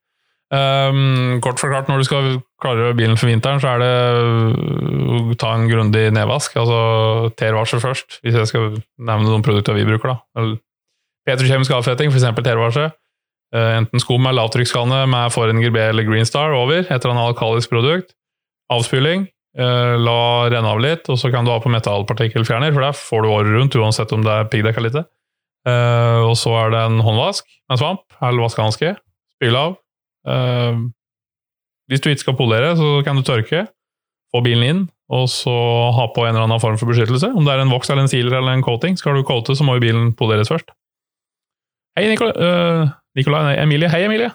Um, 0.53 1.38
kort 1.45 1.62
forklart, 1.62 1.88
når 1.89 2.01
du 2.01 2.08
skal 2.10 2.34
klargjøre 2.62 2.97
bilen 2.97 3.17
for 3.17 3.29
vinteren, 3.29 3.62
så 3.62 3.75
er 3.75 3.82
det 3.82 3.93
å 5.13 5.38
ta 5.38 5.53
en 5.58 5.69
grundig 5.69 6.08
nedvask. 6.13 6.58
Altså 6.62 7.32
tervarsel 7.38 7.82
først, 7.86 8.19
hvis 8.25 8.38
jeg 8.38 8.49
skal 8.49 8.75
nevne 8.97 9.29
noen 9.29 9.45
produkter 9.45 9.77
vi 9.77 9.86
bruker. 9.88 10.13
da. 10.13 10.45
Petrokjemisk 11.27 11.71
avfetting, 11.71 12.12
f.eks. 12.12 12.43
tervasje. 12.43 12.89
Enten 13.53 14.01
skum 14.01 14.23
med 14.25 14.33
lavtrykkskanne 14.33 15.03
med 15.07 15.29
Foreninger 15.31 15.69
B 15.71 15.77
eller 15.77 16.07
Green 16.07 16.25
Star 16.25 16.55
over, 16.57 16.81
et 16.81 16.89
eller 16.89 17.13
annet 17.13 17.27
alkalisk 17.36 17.69
produkt 17.69 18.15
avspyling. 18.73 19.27
Eh, 19.53 19.95
la 20.01 20.49
renne 20.49 20.69
av 20.69 20.81
litt, 20.81 21.09
og 21.13 21.19
så 21.21 21.29
kan 21.33 21.45
du 21.45 21.51
ha 21.53 21.59
på 21.62 21.71
metallpartikkelfjerner, 21.73 22.73
for 22.73 22.86
der 22.86 22.97
får 22.97 23.21
du 23.21 23.29
året 23.29 23.53
rundt 23.53 23.77
uansett 23.77 24.13
om 24.15 24.25
det 24.25 24.33
er 24.33 24.49
piggdekk 24.49 24.79
eller 24.79 24.93
ikke. 24.93 25.05
Eh, 25.69 26.19
og 26.25 26.33
så 26.39 26.55
er 26.63 26.73
det 26.73 26.81
en 26.88 26.99
håndvask 27.05 27.47
med 27.71 27.79
svamp 27.79 28.17
eller 28.19 28.43
vaskehanske. 28.47 28.95
Spyle 29.38 29.62
av. 29.62 29.77
Eh, 30.27 30.81
hvis 31.91 32.01
du 32.01 32.09
ikke 32.09 32.25
skal 32.25 32.39
polere, 32.39 32.73
så 32.79 32.97
kan 33.05 33.19
du 33.19 33.25
tørke. 33.27 33.67
Få 34.33 34.41
bilen 34.41 34.65
inn, 34.65 34.86
og 35.13 35.27
så 35.29 35.53
ha 35.93 36.07
på 36.09 36.23
en 36.25 36.33
eller 36.33 36.47
annen 36.47 36.62
form 36.62 36.79
for 36.81 36.89
beskyttelse. 36.89 37.29
Om 37.38 37.45
det 37.45 37.53
er 37.53 37.62
en 37.62 37.73
voks 37.73 37.91
eller 37.93 38.07
en 38.07 38.09
sealer 38.09 38.39
eller 38.39 38.57
en 38.57 38.65
coating, 38.65 38.97
skal 38.97 39.19
du 39.19 39.27
coate, 39.27 39.53
så 39.53 39.67
må 39.67 39.77
jo 39.77 39.83
bilen 39.83 40.15
poleres 40.17 40.49
først. 40.49 40.73
Hei, 41.93 42.08
Nikolai. 42.10 42.34
Uh, 42.34 42.89
Nicolai, 43.13 43.43
nei, 43.45 43.58
Emilie. 43.62 43.89
Hei, 43.91 44.01
Emilie. 44.08 44.32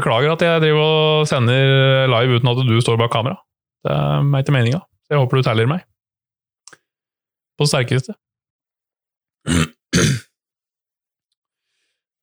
Beklager 0.00 0.32
at 0.32 0.42
jeg 0.42 0.62
driver 0.64 0.80
og 0.82 1.26
sender 1.28 2.08
live 2.10 2.38
uten 2.38 2.50
at 2.50 2.62
du 2.66 2.78
står 2.80 2.96
bak 2.98 3.12
kamera. 3.12 3.36
Det 3.84 3.92
er 3.92 4.24
meg 4.26 4.46
til 4.46 4.56
meninga. 4.56 4.80
Jeg 5.12 5.20
håper 5.20 5.38
du 5.38 5.46
teller 5.46 5.68
meg. 5.70 5.84
På 7.54 7.66
det 7.66 7.70
sterkeste. 7.70 8.16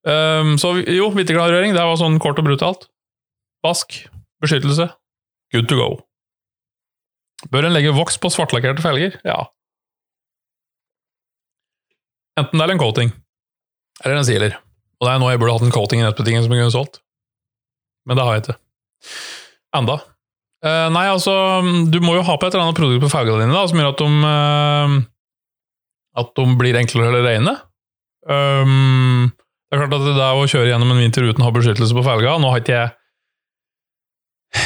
Um, 0.02 0.56
så 0.58 0.74
jo, 0.82 1.12
vinterklargjøring, 1.14 1.78
det 1.78 1.86
var 1.86 2.00
sånn 2.02 2.18
kort 2.20 2.42
og 2.42 2.48
brutalt. 2.50 2.88
Vask, 3.62 4.00
beskyttelse, 4.42 4.90
good 5.54 5.70
to 5.70 5.78
go. 5.78 5.90
Bør 7.54 7.70
en 7.70 7.78
legge 7.78 7.94
voks 7.94 8.18
på 8.18 8.34
svartlakkerte 8.34 8.82
felger? 8.82 9.20
Ja. 9.22 9.44
Enten 12.40 12.60
det 12.60 12.66
er 12.66 12.74
en 12.74 12.82
coating, 12.82 13.10
eller 14.04 14.20
en 14.22 14.28
sealer. 14.28 14.60
Og 15.02 15.08
det 15.08 15.14
er 15.14 15.22
nå 15.22 15.32
jeg 15.32 15.42
burde 15.42 15.56
hatt 15.58 15.66
en 15.66 15.74
coating 15.74 16.04
i 16.04 16.06
nettbutikken 16.06 16.46
som 16.46 16.54
jeg 16.54 16.64
kunne 16.64 16.76
solgt 16.76 17.02
men 18.08 18.18
det 18.18 18.26
har 18.26 18.38
jeg 18.38 18.46
ikke. 18.46 18.58
Enda. 19.78 19.98
Uh, 20.62 20.88
nei, 20.94 21.08
altså, 21.10 21.34
du 21.90 21.98
må 22.04 22.16
jo 22.18 22.26
ha 22.26 22.38
på 22.38 22.48
et 22.48 22.56
eller 22.56 22.68
annet 22.68 22.78
produkt 22.78 23.04
på 23.06 23.12
fargene 23.14 23.46
dine 23.46 23.56
da, 23.56 23.66
som 23.70 23.82
gjør 23.82 23.94
at 23.94 24.02
de, 24.02 24.10
uh, 24.30 24.96
at 26.22 26.34
de 26.38 26.46
blir 26.60 26.78
enklere 26.78 27.10
eller 27.10 27.26
rene. 27.26 27.56
Um, 28.30 29.32
det 29.70 29.78
er 29.78 29.84
klart 29.86 29.96
at 29.98 30.08
det 30.10 30.26
er 30.26 30.38
å 30.38 30.50
kjøre 30.50 30.70
gjennom 30.70 30.94
en 30.94 31.02
vinter 31.02 31.26
uten 31.26 31.42
å 31.42 31.48
ha 31.48 31.54
beskyttelse 31.56 31.96
på 31.98 32.04
felga 32.06 32.36
Nå 32.38 32.52
har 32.52 32.60
ikke 32.62 32.76
jeg 32.76 32.92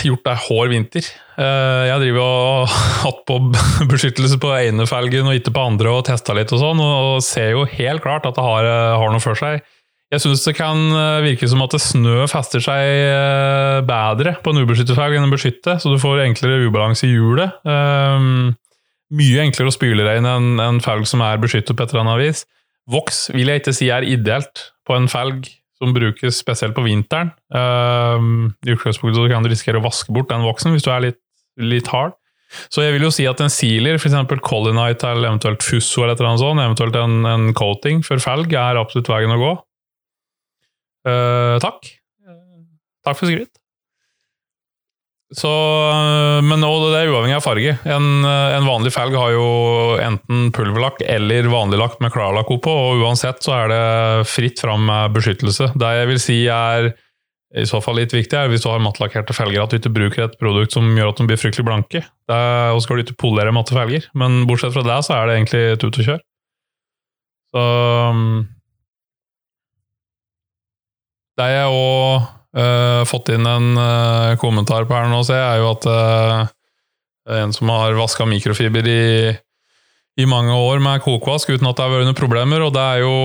gjort 0.06 0.26
deg 0.26 0.44
hår 0.48 0.72
vinter. 0.72 1.08
Uh, 1.36 1.86
jeg 1.90 2.02
driver 2.06 2.24
og 2.26 2.76
hatt 3.06 3.24
på 3.30 3.40
beskyttelse 3.94 4.40
på 4.42 4.54
ene 4.58 4.88
felgen 4.90 5.30
og 5.30 5.38
ikke 5.38 5.54
på 5.56 5.70
andre 5.72 5.94
og 5.94 6.06
testa 6.10 6.36
litt 6.38 6.54
og 6.56 6.62
sånn, 6.64 6.82
og 6.82 7.24
ser 7.26 7.54
jo 7.54 7.66
helt 7.78 8.06
klart 8.06 8.28
at 8.30 8.38
det 8.38 8.46
har, 8.46 8.70
har 9.00 9.14
noe 9.14 9.24
for 9.24 9.38
seg. 9.40 9.64
Jeg 10.14 10.22
syns 10.22 10.44
det 10.46 10.54
kan 10.56 10.78
eh, 10.94 11.24
virke 11.26 11.48
som 11.50 11.64
at 11.66 11.74
snø 11.82 12.28
fester 12.30 12.62
seg 12.64 12.84
eh, 12.86 13.80
bedre 13.88 14.36
på 14.44 14.54
en 14.54 14.62
ubeskyttet 14.62 14.98
felg 14.98 15.18
enn 15.18 15.26
en 15.28 15.34
beskyttet, 15.34 15.82
så 15.82 15.92
du 15.92 15.98
får 16.02 16.22
enklere 16.28 16.68
ubalanse 16.68 17.08
i 17.08 17.16
hjulet. 17.16 17.58
Um, 17.66 18.54
mye 19.16 19.42
enklere 19.44 19.72
å 19.72 19.76
spyle 19.76 20.06
regne 20.06 20.36
enn 20.38 20.62
en 20.62 20.82
felg 20.84 21.10
som 21.10 21.24
er 21.26 21.42
beskyttet 21.42 21.76
på 21.76 21.84
et 21.84 21.94
eller 21.94 22.06
annet 22.06 22.22
vis. 22.22 22.46
Voks 22.92 23.26
vil 23.34 23.50
jeg 23.50 23.64
ikke 23.64 23.74
si 23.76 23.90
er 23.90 24.06
ideelt 24.06 24.70
på 24.86 24.94
en 24.94 25.10
felg 25.10 25.50
som 25.80 25.94
brukes 25.96 26.40
spesielt 26.40 26.76
på 26.76 26.86
vinteren. 26.86 27.34
Um, 27.52 28.54
I 28.66 28.76
utgangspunktet 28.76 29.32
kan 29.32 29.44
du 29.44 29.52
risikere 29.52 29.82
å 29.82 29.86
vaske 29.86 30.14
bort 30.16 30.32
den 30.32 30.46
voksen 30.46 30.76
hvis 30.76 30.86
du 30.86 30.92
er 30.94 31.10
litt, 31.10 31.20
litt 31.60 31.90
hard. 31.92 32.16
Så 32.72 32.86
jeg 32.86 32.94
vil 32.96 33.04
jo 33.08 33.12
si 33.12 33.26
at 33.28 33.42
en 33.44 33.52
sealer, 33.52 33.98
f.eks. 34.00 34.16
Collinite 34.46 35.10
eller 35.12 35.34
eventuelt 35.34 35.66
Fusso 35.66 36.04
eller 36.04 36.14
et 36.14 36.22
eller 36.22 36.32
annet 36.32 36.44
sånt, 36.46 36.64
eventuelt 36.64 37.00
en, 37.00 37.18
en 37.28 37.50
coating 37.58 38.04
for 38.06 38.22
felg, 38.24 38.54
er 38.56 38.80
absolutt 38.80 39.12
veien 39.12 39.34
å 39.34 39.42
gå. 39.42 39.52
Uh, 41.06 41.58
takk. 41.64 41.92
Takk 43.06 43.20
for 43.20 43.30
skryt. 43.30 43.52
Så, 45.34 45.50
men 46.46 46.62
men 46.62 46.62
det 46.94 47.00
er 47.00 47.10
uavhengig 47.10 47.40
av 47.40 47.44
farge. 47.44 47.72
En, 47.90 48.10
eh, 48.28 48.56
en, 48.56 48.68
vanlig 48.68 48.92
felg 48.94 49.16
har 49.18 49.32
jo 49.34 49.48
enten 49.98 50.52
pulverlakk 50.54 51.02
eller 51.02 51.50
vanlig 51.50 51.80
lakk 51.82 51.98
med 52.04 52.14
klarlakk 52.14 52.52
oppå, 52.54 52.70
og 52.70 53.02
uansett 53.02 53.42
så 53.44 53.56
er 53.58 53.74
det 53.74 54.28
fritt 54.30 54.62
fram 54.62 54.86
med 54.86 55.16
beskyttelse. 55.18 55.72
Det 55.74 55.92
jeg 55.98 56.12
vil 56.12 56.22
si 56.22 56.38
er 56.46 56.92
i 57.56 57.66
så 57.66 57.80
fall 57.82 57.98
litt 58.02 58.14
viktig, 58.14 58.36
er 58.38 58.52
hvis 58.52 58.66
du 58.66 58.70
har 58.70 58.84
mattlakkerte 58.84 59.34
felger, 59.34 59.64
at 59.64 59.72
du 59.72 59.80
ikke 59.80 59.94
bruker 59.96 60.26
et 60.26 60.38
produkt 60.42 60.76
som 60.76 60.88
gjør 60.92 61.14
at 61.14 61.22
de 61.22 61.28
blir 61.30 61.40
fryktelig 61.40 61.66
blanke. 61.66 62.02
Og 62.28 62.82
skal 62.84 63.00
du 63.00 63.06
ikke 63.06 63.22
polere 63.22 63.54
matte 63.56 63.78
felger, 63.78 64.10
men 64.18 64.44
bortsett 64.50 64.76
fra 64.76 64.84
det 64.84 64.98
så 65.08 65.16
er 65.16 65.30
det 65.30 65.38
egentlig 65.38 65.64
tut 65.80 66.02
og 66.02 66.10
kjør. 66.10 66.20
Så 67.56 67.64
mm, 68.18 68.42
det 71.40 71.48
jeg 71.54 71.72
òg 71.72 72.28
uh, 72.58 73.04
fått 73.08 73.32
inn 73.36 73.48
en 73.48 73.72
uh, 73.78 74.36
kommentar 74.42 74.88
på 74.88 74.98
her 74.98 75.10
nå, 75.12 75.22
ser 75.28 75.42
jeg, 75.42 75.48
er 75.56 75.64
jo 75.64 75.72
at 75.74 75.88
uh, 75.90 77.40
en 77.42 77.56
som 77.56 77.72
har 77.74 77.98
vaska 77.98 78.28
mikrofiber 78.30 78.90
i, 78.90 79.06
i, 80.22 80.28
mange 80.30 80.54
år 80.54 80.84
med 80.84 81.04
kokvask 81.06 81.56
uten 81.56 81.70
at 81.70 81.78
det 81.78 81.86
har 81.86 81.96
vært 81.96 82.10
noen 82.10 82.20
problemer, 82.20 82.66
og 82.66 82.76
det 82.76 82.84
er 82.84 83.02
jo 83.04 83.16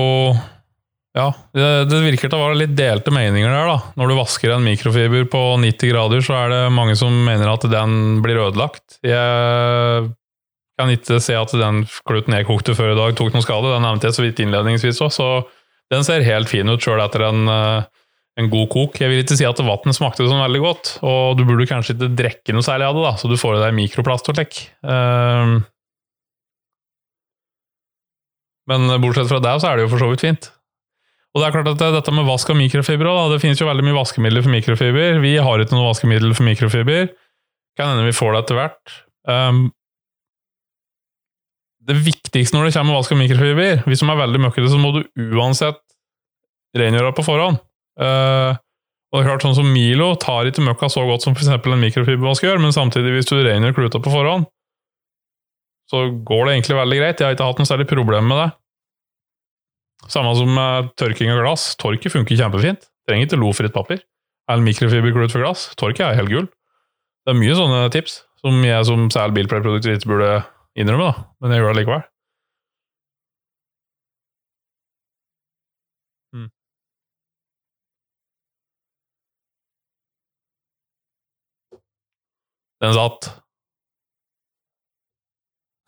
ja, 1.11 1.27
det, 1.51 1.67
det 1.91 1.99
virker 2.05 2.31
til 2.31 2.39
å 2.39 2.45
være 2.45 2.59
litt 2.61 2.73
delte 2.77 3.11
meninger 3.11 3.51
der. 3.51 3.67
da. 3.67 3.93
Når 3.99 4.11
du 4.11 4.15
vasker 4.15 4.53
en 4.55 4.63
mikrofiber 4.63 5.25
på 5.27 5.41
90 5.59 5.91
grader, 5.91 6.23
så 6.23 6.37
er 6.37 6.53
det 6.53 6.61
mange 6.71 6.95
som 6.95 7.11
mener 7.27 7.51
at 7.51 7.65
den 7.67 8.21
blir 8.23 8.39
ødelagt. 8.45 8.95
Jeg 9.03 10.05
kan 10.79 10.93
ikke 10.93 11.19
se 11.19 11.35
at 11.35 11.51
den 11.59 11.83
kluten 12.07 12.37
jeg 12.37 12.47
kokte 12.47 12.77
før 12.79 12.93
i 12.93 12.99
dag, 13.01 13.17
tok 13.19 13.35
noen 13.35 13.43
skade. 13.43 13.73
Den 13.73 13.83
nevnte 13.83 14.07
jeg 14.07 14.15
så 14.15 14.23
vidt 14.23 14.39
innledningsvis 14.39 15.03
òg, 15.03 15.11
så 15.11 15.27
den 15.91 16.07
ser 16.07 16.23
helt 16.23 16.47
fin 16.47 16.71
ut 16.71 16.79
sjøl 16.79 17.03
etter 17.03 17.27
en 17.27 17.43
en 18.39 18.49
god 18.51 18.69
kok. 18.71 18.95
Jeg 19.01 19.11
vil 19.11 19.23
ikke 19.23 19.37
si 19.39 19.47
at 19.47 19.59
vannet 19.59 19.97
smakte 19.97 20.27
sånn 20.27 20.43
veldig 20.45 20.61
godt, 20.63 20.93
og 21.03 21.35
du 21.39 21.43
burde 21.47 21.67
kanskje 21.69 21.97
ikke 21.97 22.13
drikke 22.19 22.55
noe 22.55 22.65
særlig 22.65 22.87
av 22.87 22.97
det, 22.97 23.03
da, 23.07 23.13
så 23.19 23.31
du 23.31 23.37
får 23.39 23.57
i 23.57 23.61
deg 23.65 23.77
mikroplast 23.77 24.31
og 24.31 24.37
slik. 24.37 24.63
Um, 24.85 25.59
men 28.71 28.87
bortsett 29.03 29.29
fra 29.31 29.41
det, 29.43 29.57
så 29.59 29.71
er 29.71 29.77
det 29.77 29.87
jo 29.87 29.91
for 29.91 30.03
så 30.03 30.09
vidt 30.13 30.23
fint. 30.23 30.47
Og 31.31 31.39
det 31.39 31.47
er 31.47 31.55
klart 31.55 31.69
at 31.71 31.83
dette 31.95 32.13
med 32.13 32.27
vask 32.27 32.49
av 32.51 32.57
mikrofiber 32.59 33.07
da, 33.07 33.27
Det 33.31 33.39
finnes 33.39 33.59
jo 33.59 33.67
veldig 33.69 33.85
mye 33.87 33.95
vaskemidler 33.95 34.43
for 34.43 34.51
mikrofiber. 34.51 35.21
Vi 35.23 35.37
har 35.39 35.63
ikke 35.63 35.77
noe 35.77 35.87
vaskemiddel 35.87 36.33
for 36.35 36.47
mikrofiber. 36.47 37.13
Kan 37.79 37.93
hende 37.93 38.09
vi 38.09 38.15
får 38.15 38.35
det 38.35 38.41
etter 38.41 38.59
hvert. 38.59 38.95
Um, 39.31 39.61
det 41.87 41.97
viktigste 42.03 42.57
når 42.57 42.67
det 42.67 42.75
kommer 42.75 42.97
vask 42.97 43.13
av 43.13 43.19
mikrofiber 43.19 43.83
Hvis 43.87 44.01
de 44.01 44.07
er 44.09 44.19
veldig 44.19 44.41
møkkete, 44.43 44.69
så 44.69 44.79
må 44.81 44.91
du 44.95 45.01
uansett 45.37 45.79
rengjøre 46.77 47.13
på 47.15 47.25
forhånd. 47.25 47.61
Uh, 48.01 48.57
og 49.11 49.19
det 49.19 49.21
er 49.25 49.27
klart, 49.27 49.43
sånn 49.43 49.57
som 49.57 49.67
Milo 49.67 50.13
tar 50.19 50.47
ikke 50.47 50.63
møkka 50.63 50.87
så 50.89 51.03
godt 51.07 51.25
som 51.25 51.35
f.eks. 51.35 51.51
en 51.51 51.83
mikrofibervask 51.83 52.45
gjør, 52.47 52.61
men 52.63 52.73
samtidig, 52.75 53.11
hvis 53.17 53.27
du 53.27 53.35
rengjør 53.43 53.75
kluta 53.75 53.99
på 53.99 54.13
forhånd, 54.13 54.47
så 55.91 56.05
går 56.23 56.47
det 56.47 56.53
egentlig 56.55 56.77
veldig 56.77 56.99
greit. 57.01 57.19
Jeg 57.19 57.27
har 57.27 57.35
ikke 57.35 57.49
hatt 57.49 57.59
noe 57.59 57.67
særlig 57.67 57.89
problem 57.89 58.29
med 58.31 58.39
det. 58.39 58.49
Samme 60.09 60.31
som 60.39 60.49
med 60.55 60.93
tørking 60.99 61.33
av 61.33 61.41
glass. 61.43 61.73
Torket 61.79 62.13
funker 62.13 62.39
kjempefint. 62.39 62.87
Trenger 63.09 63.27
ikke 63.27 63.41
lofritt 63.41 63.75
papir. 63.75 63.99
Eller 64.47 64.63
mikrofiberklut 64.63 65.33
for 65.33 65.43
glass. 65.43 65.67
Torket 65.79 66.05
er 66.07 66.17
helt 66.21 66.31
gull. 66.31 66.47
Det 67.27 67.35
er 67.35 67.37
mye 67.41 67.57
sånne 67.59 67.83
tips 67.93 68.21
som 68.41 68.63
jeg 68.65 68.87
som 68.87 69.05
selger 69.13 69.35
bilpleieprodukter 69.35 69.99
ikke 69.99 70.09
burde 70.09 70.31
innrømme, 70.79 71.11
da. 71.11 71.27
men 71.43 71.53
jeg 71.53 71.61
gjør 71.61 71.73
det 71.75 71.81
likevel. 71.81 72.07
Den 82.81 82.97
satt. 82.97 83.29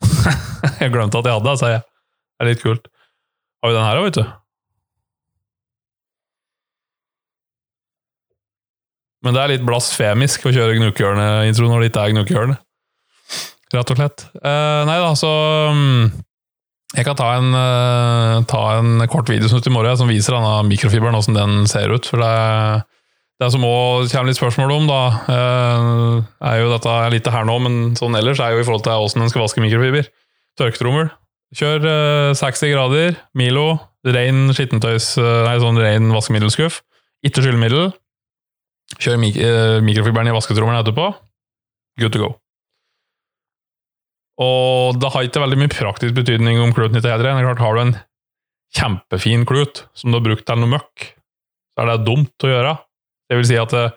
jeg 0.80 0.92
glemte 0.94 1.18
at 1.18 1.26
jeg 1.26 1.36
hadde 1.36 1.48
den, 1.48 1.60
sa 1.60 1.72
jeg. 1.72 1.84
Det 1.84 2.44
er 2.44 2.50
litt 2.52 2.62
kult. 2.62 2.88
Har 3.62 3.72
vi 3.72 3.78
den 3.78 3.86
her 3.86 4.00
òg, 4.00 4.08
vet 4.08 4.18
du? 4.20 4.24
Men 9.24 9.32
det 9.32 9.40
er 9.40 9.52
litt 9.54 9.64
blasfemisk 9.64 10.44
å 10.44 10.52
kjøre 10.52 10.76
Gnukkehjørnet-intro 10.76 11.70
når 11.70 11.80
det 11.80 11.90
ikke 11.90 12.04
er 12.04 12.12
Gnukkehjørnet. 12.12 12.62
Rett 13.74 13.90
og 13.90 13.98
slett. 13.98 14.26
Uh, 14.38 14.84
nei 14.86 14.98
da, 15.00 15.08
så 15.18 15.30
um, 15.72 16.10
Jeg 16.94 17.06
kan 17.08 17.16
ta 17.18 17.30
en, 17.38 17.48
uh, 17.56 18.44
ta 18.46 18.60
en 18.76 19.06
kort 19.10 19.32
videosnutt 19.32 19.66
i 19.66 19.72
morgen 19.74 19.96
som 19.98 20.12
viser 20.12 20.36
denne 20.36 20.58
mikrofiberen, 20.68 21.16
åssen 21.16 21.38
den 21.38 21.64
ser 21.70 21.90
ut. 21.90 22.06
For 22.06 22.20
det, 22.20 22.34
det 23.42 23.50
som 23.50 23.64
òg 23.66 24.06
kommer 24.12 24.30
litt 24.30 24.38
spørsmål 24.38 24.72
om, 24.76 24.86
da, 24.90 25.00
uh, 25.26 26.18
er 26.50 26.60
jo 26.60 26.70
dette 26.70 26.92
er 26.92 27.14
litt 27.14 27.30
her 27.34 27.48
nå, 27.48 27.56
men 27.64 27.80
sånn 27.98 28.14
ellers 28.18 28.42
er 28.42 28.54
jo 28.54 28.62
i 28.62 28.66
forhold 28.66 28.86
til 28.86 29.06
åssen 29.06 29.24
en 29.24 29.32
skal 29.32 29.44
vaske 29.44 29.64
mikrofiber. 29.64 30.08
Tørketrommel. 30.60 31.10
Kjør 31.54 31.84
60 32.34 32.72
grader, 32.72 33.18
Milo, 33.38 33.76
ren 34.06 34.48
skittentøys, 34.54 35.12
nei, 35.18 35.54
sånn 35.62 35.78
ren 35.78 36.10
vaskemiddelskuff. 36.14 36.80
Ikke 37.26 37.44
skyllemiddel. 37.44 37.92
Kjør 38.98 39.20
mik 39.22 39.38
mikrofiberen 39.86 40.30
i 40.30 40.34
vasketrommelen 40.34 40.82
etterpå. 40.82 41.12
Good 42.02 42.14
to 42.16 42.24
go. 42.24 42.32
Og 44.42 44.98
det 44.98 45.12
har 45.14 45.26
ikke 45.26 45.44
veldig 45.44 45.60
mye 45.60 45.70
praktisk 45.70 46.16
betydning 46.16 46.58
om 46.62 46.74
kluten 46.74 46.98
ikke 46.98 47.12
er 47.14 47.22
det. 47.22 47.36
Klart, 47.38 47.62
har 47.62 47.76
du 47.76 47.82
en 47.84 47.94
kjempefin 48.74 49.44
klut 49.46 49.84
som 49.94 50.10
du 50.10 50.18
har 50.18 50.24
brukt 50.24 50.46
til 50.48 50.58
noe 50.58 50.72
møkk, 50.74 51.06
så 51.74 51.84
er 51.84 51.92
det 51.92 52.06
dumt 52.08 52.46
å 52.46 52.50
gjøre. 52.50 52.74
Det 53.34 53.40
vil 53.40 53.48
si 53.48 53.56
at 53.58 53.72
eh, 53.74 53.94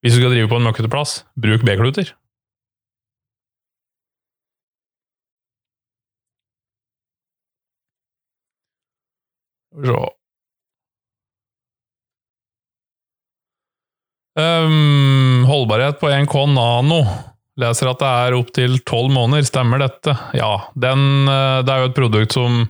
hvis 0.00 0.14
du 0.14 0.22
skal 0.22 0.30
drive 0.32 0.48
på 0.48 0.56
en 0.56 0.64
møkkete 0.64 0.88
plass, 0.88 1.10
bruk 1.36 1.60
B-kluter. 1.68 2.08
Um, 14.32 15.44
Holdbarhet 15.44 16.00
på 16.00 16.08
1K 16.08 16.46
Nano 16.54 17.02
Leser 17.60 17.90
at 17.92 18.00
det 18.00 18.08
er 18.08 18.36
opptil 18.38 18.78
tolv 18.88 19.12
måneder. 19.12 19.44
Stemmer 19.44 19.84
dette? 19.84 20.16
Ja. 20.32 20.54
Den, 20.72 21.28
eh, 21.28 21.60
det 21.60 21.74
er 21.74 21.84
jo 21.84 21.92
et 21.92 21.98
produkt 22.00 22.40
som 22.40 22.62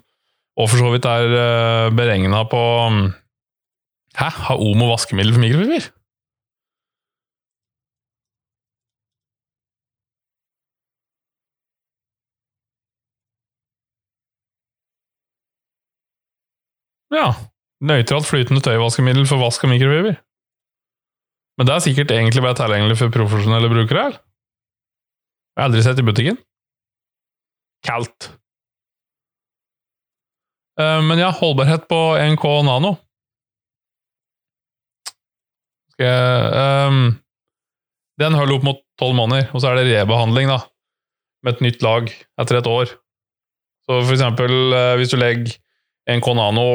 og 0.58 0.66
for 0.68 0.82
så 0.82 0.90
vidt 0.92 1.06
er 1.08 1.38
eh, 1.38 1.92
beregna 1.94 2.42
på 2.50 2.62
Hæ? 4.20 4.28
Har 4.46 4.56
Omo 4.60 4.92
vaskemiddel 4.92 5.34
for 5.34 5.40
mikrofiber? 5.40 5.90
Ja. 17.12 17.32
Nøytralt 17.82 18.28
flytende 18.28 18.62
tøyvaskemiddel 18.64 19.26
for 19.26 19.42
vask 19.42 19.64
av 19.66 19.72
mikrofiber. 19.72 20.20
Men 21.58 21.68
det 21.68 21.74
er 21.74 21.84
sikkert 21.84 22.14
egentlig 22.14 22.44
bare 22.44 22.56
tilgjengelig 22.60 22.98
for 23.00 23.12
profesjonelle 23.12 23.68
brukere? 23.68 24.04
eller? 24.06 24.20
Jeg 25.52 25.60
har 25.60 25.68
aldri 25.68 25.82
sett 25.84 26.00
i 26.00 26.06
butikken. 26.06 26.38
Kaldt. 27.84 28.30
Uh, 30.80 31.02
men 31.04 31.20
ja, 31.20 31.28
holdbarhet 31.36 31.84
på 31.90 31.98
1K 32.16 32.54
Nano. 32.64 32.94
Skal 36.02 36.90
um, 36.90 37.02
Den 38.20 38.34
holder 38.34 38.58
opp 38.58 38.66
mot 38.66 38.82
tolv 39.00 39.16
måneder, 39.18 39.48
og 39.54 39.62
så 39.62 39.70
er 39.70 39.80
det 39.80 39.92
rebehandling, 39.92 40.50
da. 40.50 40.60
Med 41.42 41.56
et 41.56 41.64
nytt 41.64 41.82
lag 41.82 42.10
etter 42.10 42.58
et 42.58 42.68
år. 42.70 42.92
Så 43.86 43.98
for 44.02 44.14
eksempel, 44.14 44.52
uh, 44.74 44.94
hvis 44.98 45.14
du 45.14 45.18
legger 45.18 45.56
en 46.10 46.22
Konano 46.22 46.66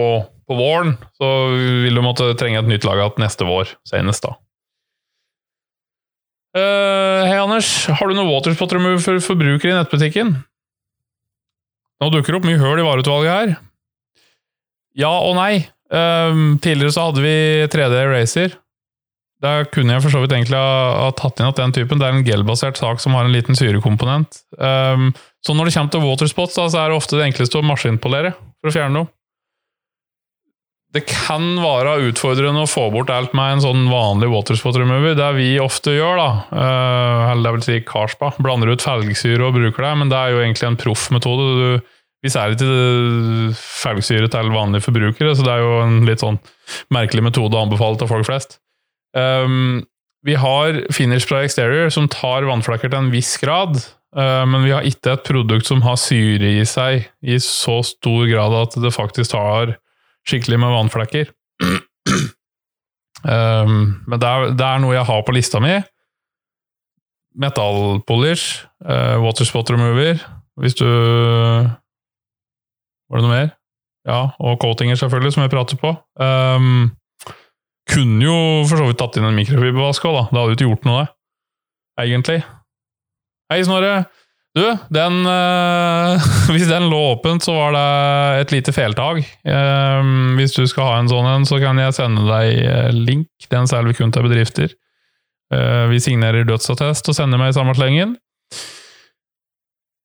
på 0.47 0.55
våren, 0.55 0.95
så 1.19 1.29
vil 1.51 1.95
du 1.95 2.03
måtte 2.03 2.31
trenge 2.39 2.61
et 2.61 2.69
nytt 2.71 2.87
lag 2.87 2.99
igjen 3.01 3.23
neste 3.23 3.47
vår, 3.47 3.75
senest, 3.87 4.23
da. 4.23 4.37
Uh, 6.57 7.27
Hei, 7.27 7.37
Anders. 7.37 7.69
Har 7.91 8.07
du 8.07 8.15
noe 8.17 8.31
waterspot 8.31 8.73
remove 8.73 9.03
for 9.03 9.19
forbrukere 9.23 9.73
i 9.73 9.77
nettbutikken? 9.77 10.37
Nå 12.01 12.11
dukker 12.13 12.33
det 12.33 12.39
opp 12.39 12.47
mye 12.47 12.61
høl 12.61 12.79
i 12.79 12.85
vareutvalget 12.85 13.33
her. 13.33 13.57
Ja 14.97 15.11
og 15.21 15.35
nei. 15.37 15.67
Um, 15.91 16.57
tidligere 16.63 16.95
så 16.95 17.09
hadde 17.09 17.23
vi 17.23 17.35
3D 17.71 17.99
Racer. 18.09 18.57
Der 19.43 19.67
kunne 19.69 19.93
jeg 19.93 20.01
for 20.01 20.13
så 20.13 20.21
vidt 20.23 20.33
egentlig 20.33 20.57
ha, 20.57 21.03
ha 21.03 21.09
tatt 21.13 21.37
inn 21.37 21.49
at 21.51 21.59
den 21.59 21.75
typen. 21.75 21.99
Det 22.01 22.07
er 22.07 22.15
en 22.15 22.25
gelbasert 22.25 22.79
sak 22.79 23.03
som 23.03 23.13
har 23.13 23.27
en 23.27 23.35
liten 23.35 23.57
syrekomponent. 23.57 24.39
Um, 24.57 25.11
så 25.45 25.53
når 25.53 25.69
det 25.69 25.75
kommer 25.77 25.93
til 25.93 26.07
waterspots, 26.07 26.57
da, 26.57 26.65
så 26.73 26.81
er 26.81 26.89
det 26.89 26.97
ofte 26.97 27.19
det 27.19 27.27
enkleste 27.27 27.59
å 27.59 27.67
maskinpolere 27.67 28.33
for 28.33 28.71
å 28.71 28.73
fjerne 28.73 28.95
noe 28.97 29.11
det 30.95 31.03
kan 31.09 31.43
være 31.59 31.97
utfordrende 32.07 32.63
å 32.63 32.69
få 32.69 32.87
bort 32.93 33.11
alt 33.13 33.33
med 33.37 33.57
en 33.57 33.63
sånn 33.65 33.83
vanlig 33.91 34.29
waterspot 34.31 34.79
remover. 34.79 35.17
Det 35.19 35.27
vi 35.35 35.49
ofte 35.61 35.93
gjør, 35.97 36.17
da, 36.17 36.29
uh, 36.47 37.31
eller 37.33 37.43
det 37.43 37.53
vil 37.57 37.65
si 37.67 37.81
Karspa, 37.87 38.31
blander 38.41 38.71
ut 38.71 38.85
felgsyre 38.85 39.49
og 39.49 39.57
bruker 39.59 39.83
det, 39.83 39.93
men 39.99 40.13
det 40.13 40.19
er 40.19 40.33
jo 40.33 40.41
egentlig 40.45 40.69
en 40.69 40.79
proffmetode. 40.79 41.81
Vi 42.25 42.31
ser 42.33 42.55
ikke 42.55 43.57
felgsyre 43.59 44.31
til 44.31 44.53
vanlige 44.55 44.87
forbrukere, 44.87 45.35
så 45.37 45.45
det 45.45 45.53
er 45.53 45.65
jo 45.65 45.75
en 45.83 45.99
litt 46.07 46.23
sånn 46.23 46.39
merkelig 46.93 47.27
metode 47.27 47.59
å 47.59 47.67
anbefale 47.67 47.99
til 47.99 48.09
folk 48.09 48.25
flest. 48.29 48.57
Um, 49.17 49.85
vi 50.25 50.35
har 50.35 50.81
finish 50.93 51.27
fra 51.29 51.43
exterior 51.45 51.89
som 51.93 52.09
tar 52.11 52.45
vannflekker 52.47 52.91
til 52.91 52.99
en 52.99 53.11
viss 53.13 53.37
grad, 53.41 53.79
uh, 54.17 54.45
men 54.49 54.65
vi 54.65 54.73
har 54.75 54.85
ikke 54.85 55.15
et 55.15 55.25
produkt 55.27 55.69
som 55.69 55.81
har 55.85 55.97
syre 56.01 56.51
i 56.59 56.65
seg 56.67 57.07
i 57.23 57.39
så 57.41 57.79
stor 57.85 58.27
grad 58.29 58.55
at 58.59 58.77
det 58.83 58.93
faktisk 58.95 59.33
tar 59.33 59.77
skikkelig 60.27 60.59
med 60.61 60.73
vannflekker. 60.75 61.31
um, 63.23 63.77
men 64.05 64.17
det 64.19 64.27
er, 64.27 64.51
det 64.57 64.67
er, 64.67 64.81
noe 64.83 64.97
jeg 64.97 65.07
har 65.09 65.23
på 65.25 65.37
lista 65.37 65.61
mi. 65.63 65.77
Metallpolish, 67.37 68.65
uh, 68.83 69.17
waterspot 69.23 69.69
remover, 69.73 70.21
hvis 70.57 70.77
du 70.77 70.87
Var 73.07 73.21
det 73.21 73.23
noe 73.23 73.31
mer? 73.31 73.49
Ja, 74.07 74.31
og 74.39 74.57
coatinger, 74.59 74.97
selvfølgelig, 74.99 75.33
som 75.35 75.43
jeg 75.43 75.51
prater 75.51 75.77
på. 75.79 75.93
Um, 76.19 76.89
kunne 77.87 78.23
jo 78.23 78.37
for 78.67 78.79
så 78.79 78.87
vidt 78.89 78.99
tatt 79.01 79.17
inn 79.19 79.27
en 79.29 79.37
mikrofibervask 79.37 80.05
òg, 80.07 80.15
da. 80.17 80.23
Det 80.29 80.39
hadde 80.39 80.51
jo 80.51 80.57
ikke 80.57 80.69
gjort 80.69 80.87
noe, 80.87 81.03
det. 81.03 81.13
Egentlig. 82.05 82.39
Hei, 83.51 83.61
Snorre. 83.65 83.93
Du, 84.57 84.63
den 84.89 85.25
øh, 85.29 86.27
Hvis 86.53 86.67
den 86.69 86.89
lå 86.89 86.99
åpent, 87.13 87.45
så 87.45 87.53
var 87.53 87.75
det 87.75 88.41
et 88.41 88.53
lite 88.55 88.73
feltag. 88.73 89.21
Ehm, 89.45 90.35
hvis 90.39 90.55
du 90.57 90.65
skal 90.69 90.89
ha 90.89 90.99
en 91.01 91.09
sånn 91.11 91.29
en, 91.29 91.45
så 91.45 91.59
kan 91.61 91.77
jeg 91.81 91.95
sende 91.97 92.25
deg 92.25 92.61
eh, 92.65 92.91
link. 92.95 93.29
Den 93.51 93.69
selger 93.69 93.91
vi 93.91 93.97
kun 93.99 94.13
til 94.13 94.25
bedrifter. 94.25 94.73
Ehm, 95.53 95.91
vi 95.93 96.01
signerer 96.01 96.47
dødsattest 96.47 97.11
og 97.11 97.17
sender 97.17 97.41
meg 97.41 97.53
i 97.53 97.57
samme 97.57 97.75
slengen. 97.77 98.15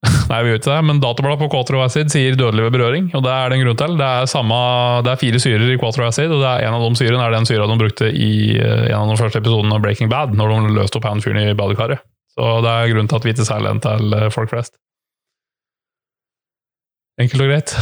Nei, 0.30 0.38
vi 0.42 0.50
gjør 0.50 0.58
ikke 0.58 0.70
det, 0.72 0.78
men 0.88 1.00
databladet 1.02 1.40
på 1.44 1.50
Quatro 1.52 1.82
Acid 1.84 2.10
sier 2.10 2.34
dødelig 2.38 2.64
ved 2.66 2.74
berøring, 2.74 3.10
og 3.14 3.22
det 3.22 3.32
er 3.32 3.52
det 3.52 3.58
en 3.58 3.64
grunn 3.66 3.78
til. 3.78 3.98
Det 4.00 4.06
er, 4.08 4.30
samme, 4.30 4.56
det 5.06 5.12
er 5.12 5.20
fire 5.20 5.42
syrer 5.42 5.68
i 5.70 5.78
Quatro 5.78 6.06
Acid, 6.08 6.32
og 6.32 6.42
det 6.42 6.48
er 6.50 6.66
en 6.66 6.78
av 6.78 6.82
de 6.82 6.98
syrene 6.98 7.22
er 7.22 7.36
den 7.36 7.46
syra 7.46 7.68
de 7.70 7.78
brukte 7.78 8.08
i 8.10 8.32
en 8.58 8.96
av 8.98 9.12
de 9.12 9.20
første 9.20 9.42
episodene 9.42 9.78
av 9.78 9.84
Breaking 9.84 10.10
Bad, 10.10 10.34
når 10.38 10.56
de 10.56 10.74
løste 10.74 10.98
opp 10.98 11.06
han 11.06 11.22
fyren 11.22 11.44
i 11.44 11.54
badekaret. 11.58 12.02
Så 12.32 12.48
det 12.64 12.72
er 12.72 12.90
grunnen 12.90 13.10
til 13.12 13.20
at 13.20 13.26
vi 13.26 13.34
ikke 13.34 13.46
selger 13.46 13.68
den 13.68 13.82
til 13.84 14.16
eh, 14.16 14.30
folk 14.32 14.50
flest. 14.52 14.78
Enkelt 17.20 17.44
og 17.44 17.50
greit. 17.50 17.74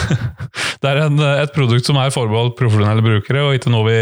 det 0.82 0.90
er 0.90 1.02
en, 1.04 1.20
et 1.20 1.52
produkt 1.54 1.86
som 1.86 1.98
er 2.00 2.14
forbeholdt 2.14 2.56
profesjonelle 2.58 3.04
brukere, 3.04 3.44
og 3.44 3.58
ikke 3.58 3.72
noe 3.72 3.86
vi 3.90 3.98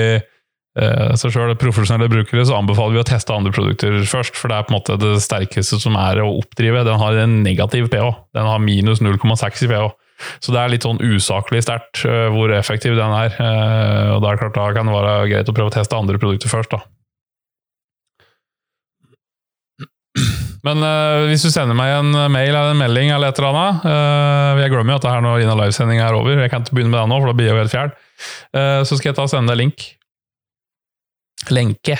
eh, 0.79 1.15
så 1.19 1.31
selv 1.33 1.57
profesjonelle 1.61 2.09
brukere 2.13 2.45
så 2.49 2.57
anbefaler 2.59 2.97
vi 2.97 3.03
å 3.03 3.09
teste 3.09 3.35
andre 3.35 3.53
produkter 3.55 3.99
først, 4.09 4.39
for 4.39 4.53
det 4.53 4.59
er 4.59 4.69
på 4.69 4.73
en 4.73 4.79
måte 4.79 4.99
det 5.01 5.17
sterkeste 5.25 5.81
som 5.83 5.99
er 6.01 6.23
å 6.23 6.31
oppdrive. 6.39 6.87
Den 6.89 7.03
har 7.03 7.19
en 7.25 7.43
negativ 7.45 7.91
pH. 7.93 8.09
Den 8.37 8.49
har 8.49 8.63
minus 8.63 9.03
0,6 9.05 9.67
i 9.67 9.71
pH. 9.73 9.91
Så 10.39 10.55
det 10.55 10.61
er 10.61 10.71
litt 10.71 10.87
sånn 10.87 11.03
usaklig 11.03 11.65
sterkt 11.67 12.05
eh, 12.07 12.29
hvor 12.33 12.53
effektiv 12.55 12.95
den 12.99 13.15
er. 13.19 13.37
Og 14.15 14.23
det 14.23 14.33
er 14.33 14.43
klart 14.45 14.59
Da 14.59 14.71
kan 14.77 14.89
det 14.89 14.97
være 14.97 15.31
greit 15.33 15.51
å 15.51 15.57
prøve 15.57 15.73
å 15.73 15.77
teste 15.81 15.99
andre 15.99 16.21
produkter 16.23 16.53
først. 16.53 16.77
da. 16.77 16.83
Men 20.63 20.79
uh, 20.79 21.27
hvis 21.27 21.43
du 21.43 21.51
sender 21.51 21.75
meg 21.75 21.91
en 21.97 22.13
mail 22.31 22.53
eller 22.53 22.71
en 22.71 22.79
melding, 22.79 23.11
eller 23.11 23.33
et 23.33 23.41
eller 23.41 23.51
annet 23.51 23.87
uh, 23.89 24.61
Jeg 24.63 24.71
glemmer 24.71 24.95
jo 24.95 24.99
at 25.01 25.07
det 25.07 25.15
her 25.15 25.25
når 25.25 25.43
Ina 25.43 25.57
livesendinga 25.59 26.05
er 26.07 26.19
over, 26.19 26.39
jeg 26.39 26.53
kan 26.53 26.63
ikke 26.63 26.77
begynne 26.79 26.93
med 26.93 27.01
det 27.01 27.09
nå, 27.11 27.19
for 27.19 27.31
da 27.31 27.35
blir 27.39 27.49
jeg 27.49 27.57
jo 27.57 27.63
helt 27.65 27.75
fjern. 27.75 27.97
Uh, 28.55 28.81
så 28.87 28.99
skal 28.99 29.11
jeg 29.11 29.19
ta 29.19 29.27
og 29.27 29.33
sende 29.33 29.51
deg 29.51 29.59
link. 29.65 29.89
Lenke. 31.51 31.97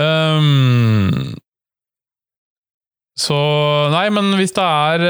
Um, 0.00 1.34
så 3.20 3.36
Nei, 3.92 4.06
men 4.14 4.30
hvis 4.38 4.54
det 4.56 4.64
er 4.64 5.02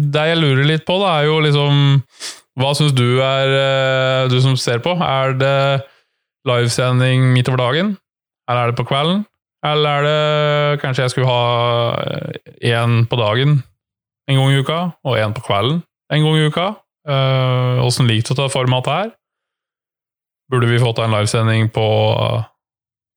Det 0.00 0.22
jeg 0.30 0.38
lurer 0.40 0.64
litt 0.64 0.86
på, 0.88 0.96
da, 1.02 1.18
er 1.18 1.28
jo 1.28 1.34
liksom 1.44 1.82
Hva 2.56 2.70
syns 2.78 2.94
du 2.96 3.20
er 3.20 4.30
Du 4.32 4.38
som 4.40 4.56
ser 4.56 4.80
på, 4.84 4.94
er 4.96 5.36
det 5.36 5.58
livesending 6.48 7.28
midt 7.34 7.50
over 7.52 7.60
dagen? 7.60 7.96
Eller 8.48 8.62
er 8.62 8.72
det 8.72 8.78
på 8.78 8.86
kvelden? 8.88 9.24
Eller 9.66 9.90
er 9.90 10.06
det 10.06 10.80
kanskje 10.80 11.04
jeg 11.04 11.12
skulle 11.12 11.28
ha 11.28 11.96
én 12.62 13.02
på 13.10 13.18
dagen 13.18 13.58
en 14.26 14.38
gang 14.38 14.52
i 14.54 14.60
uka, 14.62 14.78
og 15.06 15.18
én 15.18 15.34
på 15.34 15.42
kvelden 15.46 15.82
en 16.14 16.22
gang 16.24 16.38
i 16.38 16.46
uka? 16.46 16.66
Åssen 17.82 18.06
uh, 18.06 18.10
liker 18.10 18.30
du 18.30 18.38
dette 18.38 18.54
formatet 18.54 18.94
her? 18.94 19.10
Burde 20.52 20.68
vi 20.70 20.82
fått 20.82 21.00
en 21.02 21.14
livesending 21.14 21.70
på 21.74 21.86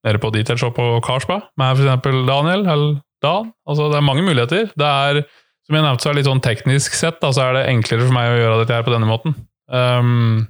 nede 0.06 0.20
på 0.22 0.30
Detail 0.34 0.58
Shop 0.58 0.74
på 0.76 0.86
Karlsbad 1.04 1.50
med 1.60 1.78
f.eks. 1.78 2.08
Daniel 2.26 2.64
eller 2.64 2.98
Dan? 3.22 3.52
Altså, 3.68 3.90
det 3.92 3.98
er 3.98 4.06
mange 4.06 4.24
muligheter. 4.24 4.70
Det 4.78 4.86
er, 4.88 5.22
som 5.66 5.76
jeg 5.76 5.84
nevnte, 5.84 6.02
så 6.02 6.10
er 6.10 6.14
det 6.14 6.22
litt 6.22 6.30
sånn 6.30 6.44
teknisk 6.44 6.96
sett 6.96 7.20
da, 7.20 7.32
så 7.36 7.46
er 7.46 7.58
det 7.58 7.66
enklere 7.68 8.06
for 8.06 8.16
meg 8.16 8.32
å 8.32 8.38
gjøre 8.38 8.60
dette 8.62 8.78
her 8.78 8.86
på 8.86 8.94
denne 8.94 9.10
måten. 9.10 9.36
Um, 9.68 10.46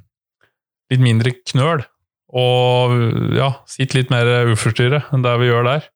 litt 0.93 1.03
mindre 1.03 1.35
knøl. 1.51 1.83
Og 2.31 2.95
ja, 3.35 3.51
sitt 3.67 3.97
litt 3.97 4.13
mer 4.15 4.29
uforstyrret 4.53 5.11
enn 5.11 5.27
det 5.27 5.35
vi 5.43 5.51
gjør 5.51 5.67
der. 5.67 5.89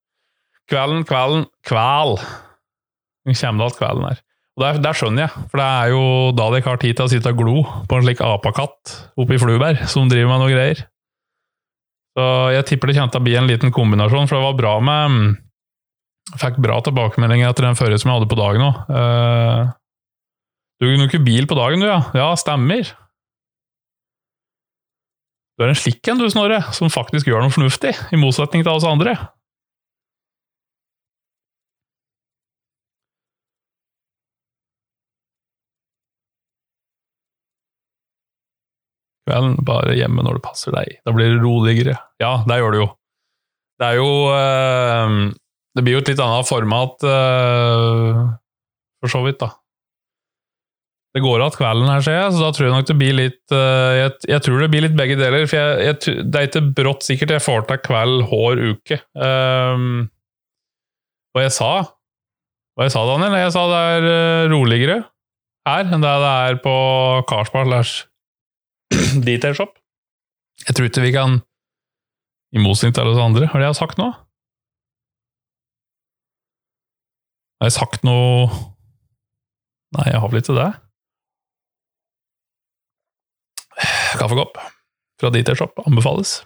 Kvelden, 0.70 1.04
kvelden, 1.06 1.46
kvel! 1.66 2.18
Kommer 3.24 3.60
det 3.62 3.68
alt 3.68 3.78
kvelden 3.78 4.08
er. 4.10 4.22
Og 4.54 4.62
der, 4.62 4.76
der, 4.78 4.94
skjønner 4.94 5.24
jeg, 5.24 5.44
for 5.50 5.58
det 5.58 5.66
er 5.66 5.88
jo 5.90 6.02
da 6.38 6.44
de 6.52 6.58
ikke 6.60 6.70
har 6.70 6.82
tid 6.82 6.94
til 6.94 7.08
å 7.08 7.10
sitte 7.10 7.32
og 7.34 7.40
glo 7.40 7.62
på 7.90 7.96
en 7.96 8.04
slik 8.06 8.20
apakatt 8.22 8.92
oppe 9.18 9.34
i 9.34 9.40
Fluberg 9.42 9.80
som 9.90 10.10
driver 10.10 10.30
med 10.30 10.44
noe 10.44 10.52
greier. 10.52 10.84
Så 12.14 12.26
jeg 12.54 12.66
tipper 12.68 12.92
det 12.92 13.00
til 13.00 13.18
å 13.18 13.24
bli 13.26 13.34
en 13.34 13.48
liten 13.50 13.74
kombinasjon, 13.74 14.28
for 14.30 14.38
det 14.38 14.44
var 14.46 14.60
bra 14.60 14.76
med 14.84 15.40
Fikk 16.40 16.56
bra 16.64 16.78
tilbakemeldinger 16.80 17.50
etter 17.50 17.66
den 17.66 17.76
førre 17.76 17.98
som 18.00 18.08
jeg 18.08 18.16
hadde 18.16 18.28
på 18.30 18.38
dagen 18.38 18.62
òg. 18.64 18.78
Uh, 18.88 19.74
du 20.80 20.86
kunne 20.88 21.08
ikke 21.10 21.20
bil 21.20 21.44
på 21.50 21.58
dagen, 21.58 21.84
du, 21.84 21.88
ja? 21.90 21.98
Ja, 22.16 22.30
stemmer. 22.40 22.88
Du 25.54 25.66
er 25.66 25.70
en 25.70 25.78
slik 25.78 26.00
en, 26.10 26.18
du, 26.18 26.24
Snorre, 26.32 26.62
som 26.74 26.90
faktisk 26.90 27.28
gjør 27.28 27.44
noe 27.44 27.52
fornuftig, 27.54 27.92
i 28.10 28.18
motsetning 28.18 28.64
til 28.64 28.72
oss 28.72 28.88
andre. 28.88 29.14
Kvelden, 39.24 39.56
bare 39.64 39.96
hjemme 39.96 40.24
når 40.24 40.38
det 40.38 40.44
passer 40.44 40.74
deg. 40.74 40.98
Da 41.06 41.14
blir 41.16 41.32
det 41.32 41.42
roligere. 41.42 41.96
Ja, 42.20 42.36
det 42.44 42.60
gjør 42.60 42.74
det 42.74 42.82
jo. 42.82 42.88
Det 43.80 43.88
er 43.88 43.98
jo 43.98 44.10
øh, 44.30 45.14
Det 45.74 45.82
blir 45.82 45.96
jo 45.96 46.02
et 46.04 46.10
litt 46.12 46.22
annet 46.22 46.46
format, 46.48 47.06
øh, 47.10 48.18
for 49.02 49.12
så 49.12 49.22
vidt, 49.24 49.40
da. 49.40 49.50
Det 51.14 51.22
går 51.22 51.44
av 51.44 51.54
kvelden 51.54 51.86
her, 51.86 52.02
ser 52.02 52.16
jeg, 52.18 52.34
så 52.34 52.42
da 52.42 52.50
tror 52.54 52.66
jeg 52.66 52.74
nok 52.74 52.86
det 52.88 52.94
blir 52.98 53.14
litt 53.14 53.52
uh, 53.54 53.92
jeg, 53.94 54.14
jeg, 54.26 54.42
tror 54.42 54.64
det 54.64 54.66
blir 54.72 54.82
litt 54.82 54.96
begge 54.98 55.14
deler. 55.14 55.44
For 55.46 55.60
jeg, 55.60 55.84
jeg, 55.86 56.14
det 56.26 56.40
er 56.40 56.48
ikke 56.48 56.62
brått 56.74 57.06
sikkert 57.06 57.36
jeg 57.36 57.44
får 57.44 57.68
til 57.68 57.78
kveld 57.84 58.24
hver 58.32 58.62
uke. 58.72 58.98
Um, 59.14 60.08
og 61.38 61.44
jeg 61.44 61.54
sa 61.54 61.70
Hva 62.74 62.88
jeg 62.88 62.94
sa, 62.96 63.04
Daniel? 63.06 63.36
Jeg 63.38 63.54
sa 63.54 63.62
det 63.70 63.82
er 63.92 64.50
roligere 64.50 64.98
her 65.64 65.86
enn 65.88 66.02
det 66.04 66.16
det 66.24 66.32
er 66.48 66.58
på 66.64 66.74
Karlsberg 67.30 67.70
Detail 69.26 69.54
Shop. 69.56 69.74
Jeg 70.66 70.76
tror 70.76 70.88
ikke 70.88 71.02
vi 71.04 71.14
kan 71.14 71.40
I 72.54 72.62
motsetning 72.62 72.94
til 72.94 73.02
alle 73.02 73.22
andre. 73.22 73.46
har 73.50 73.60
det 73.60 73.66
jeg 73.66 73.80
sagt 73.80 73.98
nå? 73.98 74.12
Har 77.58 77.70
jeg 77.70 77.76
sagt 77.78 78.06
noe 78.06 78.48
Nei, 79.94 80.08
jeg 80.10 80.18
har 80.18 80.30
vel 80.30 80.40
ikke 80.40 80.56
det. 80.56 80.70
Kaffekopp 84.18 84.58
fra 85.22 85.30
detail 85.30 85.58
Shop 85.58 85.78
anbefales. 85.86 86.40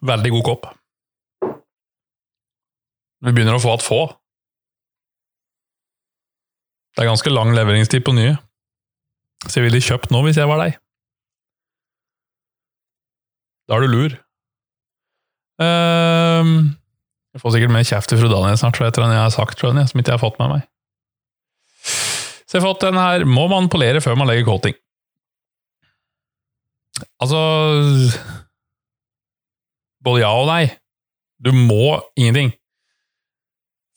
Veldig 0.00 0.30
god 0.36 0.44
kopp. 0.46 0.70
Vi 3.20 3.34
begynner 3.34 3.58
å 3.58 3.62
få 3.62 3.74
at 3.74 3.84
få. 3.84 4.00
Det 7.00 7.06
er 7.06 7.14
ganske 7.14 7.30
lang 7.32 7.54
leveringstid 7.56 8.02
på 8.04 8.12
nye, 8.12 8.34
så 9.46 9.54
jeg 9.56 9.70
ville 9.70 9.78
kjøpt 9.80 10.10
nå 10.12 10.20
hvis 10.26 10.36
jeg 10.36 10.48
var 10.50 10.58
deg. 10.60 10.74
Da 13.64 13.78
er 13.78 13.86
du 13.86 13.88
lur. 13.88 14.16
Um, 15.64 16.50
jeg 17.32 17.40
får 17.40 17.54
sikkert 17.54 17.72
mer 17.72 17.86
kjeft 17.88 18.12
fra 18.12 18.28
Daniel 18.34 18.60
snart, 18.60 18.76
for 18.76 18.84
etter 18.84 19.06
enn 19.06 19.14
jeg 19.14 19.22
har 19.22 19.32
sagt, 19.32 19.64
som 19.64 19.80
ikke 19.80 20.12
jeg 20.12 20.18
har 20.18 20.20
fått 20.20 20.36
med 20.42 20.52
meg. 20.52 20.68
Så 22.44 22.58
jeg 22.58 22.60
har 22.60 22.68
fått 22.68 22.84
den 22.84 23.00
her 23.00 23.24
Må 23.24 23.46
man 23.48 23.72
polere 23.72 24.04
før 24.04 24.20
man 24.20 24.28
legger 24.28 24.44
coating? 24.50 24.76
Altså 27.22 27.40
Både 30.04 30.26
ja 30.26 30.34
og 30.36 30.50
nei. 30.52 30.66
Du 31.40 31.54
må 31.56 31.96
ingenting. 32.12 32.52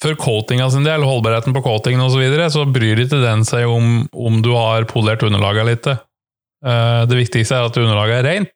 For 0.04 0.18
coatinga 0.20 0.68
sin 0.74 0.84
del, 0.84 1.06
holdbarheten 1.08 1.56
på 1.56 1.62
coatingen 1.64 2.04
osv., 2.04 2.18
så, 2.18 2.20
videre, 2.20 2.50
så 2.52 2.66
bryr 2.68 3.06
ikke 3.06 3.22
den 3.24 3.46
seg 3.48 3.70
om 3.72 4.04
om 4.12 4.42
du 4.44 4.52
har 4.58 4.84
polert 4.90 5.24
underlaget 5.24 5.70
litt. 5.70 5.88
Eh, 5.88 7.02
det 7.08 7.20
viktigste 7.20 7.56
er 7.56 7.70
at 7.70 7.80
underlaget 7.80 8.20
er 8.20 8.28
rent. 8.28 8.54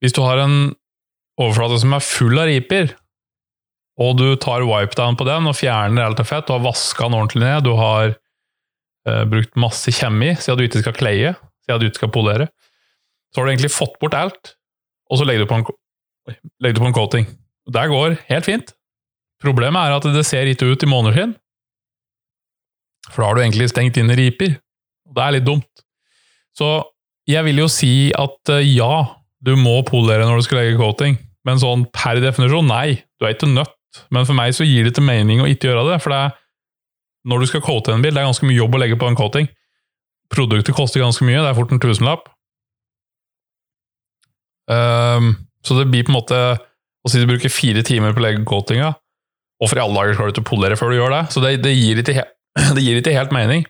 Hvis 0.00 0.16
du 0.16 0.22
har 0.24 0.40
en 0.40 0.56
overflate 1.40 1.80
som 1.82 1.92
er 1.96 2.04
full 2.04 2.40
av 2.40 2.48
riper, 2.48 2.94
og 4.00 4.16
du 4.18 4.26
tar 4.40 4.64
wipe-down 4.66 5.18
på 5.18 5.26
den 5.28 5.48
og 5.50 5.56
fjerner 5.58 6.06
alt 6.06 6.22
av 6.22 6.28
fett, 6.28 6.46
du 6.48 6.54
har 6.56 6.64
vaska 6.64 7.06
den 7.06 7.18
ordentlig 7.18 7.44
ned, 7.44 7.66
du 7.66 7.74
har 7.78 8.16
uh, 9.08 9.24
brukt 9.30 9.54
masse 9.60 9.92
kjemi 9.94 10.32
siden 10.34 10.58
du 10.58 10.64
ikke 10.66 10.82
skal 10.82 10.96
kleie, 10.98 11.34
siden 11.62 11.82
du 11.82 11.88
ikke 11.88 12.02
skal 12.02 12.14
polere. 12.16 12.48
Så 13.30 13.40
har 13.40 13.46
du 13.46 13.52
egentlig 13.54 13.74
fått 13.74 13.94
bort 14.02 14.16
alt, 14.18 14.54
og 15.10 15.20
så 15.20 15.28
legger 15.28 15.44
du 15.44 15.50
på 15.50 15.60
en, 15.60 15.68
legger 16.64 16.78
du 16.78 16.82
på 16.82 16.90
en 16.90 16.96
coating. 16.96 17.30
Det 17.70 17.86
går 17.92 18.18
helt 18.32 18.48
fint. 18.50 18.74
Problemet 19.44 19.90
er 19.90 19.96
at 19.98 20.06
det 20.14 20.24
ser 20.26 20.48
ikke 20.48 20.70
ut 20.72 20.84
i 20.86 20.88
måneskinn, 20.88 21.34
for 23.10 23.20
da 23.20 23.28
har 23.28 23.36
du 23.36 23.42
egentlig 23.44 23.68
stengt 23.68 23.98
inn 24.00 24.12
riper. 24.16 24.56
og 25.08 25.16
Det 25.18 25.24
er 25.24 25.34
litt 25.36 25.46
dumt. 25.46 25.84
Så 26.56 26.68
jeg 27.28 27.44
vil 27.46 27.60
jo 27.60 27.68
si 27.72 28.12
at 28.16 28.52
uh, 28.52 28.62
ja, 28.64 29.04
du 29.44 29.54
må 29.60 29.82
polere 29.86 30.24
når 30.24 30.40
du 30.40 30.46
skal 30.46 30.62
legge 30.62 30.80
coating, 30.80 31.18
men 31.44 31.60
sånn 31.60 31.84
per 31.92 32.22
definisjon, 32.24 32.68
nei, 32.70 33.02
du 33.20 33.26
er 33.26 33.36
ikke 33.36 33.50
nødt. 33.50 33.76
Men 34.14 34.26
for 34.26 34.36
meg 34.36 34.54
så 34.56 34.66
gir 34.66 34.86
det 34.86 34.94
ikke 34.94 35.04
mening 35.04 35.42
å 35.42 35.48
ikke 35.50 35.68
gjøre 35.68 35.84
det, 35.92 36.00
for 36.02 36.14
det 36.14 36.22
er 36.24 36.32
når 37.28 37.40
du 37.40 37.48
skal 37.48 37.62
coate 37.64 37.92
en 37.92 38.02
bil, 38.04 38.12
det 38.12 38.20
er 38.20 38.28
ganske 38.28 38.46
mye 38.48 38.58
jobb 38.58 38.76
å 38.76 38.80
legge 38.82 38.98
på 39.00 39.08
en 39.08 39.16
coating. 39.16 39.48
Produktet 40.32 40.76
koster 40.76 41.00
ganske 41.00 41.24
mye, 41.24 41.40
det 41.40 41.50
er 41.50 41.56
fort 41.56 41.72
en 41.72 41.80
tusenlapp. 41.80 42.28
Um, 44.68 45.34
så 45.64 45.76
det 45.78 45.88
blir 45.92 46.06
på 46.06 46.12
en 46.12 46.16
måte 46.16 46.36
Å 47.04 47.10
si 47.12 47.20
du 47.20 47.28
bruker 47.28 47.52
fire 47.52 47.82
timer 47.84 48.14
på 48.16 48.22
å 48.22 48.24
legge 48.24 48.46
coatinga, 48.48 48.94
og 49.64 49.70
for 49.70 49.80
i 49.80 49.82
alle 49.84 49.96
dager 49.96 50.16
skal 50.16 50.28
du 50.28 50.34
ikke 50.34 50.50
polere 50.50 50.76
før 50.76 50.92
du 50.92 50.98
gjør 50.98 51.14
det, 51.14 51.22
så 51.32 51.40
det, 51.40 51.54
det, 51.64 51.72
gir 51.78 52.00
ikke, 52.02 52.24
det, 52.76 52.84
gir 52.84 53.00
ikke, 53.00 53.16
helt 53.16 53.34
mening. 53.34 53.64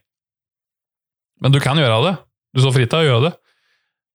Men 1.45 1.55
du 1.55 1.61
kan 1.63 1.79
gjøre 1.79 2.01
det. 2.09 2.15
Du 2.55 2.63
står 2.63 2.75
fritt 2.75 2.91
til 2.91 3.05
å 3.05 3.09
gjøre 3.09 3.29
det. 3.29 3.35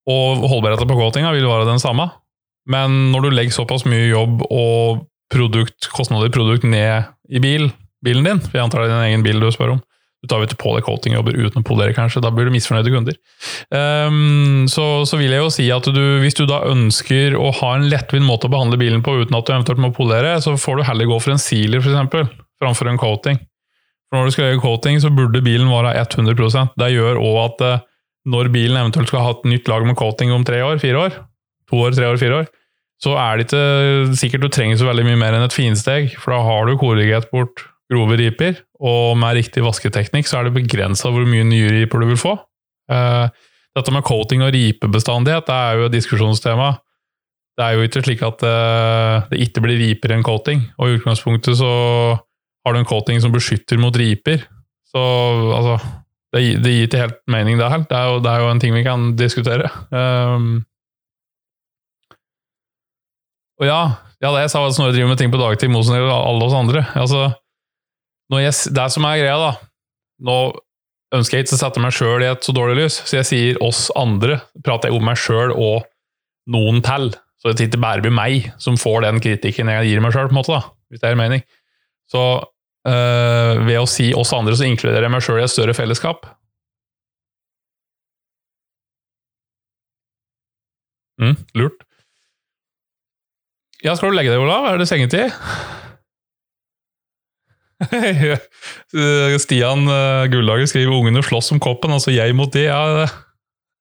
Og 0.09 0.47
holdbarheten 0.49 0.89
på 0.89 0.97
coatinga 0.97 1.31
vil 1.35 1.47
være 1.47 1.67
den 1.69 1.81
samme. 1.81 2.09
Men 2.69 3.11
når 3.13 3.25
du 3.25 3.29
legger 3.33 3.55
såpass 3.55 3.85
mye 3.87 4.09
jobb 4.09 4.43
og 4.49 5.05
produkt, 5.31 5.89
kostnader 5.93 6.29
i 6.29 6.33
produkt 6.33 6.65
ned 6.67 7.07
i 7.29 7.41
bil, 7.43 7.69
bilen 8.05 8.25
din, 8.25 8.41
for 8.43 8.57
jeg 8.57 8.65
antar 8.65 8.83
det 8.83 8.89
er 8.89 8.95
din 8.95 9.07
egen 9.11 9.25
bil 9.25 9.41
du 9.41 9.49
spør 9.53 9.77
om. 9.77 9.83
Du 10.19 10.27
tar 10.27 10.41
jo 10.41 10.49
ikke 10.49 10.59
på 10.59 10.73
deg 10.75 10.83
coatingjobber 10.83 11.37
uten 11.37 11.61
å 11.61 11.65
polere, 11.65 11.95
kanskje. 11.95 12.19
Da 12.23 12.31
blir 12.35 12.49
du 12.49 12.51
misfornøyde 12.51 12.91
kunder. 12.91 13.15
Um, 13.71 14.65
så, 14.67 15.05
så, 15.07 15.19
vil 15.19 15.31
jeg 15.31 15.39
jo 15.39 15.51
si 15.55 15.67
at 15.71 15.87
du, 15.95 16.01
hvis 16.19 16.35
du 16.35 16.43
da 16.49 16.59
ønsker 16.67 17.37
å 17.39 17.53
ha 17.61 17.69
en 17.77 17.87
lettvint 17.91 18.27
måte 18.27 18.49
å 18.49 18.51
behandle 18.51 18.79
bilen 18.81 19.05
på 19.05 19.15
uten 19.21 19.37
at 19.37 19.47
du 19.47 19.53
eventuelt 19.55 19.79
må 19.79 19.93
polere, 19.95 20.35
så 20.43 20.57
får 20.59 20.81
du 20.81 20.87
heller 20.89 21.07
gå 21.07 21.21
for 21.23 21.35
en 21.35 21.39
sealer, 21.39 21.79
f.eks., 21.79 22.35
framfor 22.59 22.91
en 22.91 22.99
coating. 22.99 23.39
For 24.09 24.19
når 24.19 24.27
du 24.27 24.35
skal 24.35 24.49
gjøre 24.49 24.63
coating, 24.65 24.99
så 24.99 25.13
burde 25.13 25.45
bilen 25.45 25.69
være 25.71 25.93
100% 26.01 26.75
Det 26.81 26.91
gjør 26.91 27.21
òg 27.23 27.41
at 27.45 27.63
uh, 27.63 27.81
når 28.29 28.51
bilen 28.51 28.81
eventuelt 28.81 29.11
skal 29.11 29.23
ha 29.23 29.33
et 29.37 29.47
nytt 29.47 29.71
lag 29.71 29.87
med 29.87 29.95
coating 29.99 30.35
om 30.35 30.43
tre 30.43 30.59
år, 30.65 30.81
fire 30.83 31.07
år, 31.07 31.19
to 31.71 31.79
år, 31.79 31.95
tre 31.95 32.11
år, 32.11 32.19
fire 32.19 32.43
år, 32.43 32.49
så 32.99 33.15
er 33.15 33.39
det 33.39 33.47
ikke 33.47 34.15
sikkert 34.19 34.43
du 34.43 34.51
trenger 34.51 34.79
så 34.79 34.89
veldig 34.89 35.05
mye 35.07 35.19
mer 35.21 35.37
enn 35.37 35.45
et 35.45 35.55
finsteg, 35.55 36.11
for 36.19 36.35
da 36.35 36.43
har 36.43 36.67
du 36.67 36.75
korrigert 36.81 37.29
bort 37.31 37.63
grove 37.89 38.17
riper, 38.19 38.59
og 38.79 39.17
med 39.19 39.39
riktig 39.39 39.63
vasketeknikk 39.65 40.29
så 40.29 40.39
er 40.39 40.47
det 40.47 40.57
begrensa 40.59 41.11
hvor 41.11 41.25
mye 41.27 41.47
nye 41.47 41.71
riper 41.73 42.03
du 42.03 42.11
vil 42.11 42.21
få. 42.21 42.35
Uh, 42.89 43.29
Dette 43.77 43.93
med 43.93 44.05
coating 44.05 44.43
og 44.43 44.53
ripebestandighet 44.55 45.45
det 45.47 45.55
er 45.55 45.77
jo 45.77 45.87
et 45.87 45.93
diskusjonstema. 45.93 46.71
Det 47.59 47.65
er 47.65 47.75
jo 47.75 47.85
ikke 47.85 48.01
slik 48.05 48.21
at 48.23 48.43
eh, 48.47 49.25
det 49.33 49.41
ikke 49.43 49.61
blir 49.65 49.79
riper 49.81 50.13
en 50.15 50.23
coating, 50.23 50.61
og 50.79 50.87
i 50.87 50.95
utgangspunktet 50.95 51.57
så 51.59 51.71
har 52.65 52.75
du 52.75 52.79
en 52.79 52.87
coating 52.87 53.19
som 53.19 53.33
beskytter 53.33 53.81
mot 53.81 53.95
riper. 53.95 54.45
Så 54.89 55.01
altså 55.53 55.75
Det, 56.29 56.61
det 56.61 56.71
gir 56.71 56.85
ikke 56.85 57.01
helt 57.01 57.21
mening, 57.27 57.57
det 57.57 57.67
her. 57.71 57.83
Det 57.89 57.97
er, 57.97 58.05
jo, 58.05 58.17
det 58.21 58.31
er 58.31 58.41
jo 58.43 58.49
en 58.51 58.59
ting 58.61 58.73
vi 58.75 58.83
kan 58.85 59.05
diskutere. 59.17 59.69
Um, 59.89 60.59
og 63.57 63.65
ja, 63.65 63.79
ja, 64.21 64.29
det 64.35 64.43
jeg 64.43 64.51
sa 64.53 64.61
at 64.61 64.75
Snorre 64.77 64.93
driver 64.93 65.09
med 65.09 65.17
ting 65.17 65.33
på 65.33 65.39
dagtid, 65.41 65.71
motsatt 65.73 65.97
av 65.97 66.27
alle 66.29 66.45
oss 66.45 66.53
andre. 66.53 66.83
Altså, 66.93 67.31
jeg, 68.37 68.53
det 68.75 68.87
som 68.93 69.07
er 69.09 69.21
greia, 69.23 69.37
da 69.41 69.55
Nå 70.19 70.35
ønsker 71.15 71.37
jeg 71.37 71.45
ikke 71.45 71.55
å 71.55 71.59
sette 71.61 71.81
meg 71.81 71.95
sjøl 71.95 72.25
i 72.25 72.27
et 72.29 72.43
så 72.45 72.53
dårlig 72.53 72.75
lys, 72.81 72.97
så 73.07 73.21
jeg 73.21 73.27
sier 73.29 73.61
oss 73.63 73.85
andre. 73.97 74.41
Prater 74.65 74.91
jeg 74.91 74.97
om 74.99 75.05
meg 75.07 75.17
sjøl 75.17 75.53
og 75.55 75.87
noen 76.51 76.83
til. 76.85 77.13
Så 77.39 77.53
det 77.55 77.69
ikke 77.69 77.79
bare 77.79 78.03
blir 78.03 78.13
meg 78.13 78.49
som 78.59 78.77
får 78.77 79.05
den 79.07 79.21
kritikken 79.23 79.71
jeg 79.71 79.87
gir 79.87 80.03
meg 80.03 80.11
sjøl, 80.11 80.27
hvis 80.29 80.99
det 81.01 81.07
er 81.07 81.17
mening. 81.17 81.45
Så 82.11 82.21
øh, 82.91 83.63
ved 83.63 83.79
å 83.79 83.87
si 83.87 84.09
oss 84.17 84.35
andre, 84.35 84.57
så 84.59 84.67
inkluderer 84.67 85.07
jeg 85.07 85.15
meg 85.15 85.23
sjøl 85.23 85.39
i 85.39 85.47
et 85.47 85.55
større 85.55 85.77
fellesskap. 85.77 86.27
Mm, 91.19 91.35
lurt. 91.55 91.83
Ja, 93.83 93.95
skal 93.95 94.11
du 94.11 94.19
legge 94.19 94.33
deg, 94.33 94.43
Olav? 94.43 94.67
Er 94.67 94.79
det 94.79 94.91
sengetid? 94.91 95.31
Stian 99.39 99.87
uh, 99.87 100.27
Gullager 100.31 100.67
skriver 100.67 100.91
'Ungene 100.91 101.23
slåss 101.23 101.53
om 101.55 101.61
koppen', 101.63 101.93
altså 101.95 102.11
jeg 102.11 102.35
mot 102.35 102.51
de. 102.51 102.65
Ja, 102.67 103.07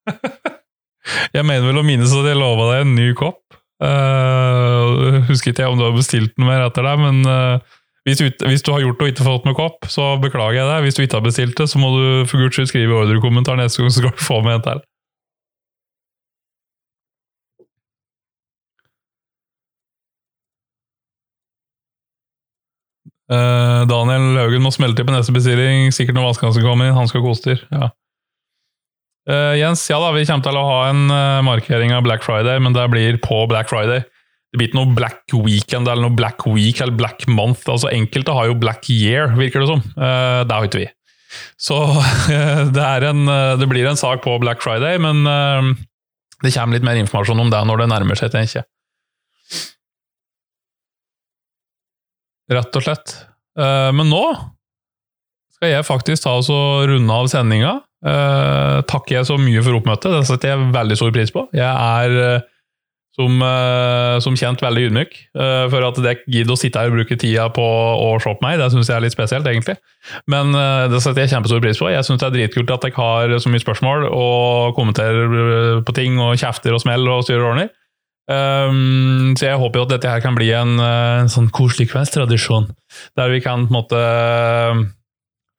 jeg 1.36 1.44
mener 1.44 1.66
vel 1.66 1.80
å 1.80 1.86
minnes 1.86 2.14
at 2.14 2.28
jeg 2.30 2.38
lova 2.38 2.72
deg 2.72 2.86
en 2.86 2.94
ny 2.98 3.10
kopp. 3.18 3.42
Uh, 3.78 5.22
husker 5.28 5.52
ikke 5.52 5.62
jeg 5.62 5.70
om 5.72 5.78
du 5.78 5.86
har 5.86 5.94
bestilt 5.94 6.32
noe 6.38 6.48
mer 6.50 6.64
etter 6.66 6.86
det, 6.86 6.94
men 6.98 7.20
uh, 7.26 7.78
hvis, 8.08 8.18
du, 8.18 8.46
hvis, 8.48 8.64
du 8.66 8.72
har 8.74 8.82
gjort 8.82 8.98
det 8.98 9.06
og 9.06 9.12
ikke 9.12 9.26
fått 9.26 9.46
med 9.46 9.58
kopp, 9.58 9.90
så 9.90 10.14
beklager 10.22 10.60
jeg 10.60 10.70
det. 10.70 10.78
Hvis 10.86 10.98
du 10.98 11.02
ikke 11.04 11.18
har 11.20 11.26
bestilt 11.26 11.58
det, 11.58 11.68
så 11.70 11.82
må 11.82 11.90
du 11.94 12.04
for 12.30 12.42
guds 12.42 12.58
skyld 12.58 12.70
skrive 12.70 13.02
ordrekommentar 13.02 13.58
neste 13.58 13.82
gang, 13.82 13.92
så 13.92 14.02
skal 14.02 14.14
du 14.14 14.24
få 14.24 14.40
med 14.46 14.58
en 14.58 14.64
til. 14.66 14.86
Uh, 23.28 23.84
Daniel 23.88 24.38
Haugen 24.40 24.64
må 24.64 24.72
smelte 24.72 25.04
på 25.04 25.12
neste 25.12 25.34
bestilling. 25.36 25.90
Sikkert 25.92 26.16
når 26.16 26.30
vaskehansker 26.30 26.64
kommer 26.64 26.88
inn. 26.88 26.96
Han 26.96 27.10
skal 27.10 27.24
koster. 27.24 27.60
Ja. 27.72 27.90
Uh, 29.28 29.54
Jens, 29.60 29.84
ja 29.90 29.98
da, 30.00 30.12
vi 30.16 30.24
kommer 30.24 30.46
til 30.46 30.56
å 30.56 30.64
ha 30.64 30.78
en 30.88 31.02
uh, 31.12 31.44
markering 31.44 31.92
av 31.92 32.06
Black 32.06 32.24
Friday, 32.24 32.60
men 32.64 32.76
det 32.76 32.86
blir 32.92 33.18
på 33.24 33.42
Black 33.50 33.68
Friday. 33.68 34.00
Det 34.48 34.56
blir 34.56 34.70
ikke 34.70 34.78
noe 34.78 34.96
Black 34.96 35.34
Weekend 35.36 35.90
eller 35.90 36.06
noe 36.06 36.16
Black 36.16 36.46
Week 36.48 36.80
eller 36.80 36.96
Black 36.96 37.26
Month. 37.28 37.66
altså 37.68 37.90
Enkelte 37.92 38.32
har 38.32 38.48
jo 38.48 38.56
Black 38.56 38.88
Year, 38.88 39.34
virker 39.36 39.60
det 39.60 39.68
som. 39.68 39.82
det 39.92 40.54
har 40.54 40.64
ikke 40.64 40.86
vi. 40.86 40.88
Så 41.60 41.76
det, 42.72 42.86
en, 43.10 43.28
det, 43.60 43.68
blir 43.68 43.84
en 43.90 44.00
sak 44.00 44.24
på 44.24 44.38
Black 44.40 44.64
Friday, 44.64 44.96
men 44.96 45.20
det 46.40 46.54
kommer 46.54 46.78
litt 46.78 46.88
mer 46.88 46.96
informasjon 47.02 47.44
om 47.44 47.52
det 47.52 47.60
når 47.68 47.82
det 47.82 47.90
nærmer 47.92 48.16
seg, 48.16 48.32
tenker 48.32 48.62
jeg. 48.62 48.68
Rett 52.48 52.78
og 52.78 52.84
slett. 52.84 53.12
Men 53.58 54.06
nå 54.08 54.22
skal 55.58 55.72
jeg 55.72 55.86
faktisk 55.88 56.22
ta 56.22 56.36
oss 56.38 56.48
og 56.54 56.86
runde 56.86 57.14
av 57.14 57.26
sendinga. 57.30 57.80
Uh, 57.98 58.78
takker 58.86 59.16
jeg 59.16 59.26
så 59.26 59.34
mye 59.42 59.62
for 59.66 59.74
oppmøtet. 59.80 60.12
Det 60.14 60.28
setter 60.28 60.52
jeg 60.52 60.70
veldig 60.76 60.98
stor 61.00 61.10
pris 61.16 61.34
på. 61.34 61.42
Jeg 61.56 61.66
er 61.66 62.14
uh, 62.38 62.54
som, 63.18 63.40
som, 64.22 64.36
kjent 64.38 64.60
veldig 64.62 64.82
ydmyk 64.86 65.16
for 65.34 65.82
at 65.82 65.96
dere 65.98 66.20
gidder 66.30 66.54
å 66.54 66.56
sitte 66.60 66.78
her 66.78 66.92
og 66.92 67.00
bruke 67.00 67.16
tida 67.18 67.48
på 67.50 67.64
å 67.66 68.12
se 68.22 68.30
på 68.30 68.44
meg. 68.44 68.60
Det 68.60 68.68
syns 68.70 68.92
jeg 68.92 68.94
er 68.94 69.02
litt 69.02 69.16
spesielt, 69.16 69.48
egentlig. 69.50 69.74
Men 70.30 70.54
det 70.54 71.00
setter 71.02 71.24
jeg 71.24 71.32
kjempestor 71.32 71.64
pris 71.64 71.80
på. 71.82 71.88
Jeg 71.90 72.06
syns 72.06 72.22
det 72.22 72.28
er 72.28 72.36
dritkult 72.36 72.70
at 72.76 72.86
dere 72.86 72.94
har 73.08 73.34
så 73.42 73.50
mye 73.50 73.64
spørsmål 73.64 74.06
og 74.06 74.78
kommenterer 74.78 75.82
på 75.82 75.96
ting 75.98 76.22
og 76.22 76.38
kjefter 76.38 76.78
og 76.78 76.84
smell 76.84 77.10
og 77.10 77.26
styrer 77.26 77.42
og 77.42 77.50
ordner. 77.56 77.72
Um, 78.28 79.32
så 79.40 79.46
jeg 79.48 79.60
håper 79.60 79.80
jo 79.80 79.86
at 79.86 79.92
dette 79.94 80.10
her 80.12 80.20
kan 80.20 80.36
bli 80.36 80.50
en, 80.52 80.76
en 80.84 81.30
sånn 81.32 81.48
koselig 81.54 81.88
kveldstradisjon, 81.94 82.68
der 83.16 83.32
vi 83.32 83.40
kan 83.40 83.64
på 83.64 83.72
en 83.72 83.78
måte 83.78 84.02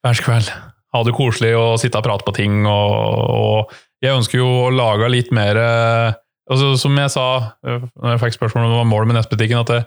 hver 0.05 0.22
kveld 0.22 0.51
ha 0.93 1.01
det 1.05 1.13
koselig 1.17 1.53
og 1.57 1.80
sitte 1.82 1.99
og 1.99 2.05
prate 2.05 2.26
på 2.28 2.36
ting. 2.38 2.61
Og, 2.70 2.93
og 3.30 4.05
jeg 4.05 4.15
ønsker 4.17 4.41
jo 4.41 4.49
å 4.67 4.74
lage 4.74 5.09
litt 5.11 5.34
mer 5.36 5.57
altså, 5.59 6.72
Som 6.80 6.97
jeg 6.97 7.11
sa 7.13 7.26
når 7.61 8.13
jeg 8.13 8.22
fikk 8.24 8.38
spørsmål 8.38 8.70
om 8.70 8.78
hva 8.78 8.86
målet 8.88 9.11
med 9.11 9.20
nettbutikken, 9.20 9.61
at 9.61 9.74
det, 9.74 9.82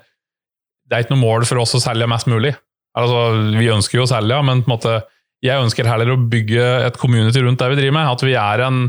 det, 0.86 0.96
er 0.96 1.06
ikke 1.06 1.16
noe 1.16 1.24
mål 1.24 1.48
for 1.48 1.62
oss 1.62 1.74
å 1.78 1.82
selge 1.82 2.10
mest 2.10 2.30
mulig. 2.30 2.54
Altså, 2.98 3.22
vi 3.56 3.70
ønsker 3.72 3.98
jo 4.00 4.06
å 4.06 4.10
selge, 4.10 4.38
men 4.44 4.62
på 4.62 4.70
en 4.70 4.74
måte, 4.76 4.98
jeg 5.42 5.58
ønsker 5.58 5.88
heller 5.88 6.12
å 6.12 6.20
bygge 6.30 6.66
et 6.86 6.98
community 7.00 7.42
rundt 7.42 7.62
det 7.62 7.70
vi 7.72 7.80
driver 7.80 7.96
med. 7.96 8.10
At 8.12 8.26
vi 8.26 8.36
er 8.38 8.66
en 8.68 8.84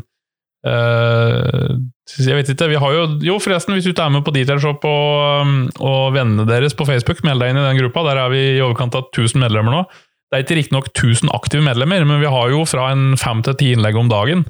øh, 0.70 1.76
Jeg 2.20 2.38
vet 2.38 2.50
ikke, 2.54 2.70
vi 2.72 2.80
har 2.80 2.96
jo 2.96 3.04
Jo, 3.26 3.38
forresten, 3.44 3.76
hvis 3.76 3.88
du 3.88 3.94
er 3.94 4.14
med 4.14 4.24
på 4.26 4.34
Detailshop 4.36 4.86
og, 4.90 5.54
og 5.80 6.02
vennene 6.16 6.48
deres 6.50 6.76
på 6.78 6.88
Facebook, 6.90 7.24
meld 7.24 7.44
deg 7.44 7.54
inn 7.54 7.62
i 7.62 7.68
den 7.68 7.80
gruppa. 7.84 8.08
Der 8.10 8.24
er 8.26 8.34
vi 8.34 8.44
i 8.58 8.64
overkant 8.64 8.96
av 9.00 9.10
1000 9.12 9.42
medlemmer 9.44 9.78
nå. 9.78 9.86
Det 10.34 10.40
er 10.40 10.46
ikke 10.48 10.58
riktignok 10.58 10.88
1000 10.90 11.30
aktive 11.30 11.62
medlemmer, 11.62 12.06
men 12.10 12.22
vi 12.24 12.30
har 12.32 12.50
jo 12.50 12.64
fra 12.66 12.88
en 12.90 13.18
fem 13.22 13.44
til 13.46 13.58
ti 13.60 13.74
innlegg 13.76 14.00
om 14.00 14.08
dagen. 14.10 14.48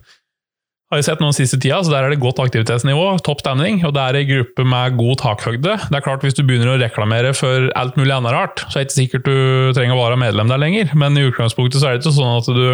Har 0.93 0.99
jeg 1.01 1.07
sett 1.07 1.22
noen 1.24 1.34
siste 1.34 1.57
tida, 1.57 1.80
så 1.82 1.89
Der 1.89 2.05
er 2.05 2.14
det 2.14 2.22
godt 2.22 2.38
aktivitetsnivå, 2.39 3.18
topp 3.26 3.41
stemning, 3.41 3.80
og 3.82 3.95
det 3.95 4.01
er 4.03 4.18
ei 4.20 4.28
gruppe 4.30 4.61
med 4.61 4.95
god 4.99 5.18
takhøgde. 5.24 5.74
Det 5.89 5.97
er 5.97 6.05
klart 6.05 6.22
Hvis 6.22 6.38
du 6.38 6.43
begynner 6.45 6.76
å 6.76 6.78
reklamere 6.78 7.34
for 7.34 7.72
alt 7.76 7.97
mulig 7.97 8.14
annet 8.14 8.32
rart, 8.32 8.61
så 8.70 8.78
er 8.78 8.84
det 8.84 8.91
ikke 8.91 8.99
sikkert 8.99 9.26
du 9.26 9.74
trenger 9.74 9.97
å 9.97 10.03
være 10.03 10.22
medlem 10.22 10.53
der 10.53 10.61
lenger, 10.61 10.93
men 10.93 11.18
i 11.18 11.26
utgangspunktet 11.26 11.82
så 11.82 11.89
er 11.89 11.97
det 11.97 12.03
ikke 12.03 12.14
sånn 12.14 12.38
at 12.38 12.47
du 12.53 12.68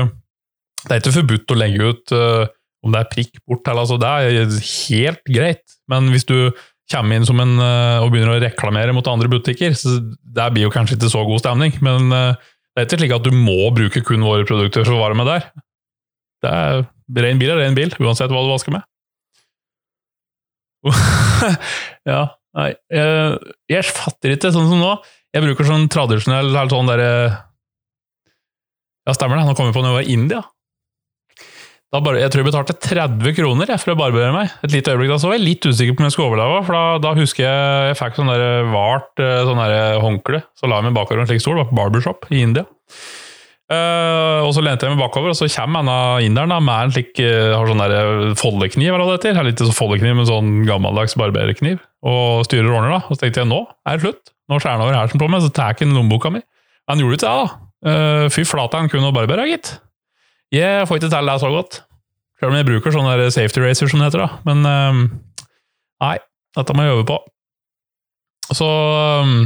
Det 0.84 0.92
er 0.92 1.00
ikke 1.00 1.16
forbudt 1.16 1.52
å 1.56 1.60
legge 1.60 1.88
ut 1.94 2.14
uh, 2.16 2.46
om 2.86 2.94
det 2.94 3.02
er 3.02 3.10
prikk 3.12 3.40
bort, 3.44 3.68
eller 3.68 3.84
altså, 3.84 3.98
det 4.00 4.10
er 4.10 4.60
helt 4.90 5.24
greit, 5.28 5.80
men 5.92 6.12
hvis 6.14 6.28
du 6.30 6.38
kommer 6.90 7.20
inn 7.20 7.28
som 7.28 7.40
en, 7.42 7.58
uh, 7.62 8.02
og 8.02 8.12
begynner 8.14 8.38
å 8.38 8.42
reklamere 8.42 8.94
mot 8.96 9.08
andre 9.12 9.30
butikker, 9.32 9.76
så 9.78 10.00
det 10.02 10.48
blir 10.56 10.66
jo 10.66 10.74
kanskje 10.74 10.98
ikke 10.98 11.12
så 11.12 11.26
god 11.28 11.44
stemning, 11.44 11.76
men 11.86 12.10
uh, 12.14 12.48
det 12.74 12.82
er 12.82 12.88
ikke 12.88 13.02
slik 13.02 13.18
at 13.18 13.28
du 13.28 13.36
må 13.36 13.70
bruke 13.76 14.02
kun 14.06 14.26
våre 14.26 14.48
produkter 14.48 14.88
for 14.88 14.96
å 14.96 15.04
være 15.04 15.20
med 15.20 15.30
der. 15.30 15.50
Det 16.46 16.56
er 16.56 16.88
Ren 17.10 17.40
bil 17.42 17.50
er 17.50 17.58
ren 17.58 17.74
bil, 17.74 17.90
uansett 18.06 18.30
hva 18.30 18.44
du 18.46 18.52
vasker 18.52 18.76
med. 18.76 18.86
ja, 22.08 22.20
nei 22.56 22.68
jeg, 22.70 23.40
jeg, 23.68 23.88
fatter 23.90 24.36
ikke 24.36 24.52
sånn 24.54 24.70
som 24.70 24.80
nå. 24.80 24.92
Jeg 25.34 25.44
bruker 25.44 25.68
sånn 25.68 25.90
tradisjonell 25.92 26.54
sånn 26.72 26.88
derre 26.88 27.10
Ja, 29.10 29.16
stemmer 29.18 29.42
det. 29.42 29.48
Nå 29.50 29.58
kom 29.58 29.68
vi 29.72 29.76
på 29.76 29.84
når 29.84 30.00
jeg 30.00 30.08
i 30.08 30.16
India. 30.20 30.44
Bare, 31.90 32.20
jeg 32.22 32.30
tror 32.30 32.44
jeg 32.44 32.52
betalte 32.52 32.76
30 32.86 33.34
kroner 33.34 33.72
jeg, 33.72 33.82
for 33.82 33.96
å 33.96 33.98
barbere 33.98 34.30
meg. 34.30 34.52
Et 34.62 34.76
lite 34.76 34.94
øyeblikk 34.94 35.10
da 35.10 35.16
så 35.18 35.32
var 35.32 35.40
jeg 35.40 35.48
litt 35.48 35.66
usikker 35.66 35.96
på 35.98 36.04
om 36.04 36.06
jeg 36.06 36.14
skulle 36.14 36.28
overleve. 36.30 36.60
For 36.68 36.78
da, 36.78 36.84
da 37.02 37.14
husker 37.18 37.48
jeg 37.48 37.88
jeg 37.90 37.98
fikk 37.98 38.20
sånn 38.20 38.30
der 38.30 38.68
vart 38.70 39.24
sånn 39.48 39.62
der 39.64 39.98
håndkle. 40.04 40.44
Så 40.54 40.70
la 40.70 40.78
jeg 40.78 40.86
meg 40.86 41.00
bakover 41.00 41.24
en 41.24 41.32
slik 41.32 41.42
stol. 41.42 41.58
Det 41.58 41.64
var 41.64 41.72
på 41.72 41.80
barbershop 41.80 42.30
i 42.30 42.44
India. 42.46 42.68
Uh, 43.70 44.42
og 44.48 44.54
så 44.54 44.64
lente 44.66 44.86
jeg 44.86 44.96
meg 44.96 45.02
bakover, 45.02 45.30
og 45.30 45.38
så 45.38 45.46
kommer 45.54 45.84
denne 45.84 45.98
inderen 46.26 46.54
da, 46.54 46.60
med 46.62 46.88
en 46.88 46.94
slik 46.94 47.12
uh, 47.22 47.58
har 47.58 47.70
sånn 47.70 48.38
foldekniv. 48.38 48.94
Eller 48.94 49.10
det 49.10 49.34
heter. 49.34 49.50
Litt 49.50 49.66
sånn 49.66 49.78
foldekniv 49.78 50.18
men 50.22 50.30
sånn 50.30 50.54
gammeldags 50.70 51.18
barberkniv. 51.18 51.82
Og 52.06 52.46
styrer 52.46 52.70
og 52.70 52.84
ordner, 52.84 53.00
da. 53.00 53.02
Og 53.08 53.18
så 53.18 53.26
tenkte 53.26 53.48
jeg 53.48 53.50
nå 53.50 53.64
er 53.66 53.98
det 53.98 54.06
slutt. 54.06 54.34
Nå 54.50 54.62
skjærer 54.62 54.78
han 54.78 54.86
over 54.86 55.02
hersen 55.02 55.22
på 55.22 55.34
meg, 55.34 55.42
så 55.42 55.54
tar 55.54 55.74
jeg 55.74 55.80
ikke 55.80 55.92
lommeboka 55.98 56.34
mi. 56.38 56.46
Han 56.90 57.02
gjorde 57.02 57.18
ikke 57.18 57.26
det, 57.26 57.36
da. 57.42 57.62
Uh, 57.90 58.26
fy 58.34 58.46
flate, 58.46 58.78
han 58.78 58.94
kunne 58.94 59.14
barbere, 59.18 59.50
gitt. 59.50 59.76
Jeg 60.56 60.88
får 60.90 61.00
ikke 61.00 61.12
til 61.12 61.30
det 61.30 61.40
så 61.42 61.54
godt. 61.54 61.82
Selv 62.40 62.54
om 62.54 62.58
jeg 62.58 62.68
bruker 62.70 62.96
sånn 62.96 63.10
safety 63.36 63.62
racer, 63.62 63.90
som 63.92 64.02
det 64.02 64.10
heter. 64.10 64.26
da. 64.26 64.30
Men 64.48 65.10
nei, 66.02 66.16
dette 66.58 66.76
må 66.76 66.86
jeg 66.86 66.96
øve 66.98 67.08
på. 67.10 67.18
Så 68.56 68.66
um, 68.66 69.44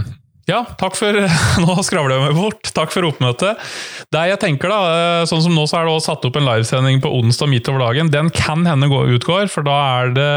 ja, 0.47 0.61
takk 0.79 0.95
for 0.95 1.15
Nå 1.63 1.75
skravler 1.87 2.17
jeg 2.17 2.23
meg 2.25 2.37
bort. 2.37 2.71
Takk 2.75 2.91
for 2.91 3.07
oppmøtet. 3.07 3.59
Det 4.11 4.23
jeg 4.27 4.39
tenker 4.41 4.71
da, 4.71 4.79
sånn 5.29 5.43
som 5.45 5.55
Nå 5.55 5.65
så 5.69 5.79
er 5.79 5.87
det 5.87 5.93
også 5.93 6.13
satt 6.13 6.27
opp 6.27 6.39
en 6.39 6.47
livesending 6.47 6.99
på 7.03 7.11
onsdag 7.19 7.51
midt 7.51 7.69
over 7.71 7.85
dagen. 7.85 8.11
Den 8.13 8.31
kan 8.33 8.65
hende 8.67 8.91
gå 8.91 9.05
utgår, 9.15 9.47
for 9.51 9.67
da 9.67 9.77
er 10.01 10.11
det 10.15 10.33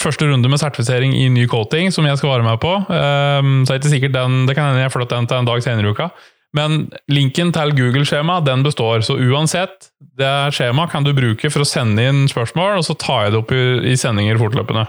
første 0.00 0.28
runde 0.28 0.50
med 0.52 0.60
sertifisering 0.60 1.16
i 1.16 1.28
ny 1.32 1.46
coating 1.50 1.92
som 1.94 2.08
jeg 2.08 2.20
skal 2.20 2.34
være 2.34 2.48
med 2.50 2.60
på. 2.62 2.74
Så 2.88 2.92
er 2.92 3.72
det 3.72 3.80
ikke 3.80 3.94
sikkert 3.96 4.18
den, 4.18 4.44
det 4.48 4.56
kan 4.58 4.70
hende 4.70 4.84
jeg 4.84 4.92
flytter 4.92 5.16
den 5.16 5.30
til 5.30 5.40
en 5.40 5.48
dag 5.48 5.64
senere 5.64 5.88
i 5.88 5.96
uka. 5.96 6.10
Men 6.56 6.88
linken 7.10 7.52
til 7.54 7.74
Google-skjemaet 7.78 8.46
den 8.48 8.64
består, 8.66 9.04
så 9.06 9.14
uansett, 9.14 9.92
det 10.18 10.32
skjemaet 10.56 10.90
kan 10.90 11.06
du 11.06 11.12
bruke 11.14 11.50
for 11.52 11.62
å 11.62 11.68
sende 11.68 12.08
inn 12.10 12.24
spørsmål, 12.30 12.80
og 12.80 12.86
så 12.88 12.96
tar 12.98 13.28
jeg 13.28 13.34
det 13.34 13.42
opp 13.44 13.54
i, 13.54 13.62
i 13.92 13.94
sendinger 14.00 14.40
fortløpende. 14.40 14.88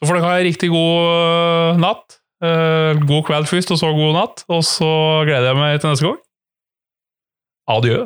Så 0.00 0.08
får 0.08 0.16
dere 0.16 0.28
ha 0.28 0.36
en 0.38 0.48
riktig 0.48 0.70
god 0.72 1.80
natt. 1.80 2.20
Uh, 2.40 2.96
god 3.04 3.26
kveld 3.28 3.48
først, 3.50 3.72
og 3.74 3.80
så 3.80 3.90
god 3.96 4.14
natt. 4.16 4.44
Og 4.48 4.62
så 4.64 4.88
gleder 5.28 5.50
jeg 5.50 5.60
meg 5.60 5.80
til 5.80 5.92
neste 5.92 6.06
gang. 6.08 6.20
Adjø. 7.76 7.98